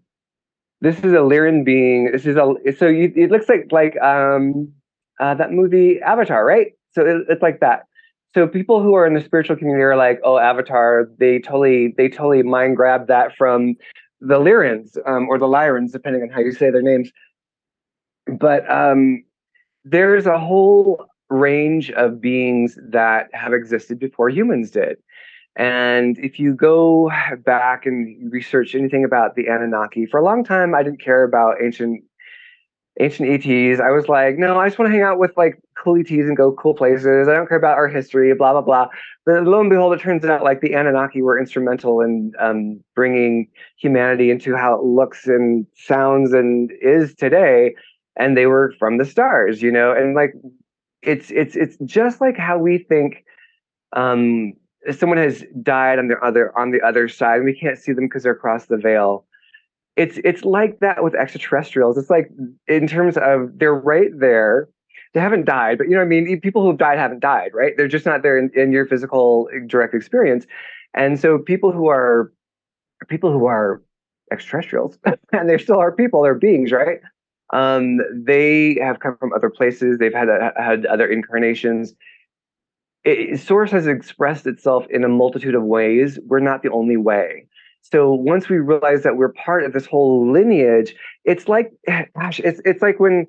this 0.80 0.98
is 0.98 1.12
a 1.12 1.16
Lyran 1.16 1.64
being. 1.64 2.12
This 2.12 2.26
is 2.26 2.36
a 2.36 2.54
so 2.76 2.86
you, 2.86 3.12
it 3.16 3.30
looks 3.30 3.48
like 3.48 3.68
like 3.70 4.00
um 4.00 4.72
uh, 5.18 5.34
that 5.34 5.52
movie 5.52 6.00
Avatar, 6.00 6.44
right? 6.44 6.72
So 6.92 7.04
it, 7.04 7.26
it's 7.28 7.42
like 7.42 7.60
that. 7.60 7.86
So 8.34 8.46
people 8.46 8.82
who 8.82 8.94
are 8.94 9.06
in 9.06 9.14
the 9.14 9.22
spiritual 9.22 9.56
community 9.56 9.82
are 9.82 9.96
like, 9.96 10.20
oh, 10.22 10.36
Avatar. 10.36 11.08
They 11.18 11.38
totally 11.38 11.94
they 11.96 12.08
totally 12.08 12.42
mind 12.42 12.76
grab 12.76 13.06
that 13.08 13.34
from 13.36 13.76
the 14.20 14.38
Lyrans 14.38 14.96
um, 15.06 15.28
or 15.28 15.38
the 15.38 15.46
Lyrans, 15.46 15.92
depending 15.92 16.22
on 16.22 16.28
how 16.28 16.40
you 16.40 16.52
say 16.52 16.70
their 16.70 16.82
names. 16.82 17.10
But 18.26 18.70
um, 18.70 19.24
there's 19.84 20.26
a 20.26 20.38
whole 20.38 21.06
range 21.30 21.90
of 21.92 22.20
beings 22.20 22.78
that 22.90 23.28
have 23.32 23.52
existed 23.52 23.98
before 23.98 24.28
humans 24.28 24.70
did. 24.70 24.98
And 25.56 26.18
if 26.18 26.38
you 26.38 26.54
go 26.54 27.10
back 27.44 27.86
and 27.86 28.30
research 28.30 28.74
anything 28.74 29.04
about 29.04 29.36
the 29.36 29.46
Anunnaki, 29.48 30.06
for 30.06 30.20
a 30.20 30.24
long 30.24 30.44
time 30.44 30.74
I 30.74 30.82
didn't 30.82 31.00
care 31.00 31.24
about 31.24 31.62
ancient 31.62 32.04
ancient 33.00 33.28
ETs. 33.28 33.80
I 33.80 33.90
was 33.90 34.08
like, 34.08 34.38
no, 34.38 34.58
I 34.58 34.68
just 34.68 34.78
want 34.78 34.90
to 34.90 34.92
hang 34.92 35.02
out 35.02 35.18
with 35.18 35.32
like 35.36 35.60
cool 35.76 35.98
ETs 35.98 36.10
and 36.10 36.36
go 36.36 36.52
cool 36.52 36.74
places. 36.74 37.28
I 37.28 37.34
don't 37.34 37.46
care 37.46 37.58
about 37.58 37.76
our 37.76 37.88
history, 37.88 38.34
blah 38.34 38.52
blah 38.52 38.62
blah. 38.62 38.88
But 39.24 39.44
lo 39.44 39.60
and 39.60 39.70
behold, 39.70 39.92
it 39.94 40.00
turns 40.00 40.24
out 40.24 40.42
like 40.42 40.60
the 40.60 40.74
Anunnaki 40.74 41.22
were 41.22 41.38
instrumental 41.38 42.00
in 42.00 42.32
um, 42.40 42.82
bringing 42.94 43.48
humanity 43.78 44.30
into 44.30 44.56
how 44.56 44.74
it 44.74 44.84
looks 44.84 45.26
and 45.26 45.66
sounds 45.76 46.32
and 46.32 46.70
is 46.80 47.14
today. 47.14 47.74
And 48.18 48.36
they 48.36 48.46
were 48.46 48.72
from 48.78 48.96
the 48.96 49.04
stars, 49.04 49.60
you 49.60 49.70
know. 49.70 49.92
And 49.92 50.14
like, 50.14 50.32
it's 51.02 51.30
it's 51.30 51.54
it's 51.54 51.76
just 51.84 52.20
like 52.20 52.36
how 52.36 52.58
we 52.58 52.78
think. 52.78 53.24
Um, 53.92 54.54
someone 54.92 55.18
has 55.18 55.44
died 55.62 55.98
on 55.98 56.08
the 56.08 56.18
other 56.18 56.56
on 56.58 56.70
the 56.70 56.80
other 56.82 57.08
side, 57.08 57.36
and 57.36 57.44
we 57.44 57.58
can't 57.58 57.78
see 57.78 57.92
them 57.92 58.06
because 58.06 58.22
they're 58.22 58.32
across 58.32 58.66
the 58.66 58.76
veil 58.76 59.26
it's 59.96 60.18
it's 60.24 60.44
like 60.44 60.78
that 60.80 61.02
with 61.02 61.14
extraterrestrials. 61.14 61.96
It's 61.96 62.10
like 62.10 62.30
in 62.68 62.86
terms 62.86 63.16
of 63.16 63.58
they're 63.58 63.74
right 63.74 64.10
there. 64.18 64.68
They 65.14 65.20
haven't 65.20 65.46
died, 65.46 65.78
but 65.78 65.84
you 65.84 65.92
know 65.92 66.00
what 66.00 66.04
I 66.04 66.08
mean. 66.08 66.40
People 66.42 66.62
who've 66.62 66.76
died 66.76 66.98
haven't 66.98 67.20
died, 67.20 67.52
right? 67.54 67.72
They're 67.74 67.88
just 67.88 68.04
not 68.04 68.22
there 68.22 68.36
in, 68.36 68.50
in 68.54 68.70
your 68.70 68.86
physical 68.86 69.48
direct 69.66 69.94
experience. 69.94 70.46
And 70.92 71.18
so 71.18 71.38
people 71.38 71.72
who 71.72 71.88
are 71.88 72.32
people 73.08 73.32
who 73.32 73.46
are 73.46 73.82
extraterrestrials, 74.30 74.98
and 75.32 75.48
they 75.48 75.56
still 75.56 75.78
are 75.78 75.90
people, 75.90 76.22
they're 76.22 76.34
beings, 76.34 76.70
right? 76.70 77.00
Um, 77.54 78.00
they 78.12 78.76
have 78.82 79.00
come 79.00 79.16
from 79.16 79.32
other 79.32 79.48
places. 79.48 79.96
They've 79.98 80.12
had 80.12 80.28
had 80.58 80.84
other 80.84 81.06
incarnations. 81.06 81.94
It, 83.06 83.40
source 83.40 83.70
has 83.70 83.86
expressed 83.86 84.46
itself 84.46 84.84
in 84.90 85.04
a 85.04 85.08
multitude 85.08 85.54
of 85.54 85.62
ways. 85.62 86.18
We're 86.26 86.40
not 86.40 86.62
the 86.62 86.70
only 86.70 86.96
way. 86.96 87.46
So 87.80 88.12
once 88.12 88.48
we 88.48 88.58
realize 88.58 89.04
that 89.04 89.16
we're 89.16 89.32
part 89.32 89.62
of 89.62 89.72
this 89.72 89.86
whole 89.86 90.30
lineage, 90.30 90.94
it's 91.24 91.48
like, 91.48 91.72
gosh, 92.16 92.40
it's 92.40 92.60
it's 92.64 92.82
like 92.82 92.98
when 92.98 93.28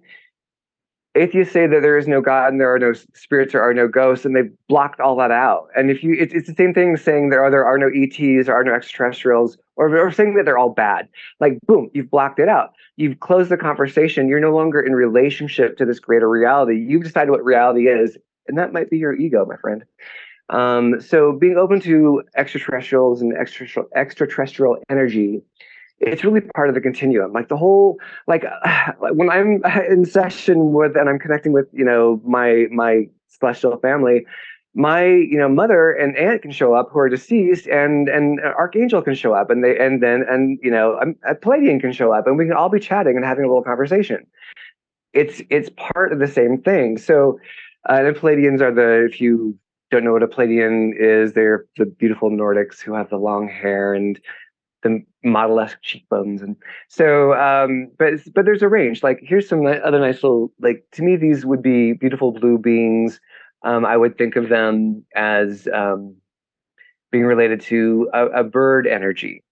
atheists 1.16 1.54
say 1.54 1.68
that 1.68 1.82
there 1.82 1.98
is 1.98 2.08
no 2.08 2.22
God 2.22 2.52
and 2.52 2.62
there 2.62 2.74
are 2.74 2.80
no 2.80 2.94
spirits 3.14 3.54
or 3.54 3.62
are 3.62 3.74
no 3.74 3.88
ghosts, 3.88 4.26
and 4.26 4.36
they've 4.36 4.52
blocked 4.68 5.00
all 5.00 5.16
that 5.18 5.32
out. 5.32 5.68
And 5.76 5.92
if 5.92 6.04
you, 6.04 6.16
it's, 6.20 6.34
it's 6.34 6.48
the 6.48 6.56
same 6.56 6.74
thing 6.74 6.98
saying 6.98 7.30
there 7.30 7.44
are 7.44 7.52
there 7.52 7.66
are 7.66 7.78
no 7.78 7.90
ETs, 7.94 8.50
or 8.50 8.54
are 8.54 8.64
no 8.64 8.74
extraterrestrials, 8.74 9.58
or, 9.76 9.96
or 9.96 10.12
saying 10.12 10.36
that 10.36 10.46
they're 10.46 10.58
all 10.58 10.70
bad. 10.70 11.08
Like, 11.40 11.60
boom, 11.68 11.90
you've 11.94 12.10
blocked 12.10 12.40
it 12.40 12.50
out. 12.50 12.74
You've 12.96 13.20
closed 13.20 13.50
the 13.50 13.58
conversation. 13.58 14.28
You're 14.28 14.40
no 14.40 14.56
longer 14.56 14.82
in 14.82 14.94
relationship 14.94 15.78
to 15.78 15.86
this 15.86 16.00
greater 16.00 16.30
reality. 16.30 16.78
You've 16.78 17.04
decided 17.04 17.30
what 17.30 17.44
reality 17.44 17.88
is, 17.88 18.18
and 18.48 18.58
that 18.58 18.74
might 18.74 18.90
be 18.90 18.98
your 18.98 19.14
ego, 19.14 19.46
my 19.46 19.58
friend. 19.58 19.84
Um, 20.50 21.02
so 21.02 21.34
being 21.34 21.58
open 21.58 21.82
to 21.82 22.24
extraterrestrials 22.36 23.22
and 23.22 23.34
extraterrestrial, 23.34 23.90
extraterrestrial 23.96 24.78
energy, 24.90 25.42
it's 26.00 26.24
really 26.24 26.42
part 26.42 26.70
of 26.70 26.76
the 26.76 26.82
continuum. 26.82 27.34
Like 27.34 27.50
the 27.50 27.58
whole, 27.58 27.98
like 28.28 28.46
when 29.00 29.30
I'm 29.30 29.62
in 29.90 30.06
session 30.06 30.72
with 30.72 30.96
and 30.96 31.10
I'm 31.10 31.20
connecting 31.20 31.52
with, 31.52 31.68
you 31.74 31.86
know, 31.86 32.22
my 32.26 32.68
my 32.72 33.08
celestial 33.28 33.78
family, 33.80 34.26
my 34.74 35.06
you 35.06 35.38
know 35.38 35.50
mother 35.50 35.92
and 35.92 36.16
aunt 36.16 36.44
can 36.44 36.52
show 36.52 36.74
up 36.74 36.90
who 36.92 37.00
are 37.00 37.10
deceased, 37.10 37.68
and 37.68 38.08
and 38.08 38.40
archangel 38.40 39.02
can 39.02 39.16
show 39.16 39.34
up, 39.34 39.50
and 39.50 39.64
they 39.64 39.78
and 39.78 40.02
then 40.02 40.24
and 40.30 40.60
you 40.62 40.72
know 40.72 41.00
a 41.28 41.36
Pleiadian 41.36 41.82
can 41.82 41.92
show 41.92 42.14
up, 42.14 42.28
and 42.28 42.38
we 42.38 42.46
can 42.46 42.54
all 42.54 42.70
be 42.70 42.80
chatting 42.80 43.16
and 43.16 43.26
having 43.26 43.44
a 43.44 43.48
little 43.48 43.64
conversation. 43.64 44.26
It's 45.14 45.42
it's 45.50 45.70
part 45.76 46.14
of 46.14 46.20
the 46.20 46.28
same 46.28 46.62
thing. 46.62 46.98
So. 46.98 47.40
Uh, 47.86 48.04
the 48.04 48.12
Pleiadians 48.12 48.62
are 48.62 48.74
the, 48.74 49.06
if 49.06 49.22
you 49.22 49.58
don't 49.92 50.04
know 50.04 50.14
what 50.14 50.24
a 50.24 50.28
Pleiadian 50.28 50.92
is, 51.00 51.34
they're 51.34 51.66
the 51.78 51.86
beautiful 51.86 52.30
Nordics 52.30 52.82
who 52.82 52.94
have 52.94 53.10
the 53.10 53.18
long 53.18 53.48
hair 53.48 53.94
and 53.94 54.20
the 54.84 55.04
model-esque 55.24 55.82
cheekbones, 55.82 56.42
and 56.42 56.56
so. 56.88 57.34
Um, 57.34 57.90
but 57.98 58.14
but 58.34 58.46
there's 58.46 58.62
a 58.62 58.68
range. 58.68 59.04
Like 59.04 59.20
here's 59.22 59.48
some 59.48 59.66
other 59.66 60.00
nice 60.00 60.24
little 60.24 60.52
like 60.60 60.86
to 60.94 61.02
me 61.02 61.16
these 61.16 61.46
would 61.46 61.62
be 61.62 61.94
beautiful 61.94 62.32
blue 62.32 62.58
beings. 62.58 63.20
Um, 63.64 63.86
I 63.86 63.98
would 63.98 64.18
think 64.18 64.36
of 64.36 64.50
them 64.50 65.04
as 65.16 65.68
um, 65.74 66.16
being 67.12 67.26
related 67.26 67.62
to 67.62 68.10
a, 68.14 68.28
a 68.28 68.44
bird 68.44 68.86
energy. 68.86 69.44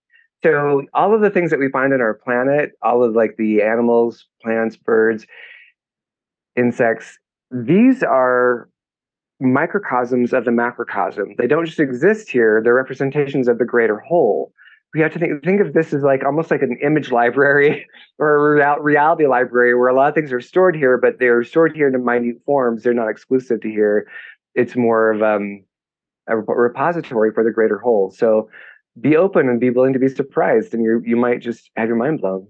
So 0.43 0.83
all 0.93 1.15
of 1.15 1.21
the 1.21 1.31
things 1.31 1.49
that 1.49 1.59
we 1.59 1.69
find 1.69 1.91
on 1.91 2.01
our 2.01 2.13
planet, 2.13 2.73
all 2.83 3.03
of 3.03 3.15
like 3.15 3.35
the 3.37 3.63
animals, 3.63 4.27
plants, 4.43 4.77
birds, 4.77 5.25
insects, 6.55 7.17
these 7.51 8.03
are 8.03 8.69
microcosms 9.39 10.33
of 10.33 10.45
the 10.45 10.51
macrocosm. 10.51 11.35
They 11.37 11.47
don't 11.47 11.65
just 11.65 11.79
exist 11.79 12.29
here, 12.29 12.61
they're 12.63 12.73
representations 12.73 13.47
of 13.47 13.57
the 13.57 13.65
greater 13.65 13.99
whole. 13.99 14.51
We 14.93 15.01
have 15.01 15.11
to 15.11 15.19
think, 15.19 15.43
think 15.43 15.59
of 15.59 15.73
this 15.73 15.93
as 15.93 16.03
like 16.03 16.23
almost 16.23 16.49
like 16.49 16.61
an 16.61 16.77
image 16.81 17.11
library 17.11 17.85
or 18.17 18.57
a 18.57 18.81
reality 18.81 19.27
library 19.27 19.75
where 19.75 19.89
a 19.89 19.93
lot 19.93 20.07
of 20.07 20.15
things 20.15 20.31
are 20.31 20.39
stored 20.39 20.75
here, 20.75 20.97
but 20.97 21.19
they're 21.19 21.43
stored 21.43 21.75
here 21.75 21.87
in 21.87 22.05
minute 22.05 22.37
forms. 22.45 22.83
They're 22.83 22.93
not 22.93 23.09
exclusive 23.09 23.59
to 23.61 23.69
here. 23.69 24.07
It's 24.53 24.77
more 24.77 25.11
of 25.11 25.21
um, 25.21 25.65
a 26.27 26.37
repository 26.37 27.31
for 27.33 27.43
the 27.43 27.51
greater 27.51 27.77
whole. 27.77 28.09
So 28.09 28.49
be 28.99 29.17
open 29.17 29.49
and 29.49 29.59
be 29.59 29.69
willing 29.69 29.93
to 29.93 29.99
be 29.99 30.07
surprised, 30.07 30.73
and 30.73 30.83
you 30.83 31.01
you 31.05 31.17
might 31.17 31.41
just 31.41 31.69
have 31.75 31.87
your 31.87 31.97
mind 31.97 32.21
blown. 32.21 32.47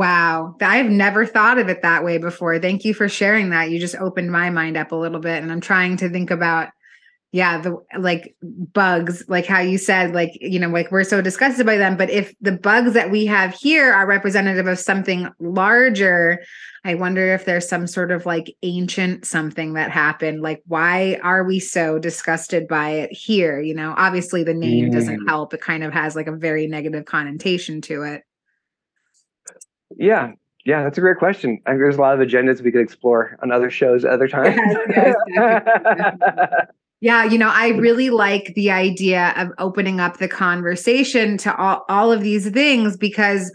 Wow. 0.00 0.56
I've 0.62 0.88
never 0.88 1.26
thought 1.26 1.58
of 1.58 1.68
it 1.68 1.82
that 1.82 2.02
way 2.02 2.16
before. 2.16 2.58
Thank 2.58 2.86
you 2.86 2.94
for 2.94 3.06
sharing 3.06 3.50
that. 3.50 3.70
You 3.70 3.78
just 3.78 3.96
opened 3.96 4.32
my 4.32 4.48
mind 4.48 4.78
up 4.78 4.92
a 4.92 4.96
little 4.96 5.20
bit. 5.20 5.42
And 5.42 5.52
I'm 5.52 5.60
trying 5.60 5.98
to 5.98 6.08
think 6.08 6.30
about, 6.30 6.68
yeah, 7.32 7.60
the 7.60 7.76
like 7.98 8.34
bugs, 8.40 9.22
like 9.28 9.44
how 9.44 9.60
you 9.60 9.76
said, 9.76 10.14
like, 10.14 10.30
you 10.40 10.58
know, 10.58 10.70
like 10.70 10.90
we're 10.90 11.04
so 11.04 11.20
disgusted 11.20 11.66
by 11.66 11.76
them. 11.76 11.98
But 11.98 12.08
if 12.08 12.32
the 12.40 12.52
bugs 12.52 12.94
that 12.94 13.10
we 13.10 13.26
have 13.26 13.54
here 13.54 13.92
are 13.92 14.06
representative 14.06 14.66
of 14.66 14.78
something 14.78 15.28
larger, 15.38 16.42
I 16.82 16.94
wonder 16.94 17.34
if 17.34 17.44
there's 17.44 17.68
some 17.68 17.86
sort 17.86 18.10
of 18.10 18.24
like 18.24 18.56
ancient 18.62 19.26
something 19.26 19.74
that 19.74 19.90
happened. 19.90 20.40
Like, 20.40 20.62
why 20.66 21.20
are 21.22 21.44
we 21.44 21.60
so 21.60 21.98
disgusted 21.98 22.66
by 22.68 22.88
it 22.88 23.12
here? 23.12 23.60
You 23.60 23.74
know, 23.74 23.92
obviously 23.98 24.44
the 24.44 24.54
name 24.54 24.88
mm. 24.88 24.92
doesn't 24.92 25.28
help. 25.28 25.52
It 25.52 25.60
kind 25.60 25.84
of 25.84 25.92
has 25.92 26.16
like 26.16 26.26
a 26.26 26.34
very 26.34 26.66
negative 26.66 27.04
connotation 27.04 27.82
to 27.82 28.04
it. 28.04 28.22
Yeah, 29.96 30.32
yeah, 30.64 30.84
that's 30.84 30.98
a 30.98 31.00
great 31.00 31.18
question. 31.18 31.60
I 31.66 31.70
think 31.70 31.80
there's 31.80 31.96
a 31.96 32.00
lot 32.00 32.20
of 32.20 32.26
agendas 32.26 32.62
we 32.62 32.70
could 32.70 32.82
explore 32.82 33.38
on 33.42 33.50
other 33.50 33.70
shows 33.70 34.04
other 34.04 34.28
times. 34.28 34.56
Yes, 34.88 35.14
yes, 35.28 36.66
yeah, 37.00 37.24
you 37.24 37.38
know, 37.38 37.48
I 37.48 37.68
really 37.68 38.10
like 38.10 38.52
the 38.54 38.70
idea 38.70 39.32
of 39.36 39.48
opening 39.58 40.00
up 40.00 40.18
the 40.18 40.28
conversation 40.28 41.38
to 41.38 41.56
all, 41.56 41.84
all 41.88 42.12
of 42.12 42.20
these 42.20 42.50
things 42.50 42.96
because 42.96 43.50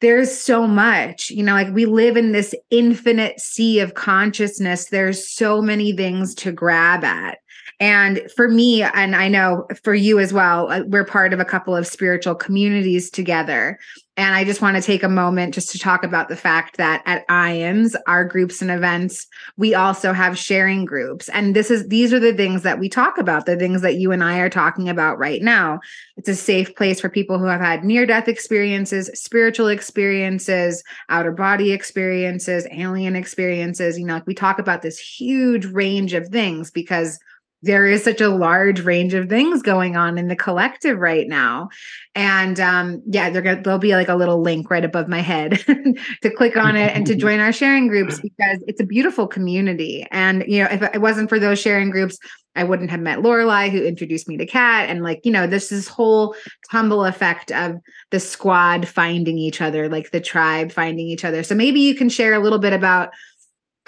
there's 0.00 0.36
so 0.36 0.66
much, 0.66 1.30
you 1.30 1.42
know, 1.42 1.52
like 1.52 1.72
we 1.72 1.86
live 1.86 2.16
in 2.16 2.32
this 2.32 2.54
infinite 2.70 3.38
sea 3.38 3.78
of 3.80 3.94
consciousness. 3.94 4.86
There's 4.86 5.28
so 5.28 5.62
many 5.62 5.92
things 5.92 6.34
to 6.36 6.52
grab 6.52 7.04
at. 7.04 7.38
And 7.78 8.22
for 8.34 8.48
me, 8.48 8.82
and 8.82 9.14
I 9.14 9.28
know 9.28 9.66
for 9.82 9.94
you 9.94 10.18
as 10.18 10.32
well, 10.32 10.70
uh, 10.70 10.82
we're 10.86 11.04
part 11.04 11.32
of 11.32 11.40
a 11.40 11.44
couple 11.44 11.76
of 11.76 11.86
spiritual 11.86 12.34
communities 12.34 13.08
together. 13.08 13.78
And 14.20 14.34
I 14.34 14.44
just 14.44 14.60
want 14.60 14.76
to 14.76 14.82
take 14.82 15.02
a 15.02 15.08
moment 15.08 15.54
just 15.54 15.70
to 15.70 15.78
talk 15.78 16.04
about 16.04 16.28
the 16.28 16.36
fact 16.36 16.76
that 16.76 17.02
at 17.06 17.26
IANDS, 17.28 17.96
our 18.06 18.22
groups 18.22 18.60
and 18.60 18.70
events, 18.70 19.26
we 19.56 19.74
also 19.74 20.12
have 20.12 20.36
sharing 20.36 20.84
groups. 20.84 21.30
And 21.30 21.56
this 21.56 21.70
is 21.70 21.88
these 21.88 22.12
are 22.12 22.20
the 22.20 22.34
things 22.34 22.60
that 22.62 22.78
we 22.78 22.90
talk 22.90 23.16
about, 23.16 23.46
the 23.46 23.56
things 23.56 23.80
that 23.80 23.94
you 23.94 24.12
and 24.12 24.22
I 24.22 24.40
are 24.40 24.50
talking 24.50 24.90
about 24.90 25.18
right 25.18 25.40
now. 25.40 25.80
It's 26.18 26.28
a 26.28 26.34
safe 26.34 26.76
place 26.76 27.00
for 27.00 27.08
people 27.08 27.38
who 27.38 27.46
have 27.46 27.62
had 27.62 27.82
near-death 27.82 28.28
experiences, 28.28 29.10
spiritual 29.14 29.68
experiences, 29.68 30.84
outer 31.08 31.32
body 31.32 31.72
experiences, 31.72 32.66
alien 32.72 33.16
experiences. 33.16 33.98
You 33.98 34.04
know, 34.04 34.14
like 34.14 34.26
we 34.26 34.34
talk 34.34 34.58
about 34.58 34.82
this 34.82 34.98
huge 34.98 35.64
range 35.64 36.12
of 36.12 36.28
things 36.28 36.70
because 36.70 37.18
there 37.62 37.86
is 37.86 38.02
such 38.02 38.20
a 38.20 38.28
large 38.28 38.80
range 38.80 39.14
of 39.14 39.28
things 39.28 39.62
going 39.62 39.96
on 39.96 40.18
in 40.18 40.28
the 40.28 40.36
collective 40.36 40.98
right 40.98 41.28
now. 41.28 41.68
And 42.14 42.58
um 42.58 43.02
yeah 43.06 43.30
they're 43.30 43.42
gonna 43.42 43.62
there'll 43.62 43.78
be 43.78 43.94
like 43.94 44.08
a 44.08 44.16
little 44.16 44.40
link 44.40 44.70
right 44.70 44.84
above 44.84 45.08
my 45.08 45.20
head 45.20 45.58
to 46.22 46.30
click 46.36 46.56
on 46.56 46.76
it 46.76 46.94
and 46.94 47.06
to 47.06 47.14
join 47.16 47.40
our 47.40 47.52
sharing 47.52 47.88
groups 47.88 48.20
because 48.20 48.62
it's 48.66 48.80
a 48.80 48.86
beautiful 48.86 49.26
community. 49.26 50.06
And 50.10 50.44
you 50.46 50.62
know 50.62 50.68
if 50.70 50.82
it 50.82 51.00
wasn't 51.00 51.28
for 51.28 51.38
those 51.38 51.58
sharing 51.58 51.90
groups 51.90 52.18
I 52.56 52.64
wouldn't 52.64 52.90
have 52.90 53.00
met 53.00 53.20
Lorelai, 53.20 53.70
who 53.70 53.82
introduced 53.82 54.26
me 54.26 54.36
to 54.38 54.46
Kat, 54.46 54.88
and 54.88 55.02
like 55.02 55.20
you 55.24 55.30
know, 55.30 55.46
this 55.46 55.68
this 55.68 55.86
whole 55.86 56.34
tumble 56.70 57.04
effect 57.04 57.52
of 57.52 57.76
the 58.10 58.18
squad 58.18 58.88
finding 58.88 59.38
each 59.38 59.60
other, 59.60 59.88
like 59.88 60.10
the 60.10 60.20
tribe 60.20 60.72
finding 60.72 61.06
each 61.06 61.24
other. 61.24 61.44
So 61.44 61.54
maybe 61.54 61.80
you 61.80 61.94
can 61.94 62.08
share 62.08 62.34
a 62.34 62.40
little 62.40 62.58
bit 62.58 62.72
about 62.72 63.10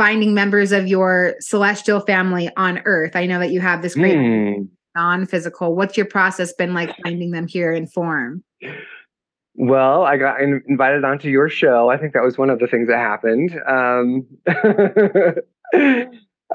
finding 0.02 0.34
members 0.34 0.72
of 0.72 0.88
your 0.88 1.36
celestial 1.38 2.00
family 2.00 2.50
on 2.56 2.80
earth 2.86 3.14
i 3.14 3.24
know 3.24 3.38
that 3.38 3.50
you 3.50 3.60
have 3.60 3.82
this 3.82 3.94
great 3.94 4.16
mm. 4.16 4.68
non-physical 4.96 5.76
what's 5.76 5.96
your 5.96 6.06
process 6.06 6.52
been 6.54 6.74
like 6.74 6.90
finding 7.04 7.30
them 7.30 7.46
here 7.46 7.72
in 7.72 7.86
form 7.86 8.42
Well, 9.54 10.02
I 10.02 10.16
got 10.16 10.40
in- 10.40 10.62
invited 10.66 11.04
onto 11.04 11.28
your 11.28 11.50
show. 11.50 11.90
I 11.90 11.98
think 11.98 12.14
that 12.14 12.22
was 12.22 12.38
one 12.38 12.48
of 12.48 12.58
the 12.58 12.66
things 12.66 12.88
that 12.88 12.96
happened. 12.96 13.60
Um, 13.68 14.26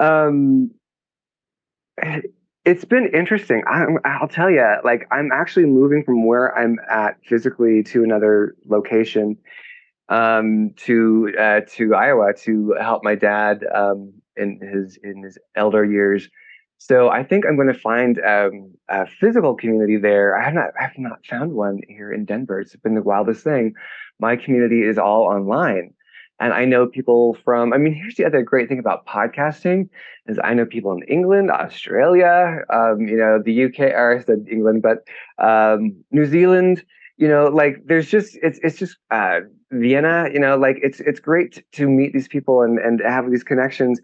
um, 0.00 0.70
it's 2.64 2.84
been 2.84 3.08
interesting. 3.14 3.62
I, 3.66 3.86
will 4.20 4.28
tell 4.28 4.50
you, 4.50 4.66
like, 4.84 5.06
I'm 5.10 5.30
actually 5.32 5.66
moving 5.66 6.02
from 6.04 6.26
where 6.26 6.56
I'm 6.58 6.78
at 6.90 7.16
physically 7.24 7.82
to 7.84 8.02
another 8.02 8.56
location, 8.66 9.36
um, 10.08 10.70
to 10.76 11.32
uh, 11.38 11.60
to 11.76 11.94
Iowa 11.94 12.32
to 12.44 12.74
help 12.80 13.04
my 13.04 13.14
dad 13.14 13.64
um, 13.74 14.12
in 14.36 14.60
his 14.60 14.98
in 15.02 15.22
his 15.22 15.38
elder 15.54 15.84
years. 15.84 16.28
So 16.78 17.08
I 17.08 17.24
think 17.24 17.44
I'm 17.44 17.56
going 17.56 17.72
to 17.72 17.74
find 17.78 18.20
um, 18.20 18.72
a 18.88 19.06
physical 19.06 19.56
community 19.56 19.96
there. 19.96 20.36
I 20.36 20.44
have 20.44 20.54
not 20.54 20.70
I 20.78 20.84
have 20.84 20.98
not 20.98 21.26
found 21.26 21.52
one 21.52 21.80
here 21.88 22.12
in 22.12 22.24
Denver. 22.24 22.60
It's 22.60 22.76
been 22.76 22.94
the 22.94 23.02
wildest 23.02 23.42
thing. 23.42 23.74
My 24.20 24.36
community 24.36 24.82
is 24.82 24.98
all 24.98 25.22
online. 25.22 25.94
And 26.40 26.52
I 26.52 26.64
know 26.64 26.86
people 26.86 27.36
from, 27.44 27.72
I 27.72 27.78
mean, 27.78 27.92
here's 27.92 28.14
the 28.14 28.24
other 28.24 28.42
great 28.42 28.68
thing 28.68 28.78
about 28.78 29.06
podcasting 29.06 29.88
is 30.28 30.38
I 30.42 30.54
know 30.54 30.64
people 30.64 30.92
in 30.92 31.02
England, 31.02 31.50
Australia, 31.50 32.60
um, 32.70 33.08
you 33.08 33.16
know, 33.16 33.42
the 33.44 33.64
UK, 33.64 33.80
or 33.80 34.16
I 34.16 34.22
said 34.22 34.46
England, 34.48 34.82
but 34.82 35.04
um, 35.44 35.96
New 36.12 36.26
Zealand, 36.26 36.84
you 37.18 37.28
know, 37.28 37.48
like 37.48 37.82
there's 37.84 38.08
just, 38.08 38.38
it's, 38.42 38.58
it's 38.62 38.78
just 38.78 38.96
uh, 39.10 39.40
Vienna, 39.70 40.28
you 40.32 40.40
know, 40.40 40.56
like 40.56 40.78
it's, 40.82 41.00
it's 41.00 41.20
great 41.20 41.62
to 41.72 41.88
meet 41.88 42.12
these 42.12 42.28
people 42.28 42.62
and, 42.62 42.78
and 42.78 43.00
have 43.04 43.30
these 43.30 43.44
connections 43.44 44.00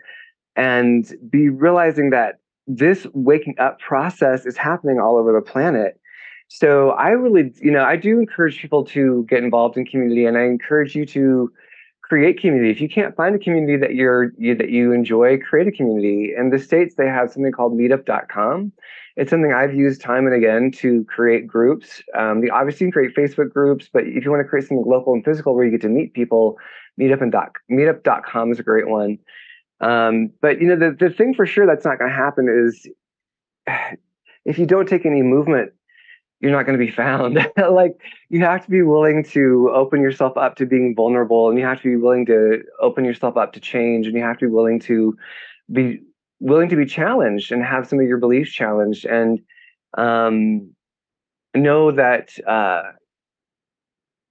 and 0.56 1.14
be 1.30 1.48
realizing 1.48 2.10
that 2.10 2.40
this 2.66 3.06
waking 3.14 3.54
up 3.58 3.78
process 3.80 4.46
is 4.46 4.56
happening 4.56 4.98
all 4.98 5.16
over 5.16 5.32
the 5.32 5.40
planet. 5.40 5.98
So 6.48 6.90
I 6.90 7.08
really, 7.08 7.52
you 7.62 7.70
know, 7.70 7.84
I 7.84 7.96
do 7.96 8.18
encourage 8.18 8.60
people 8.60 8.84
to 8.86 9.24
get 9.28 9.42
involved 9.42 9.76
in 9.76 9.86
community 9.86 10.26
and 10.26 10.36
I 10.36 10.42
encourage 10.42 10.94
you 10.94 11.06
to, 11.06 11.50
create 12.04 12.38
community. 12.38 12.70
If 12.70 12.80
you 12.80 12.88
can't 12.88 13.16
find 13.16 13.34
a 13.34 13.38
community 13.38 13.76
that 13.78 13.94
you're 13.94 14.32
you, 14.38 14.54
that 14.56 14.70
you 14.70 14.92
enjoy, 14.92 15.38
create 15.38 15.66
a 15.66 15.72
community. 15.72 16.32
In 16.36 16.50
the 16.50 16.58
states, 16.58 16.94
they 16.96 17.06
have 17.06 17.32
something 17.32 17.50
called 17.50 17.72
Meetup.com. 17.72 18.72
It's 19.16 19.30
something 19.30 19.52
I've 19.52 19.74
used 19.74 20.00
time 20.00 20.26
and 20.26 20.34
again 20.34 20.72
to 20.78 21.04
create 21.04 21.46
groups. 21.46 22.02
Um, 22.18 22.40
the 22.40 22.50
obviously 22.50 22.86
you 22.86 22.92
can 22.92 23.12
create 23.12 23.16
Facebook 23.16 23.52
groups, 23.52 23.88
but 23.92 24.04
if 24.04 24.24
you 24.24 24.30
want 24.30 24.42
to 24.42 24.48
create 24.48 24.66
something 24.66 24.84
local 24.86 25.12
and 25.12 25.24
physical 25.24 25.54
where 25.54 25.64
you 25.64 25.70
get 25.70 25.82
to 25.82 25.88
meet 25.88 26.14
people, 26.14 26.58
Meetup 27.00 27.22
and 27.22 27.32
doc, 27.32 27.58
Meetup.com 27.70 28.52
is 28.52 28.58
a 28.58 28.64
great 28.64 28.88
one. 28.88 29.18
Um, 29.80 30.30
but 30.40 30.60
you 30.60 30.66
know 30.66 30.76
the 30.76 30.96
the 30.98 31.10
thing 31.10 31.34
for 31.34 31.46
sure 31.46 31.66
that's 31.66 31.84
not 31.84 31.98
going 31.98 32.10
to 32.10 32.16
happen 32.16 32.48
is 32.48 32.86
if 34.44 34.58
you 34.58 34.66
don't 34.66 34.88
take 34.88 35.06
any 35.06 35.22
movement 35.22 35.72
you're 36.44 36.52
not 36.52 36.66
going 36.66 36.78
to 36.78 36.84
be 36.84 36.90
found. 36.90 37.38
like 37.70 37.98
you 38.28 38.40
have 38.40 38.62
to 38.64 38.70
be 38.70 38.82
willing 38.82 39.24
to 39.24 39.70
open 39.72 40.02
yourself 40.02 40.36
up 40.36 40.56
to 40.56 40.66
being 40.66 40.94
vulnerable 40.94 41.48
and 41.48 41.58
you 41.58 41.64
have 41.64 41.78
to 41.78 41.88
be 41.88 41.96
willing 41.96 42.26
to 42.26 42.62
open 42.80 43.02
yourself 43.02 43.38
up 43.38 43.54
to 43.54 43.60
change 43.60 44.06
and 44.06 44.14
you 44.14 44.22
have 44.22 44.36
to 44.36 44.46
be 44.46 44.52
willing 44.52 44.78
to 44.80 45.16
be 45.72 46.00
willing 46.44 46.68
to 46.68 46.76
be 46.76 46.84
challenged 46.84 47.50
and 47.50 47.64
have 47.64 47.88
some 47.88 47.98
of 47.98 48.06
your 48.06 48.18
beliefs 48.18 48.52
challenged 48.52 49.06
and 49.06 49.40
um, 49.96 50.70
know 51.54 51.90
that 51.90 52.28
uh, 52.46 52.82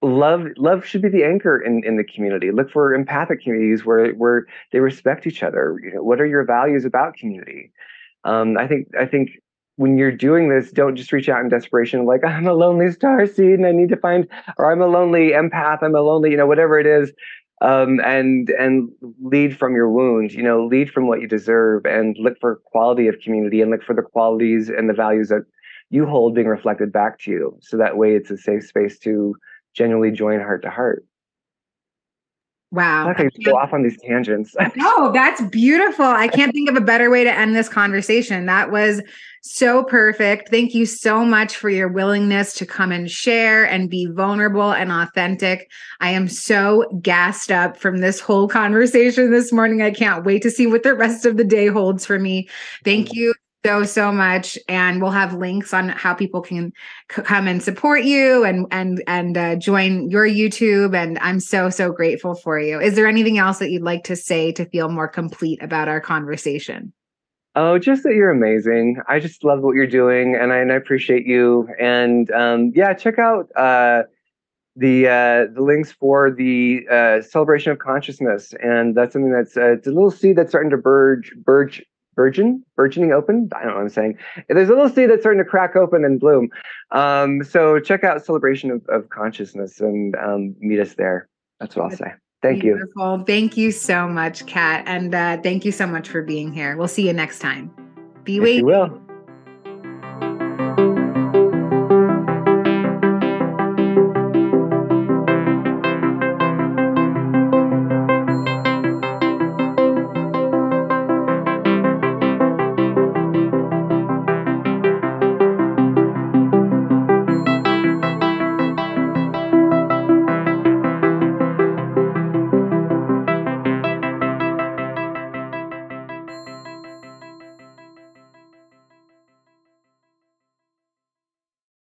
love 0.00 0.46
love 0.56 0.84
should 0.84 1.02
be 1.02 1.08
the 1.08 1.24
anchor 1.24 1.60
in, 1.60 1.82
in 1.84 1.96
the 1.96 2.04
community 2.04 2.52
look 2.52 2.70
for 2.70 2.94
empathic 2.94 3.42
communities 3.42 3.84
where 3.84 4.12
where 4.12 4.46
they 4.70 4.78
respect 4.78 5.26
each 5.26 5.42
other 5.42 5.76
you 5.82 5.92
know 5.92 6.02
what 6.02 6.20
are 6.20 6.26
your 6.26 6.44
values 6.44 6.84
about 6.84 7.14
community 7.14 7.72
um, 8.24 8.56
i 8.58 8.68
think 8.68 8.86
i 9.00 9.06
think 9.06 9.30
when 9.76 9.98
you're 9.98 10.12
doing 10.12 10.48
this, 10.48 10.70
don't 10.70 10.96
just 10.96 11.12
reach 11.12 11.28
out 11.28 11.40
in 11.40 11.48
desperation, 11.48 12.06
like 12.06 12.24
I'm 12.24 12.46
a 12.46 12.54
lonely 12.54 12.92
star 12.92 13.26
seed 13.26 13.58
and 13.58 13.66
I 13.66 13.72
need 13.72 13.88
to 13.88 13.96
find, 13.96 14.28
or 14.56 14.70
I'm 14.70 14.80
a 14.80 14.86
lonely 14.86 15.30
empath, 15.30 15.82
I'm 15.82 15.96
a 15.96 16.00
lonely, 16.00 16.30
you 16.30 16.36
know, 16.36 16.46
whatever 16.46 16.78
it 16.78 16.86
is. 16.86 17.12
Um, 17.60 18.00
and 18.04 18.50
and 18.50 18.90
lead 19.22 19.56
from 19.56 19.74
your 19.74 19.90
wound, 19.90 20.32
you 20.32 20.42
know, 20.42 20.66
lead 20.66 20.90
from 20.90 21.06
what 21.06 21.20
you 21.20 21.28
deserve, 21.28 21.86
and 21.86 22.16
look 22.18 22.38
for 22.40 22.56
quality 22.64 23.06
of 23.06 23.20
community, 23.20 23.62
and 23.62 23.70
look 23.70 23.82
for 23.82 23.94
the 23.94 24.02
qualities 24.02 24.68
and 24.68 24.90
the 24.90 24.94
values 24.94 25.28
that 25.28 25.46
you 25.90 26.04
hold 26.04 26.34
being 26.34 26.48
reflected 26.48 26.92
back 26.92 27.18
to 27.20 27.30
you. 27.30 27.56
So 27.60 27.76
that 27.76 27.96
way, 27.96 28.14
it's 28.16 28.30
a 28.30 28.36
safe 28.36 28.66
space 28.66 28.98
to 29.00 29.36
genuinely 29.74 30.10
join 30.10 30.40
heart 30.40 30.62
to 30.62 30.70
heart. 30.70 31.06
Wow. 32.74 33.08
I 33.08 33.14
can 33.14 33.30
go 33.44 33.56
off 33.56 33.72
on 33.72 33.84
these 33.84 33.96
tangents. 34.00 34.56
no, 34.76 35.12
that's 35.12 35.40
beautiful. 35.42 36.04
I 36.04 36.26
can't 36.26 36.52
think 36.52 36.68
of 36.68 36.74
a 36.74 36.80
better 36.80 37.08
way 37.08 37.22
to 37.22 37.32
end 37.32 37.54
this 37.54 37.68
conversation. 37.68 38.46
That 38.46 38.72
was 38.72 39.00
so 39.42 39.84
perfect. 39.84 40.48
Thank 40.48 40.74
you 40.74 40.84
so 40.84 41.24
much 41.24 41.54
for 41.54 41.70
your 41.70 41.86
willingness 41.86 42.52
to 42.54 42.66
come 42.66 42.90
and 42.90 43.08
share 43.08 43.64
and 43.64 43.88
be 43.88 44.06
vulnerable 44.06 44.72
and 44.72 44.90
authentic. 44.90 45.70
I 46.00 46.10
am 46.10 46.26
so 46.26 46.84
gassed 47.00 47.52
up 47.52 47.76
from 47.76 47.98
this 47.98 48.18
whole 48.18 48.48
conversation 48.48 49.30
this 49.30 49.52
morning. 49.52 49.80
I 49.80 49.92
can't 49.92 50.24
wait 50.24 50.42
to 50.42 50.50
see 50.50 50.66
what 50.66 50.82
the 50.82 50.94
rest 50.94 51.26
of 51.26 51.36
the 51.36 51.44
day 51.44 51.68
holds 51.68 52.04
for 52.04 52.18
me. 52.18 52.48
Thank 52.82 53.10
mm. 53.10 53.14
you 53.14 53.34
so 53.64 53.82
so 53.84 54.12
much. 54.12 54.58
And 54.68 55.00
we'll 55.00 55.10
have 55.10 55.34
links 55.34 55.72
on 55.72 55.88
how 55.88 56.14
people 56.14 56.40
can 56.42 56.72
c- 57.10 57.22
come 57.22 57.48
and 57.48 57.62
support 57.62 58.04
you 58.04 58.44
and 58.44 58.66
and 58.70 59.02
and 59.06 59.36
uh, 59.36 59.56
join 59.56 60.10
your 60.10 60.26
youtube. 60.26 60.94
And 60.94 61.18
i'm 61.20 61.40
so 61.40 61.70
so 61.70 61.92
grateful 61.92 62.34
for 62.34 62.58
you. 62.58 62.80
Is 62.80 62.94
there 62.94 63.06
anything 63.06 63.38
else 63.38 63.58
that 63.58 63.70
you'd 63.70 63.82
like 63.82 64.04
to 64.04 64.16
say 64.16 64.52
to 64.52 64.64
feel 64.66 64.88
more 64.88 65.08
complete 65.08 65.62
about 65.62 65.88
our 65.88 66.00
conversation? 66.00 66.92
Oh 67.56 67.78
just 67.78 68.02
that 68.02 68.14
you're 68.14 68.30
amazing. 68.30 68.96
I 69.08 69.20
just 69.20 69.44
love 69.44 69.60
what 69.60 69.74
you're 69.74 69.86
doing 69.86 70.34
and 70.34 70.52
i, 70.52 70.58
and 70.58 70.72
I 70.72 70.74
appreciate 70.74 71.26
you. 71.26 71.68
And 71.80 72.30
um, 72.32 72.72
yeah 72.74 72.92
check 72.92 73.18
out 73.18 73.48
uh, 73.56 74.02
the 74.76 75.06
uh, 75.06 75.54
the 75.54 75.62
links 75.62 75.92
for 75.92 76.30
the 76.30 76.86
uh, 76.90 77.22
celebration 77.22 77.72
of 77.72 77.78
consciousness, 77.78 78.52
and 78.60 78.94
that's 78.96 79.12
something 79.12 79.30
that's 79.30 79.56
uh, 79.56 79.72
it's 79.72 79.86
a 79.86 79.90
little 79.90 80.10
seed 80.10 80.36
that's 80.36 80.50
starting 80.50 80.70
to 80.70 80.76
burge, 80.76 81.32
burge, 81.36 81.80
burgeon, 82.14 82.64
burgeoning 82.76 83.12
open. 83.12 83.48
I 83.54 83.60
don't 83.60 83.68
know 83.68 83.74
what 83.74 83.82
I'm 83.82 83.88
saying. 83.88 84.18
There's 84.48 84.68
a 84.68 84.72
little 84.72 84.88
seed 84.88 85.10
that's 85.10 85.22
starting 85.22 85.42
to 85.42 85.48
crack 85.48 85.76
open 85.76 86.04
and 86.04 86.18
bloom. 86.20 86.48
Um, 86.90 87.42
so 87.44 87.78
check 87.80 88.04
out 88.04 88.24
Celebration 88.24 88.70
of, 88.70 88.86
of 88.88 89.08
Consciousness 89.10 89.80
and 89.80 90.14
um, 90.16 90.54
meet 90.60 90.80
us 90.80 90.94
there. 90.94 91.28
That's 91.60 91.76
what 91.76 91.90
I'll 91.90 91.96
say. 91.96 92.12
Thank 92.42 92.60
Beautiful. 92.60 93.18
you. 93.18 93.24
Thank 93.24 93.56
you 93.56 93.72
so 93.72 94.06
much, 94.06 94.46
Kat. 94.46 94.84
And 94.86 95.14
uh, 95.14 95.38
thank 95.42 95.64
you 95.64 95.72
so 95.72 95.86
much 95.86 96.08
for 96.08 96.22
being 96.22 96.52
here. 96.52 96.76
We'll 96.76 96.88
see 96.88 97.06
you 97.06 97.12
next 97.14 97.38
time. 97.38 97.74
Be 98.24 98.34
yes, 98.34 98.42
waiting. 98.42 99.03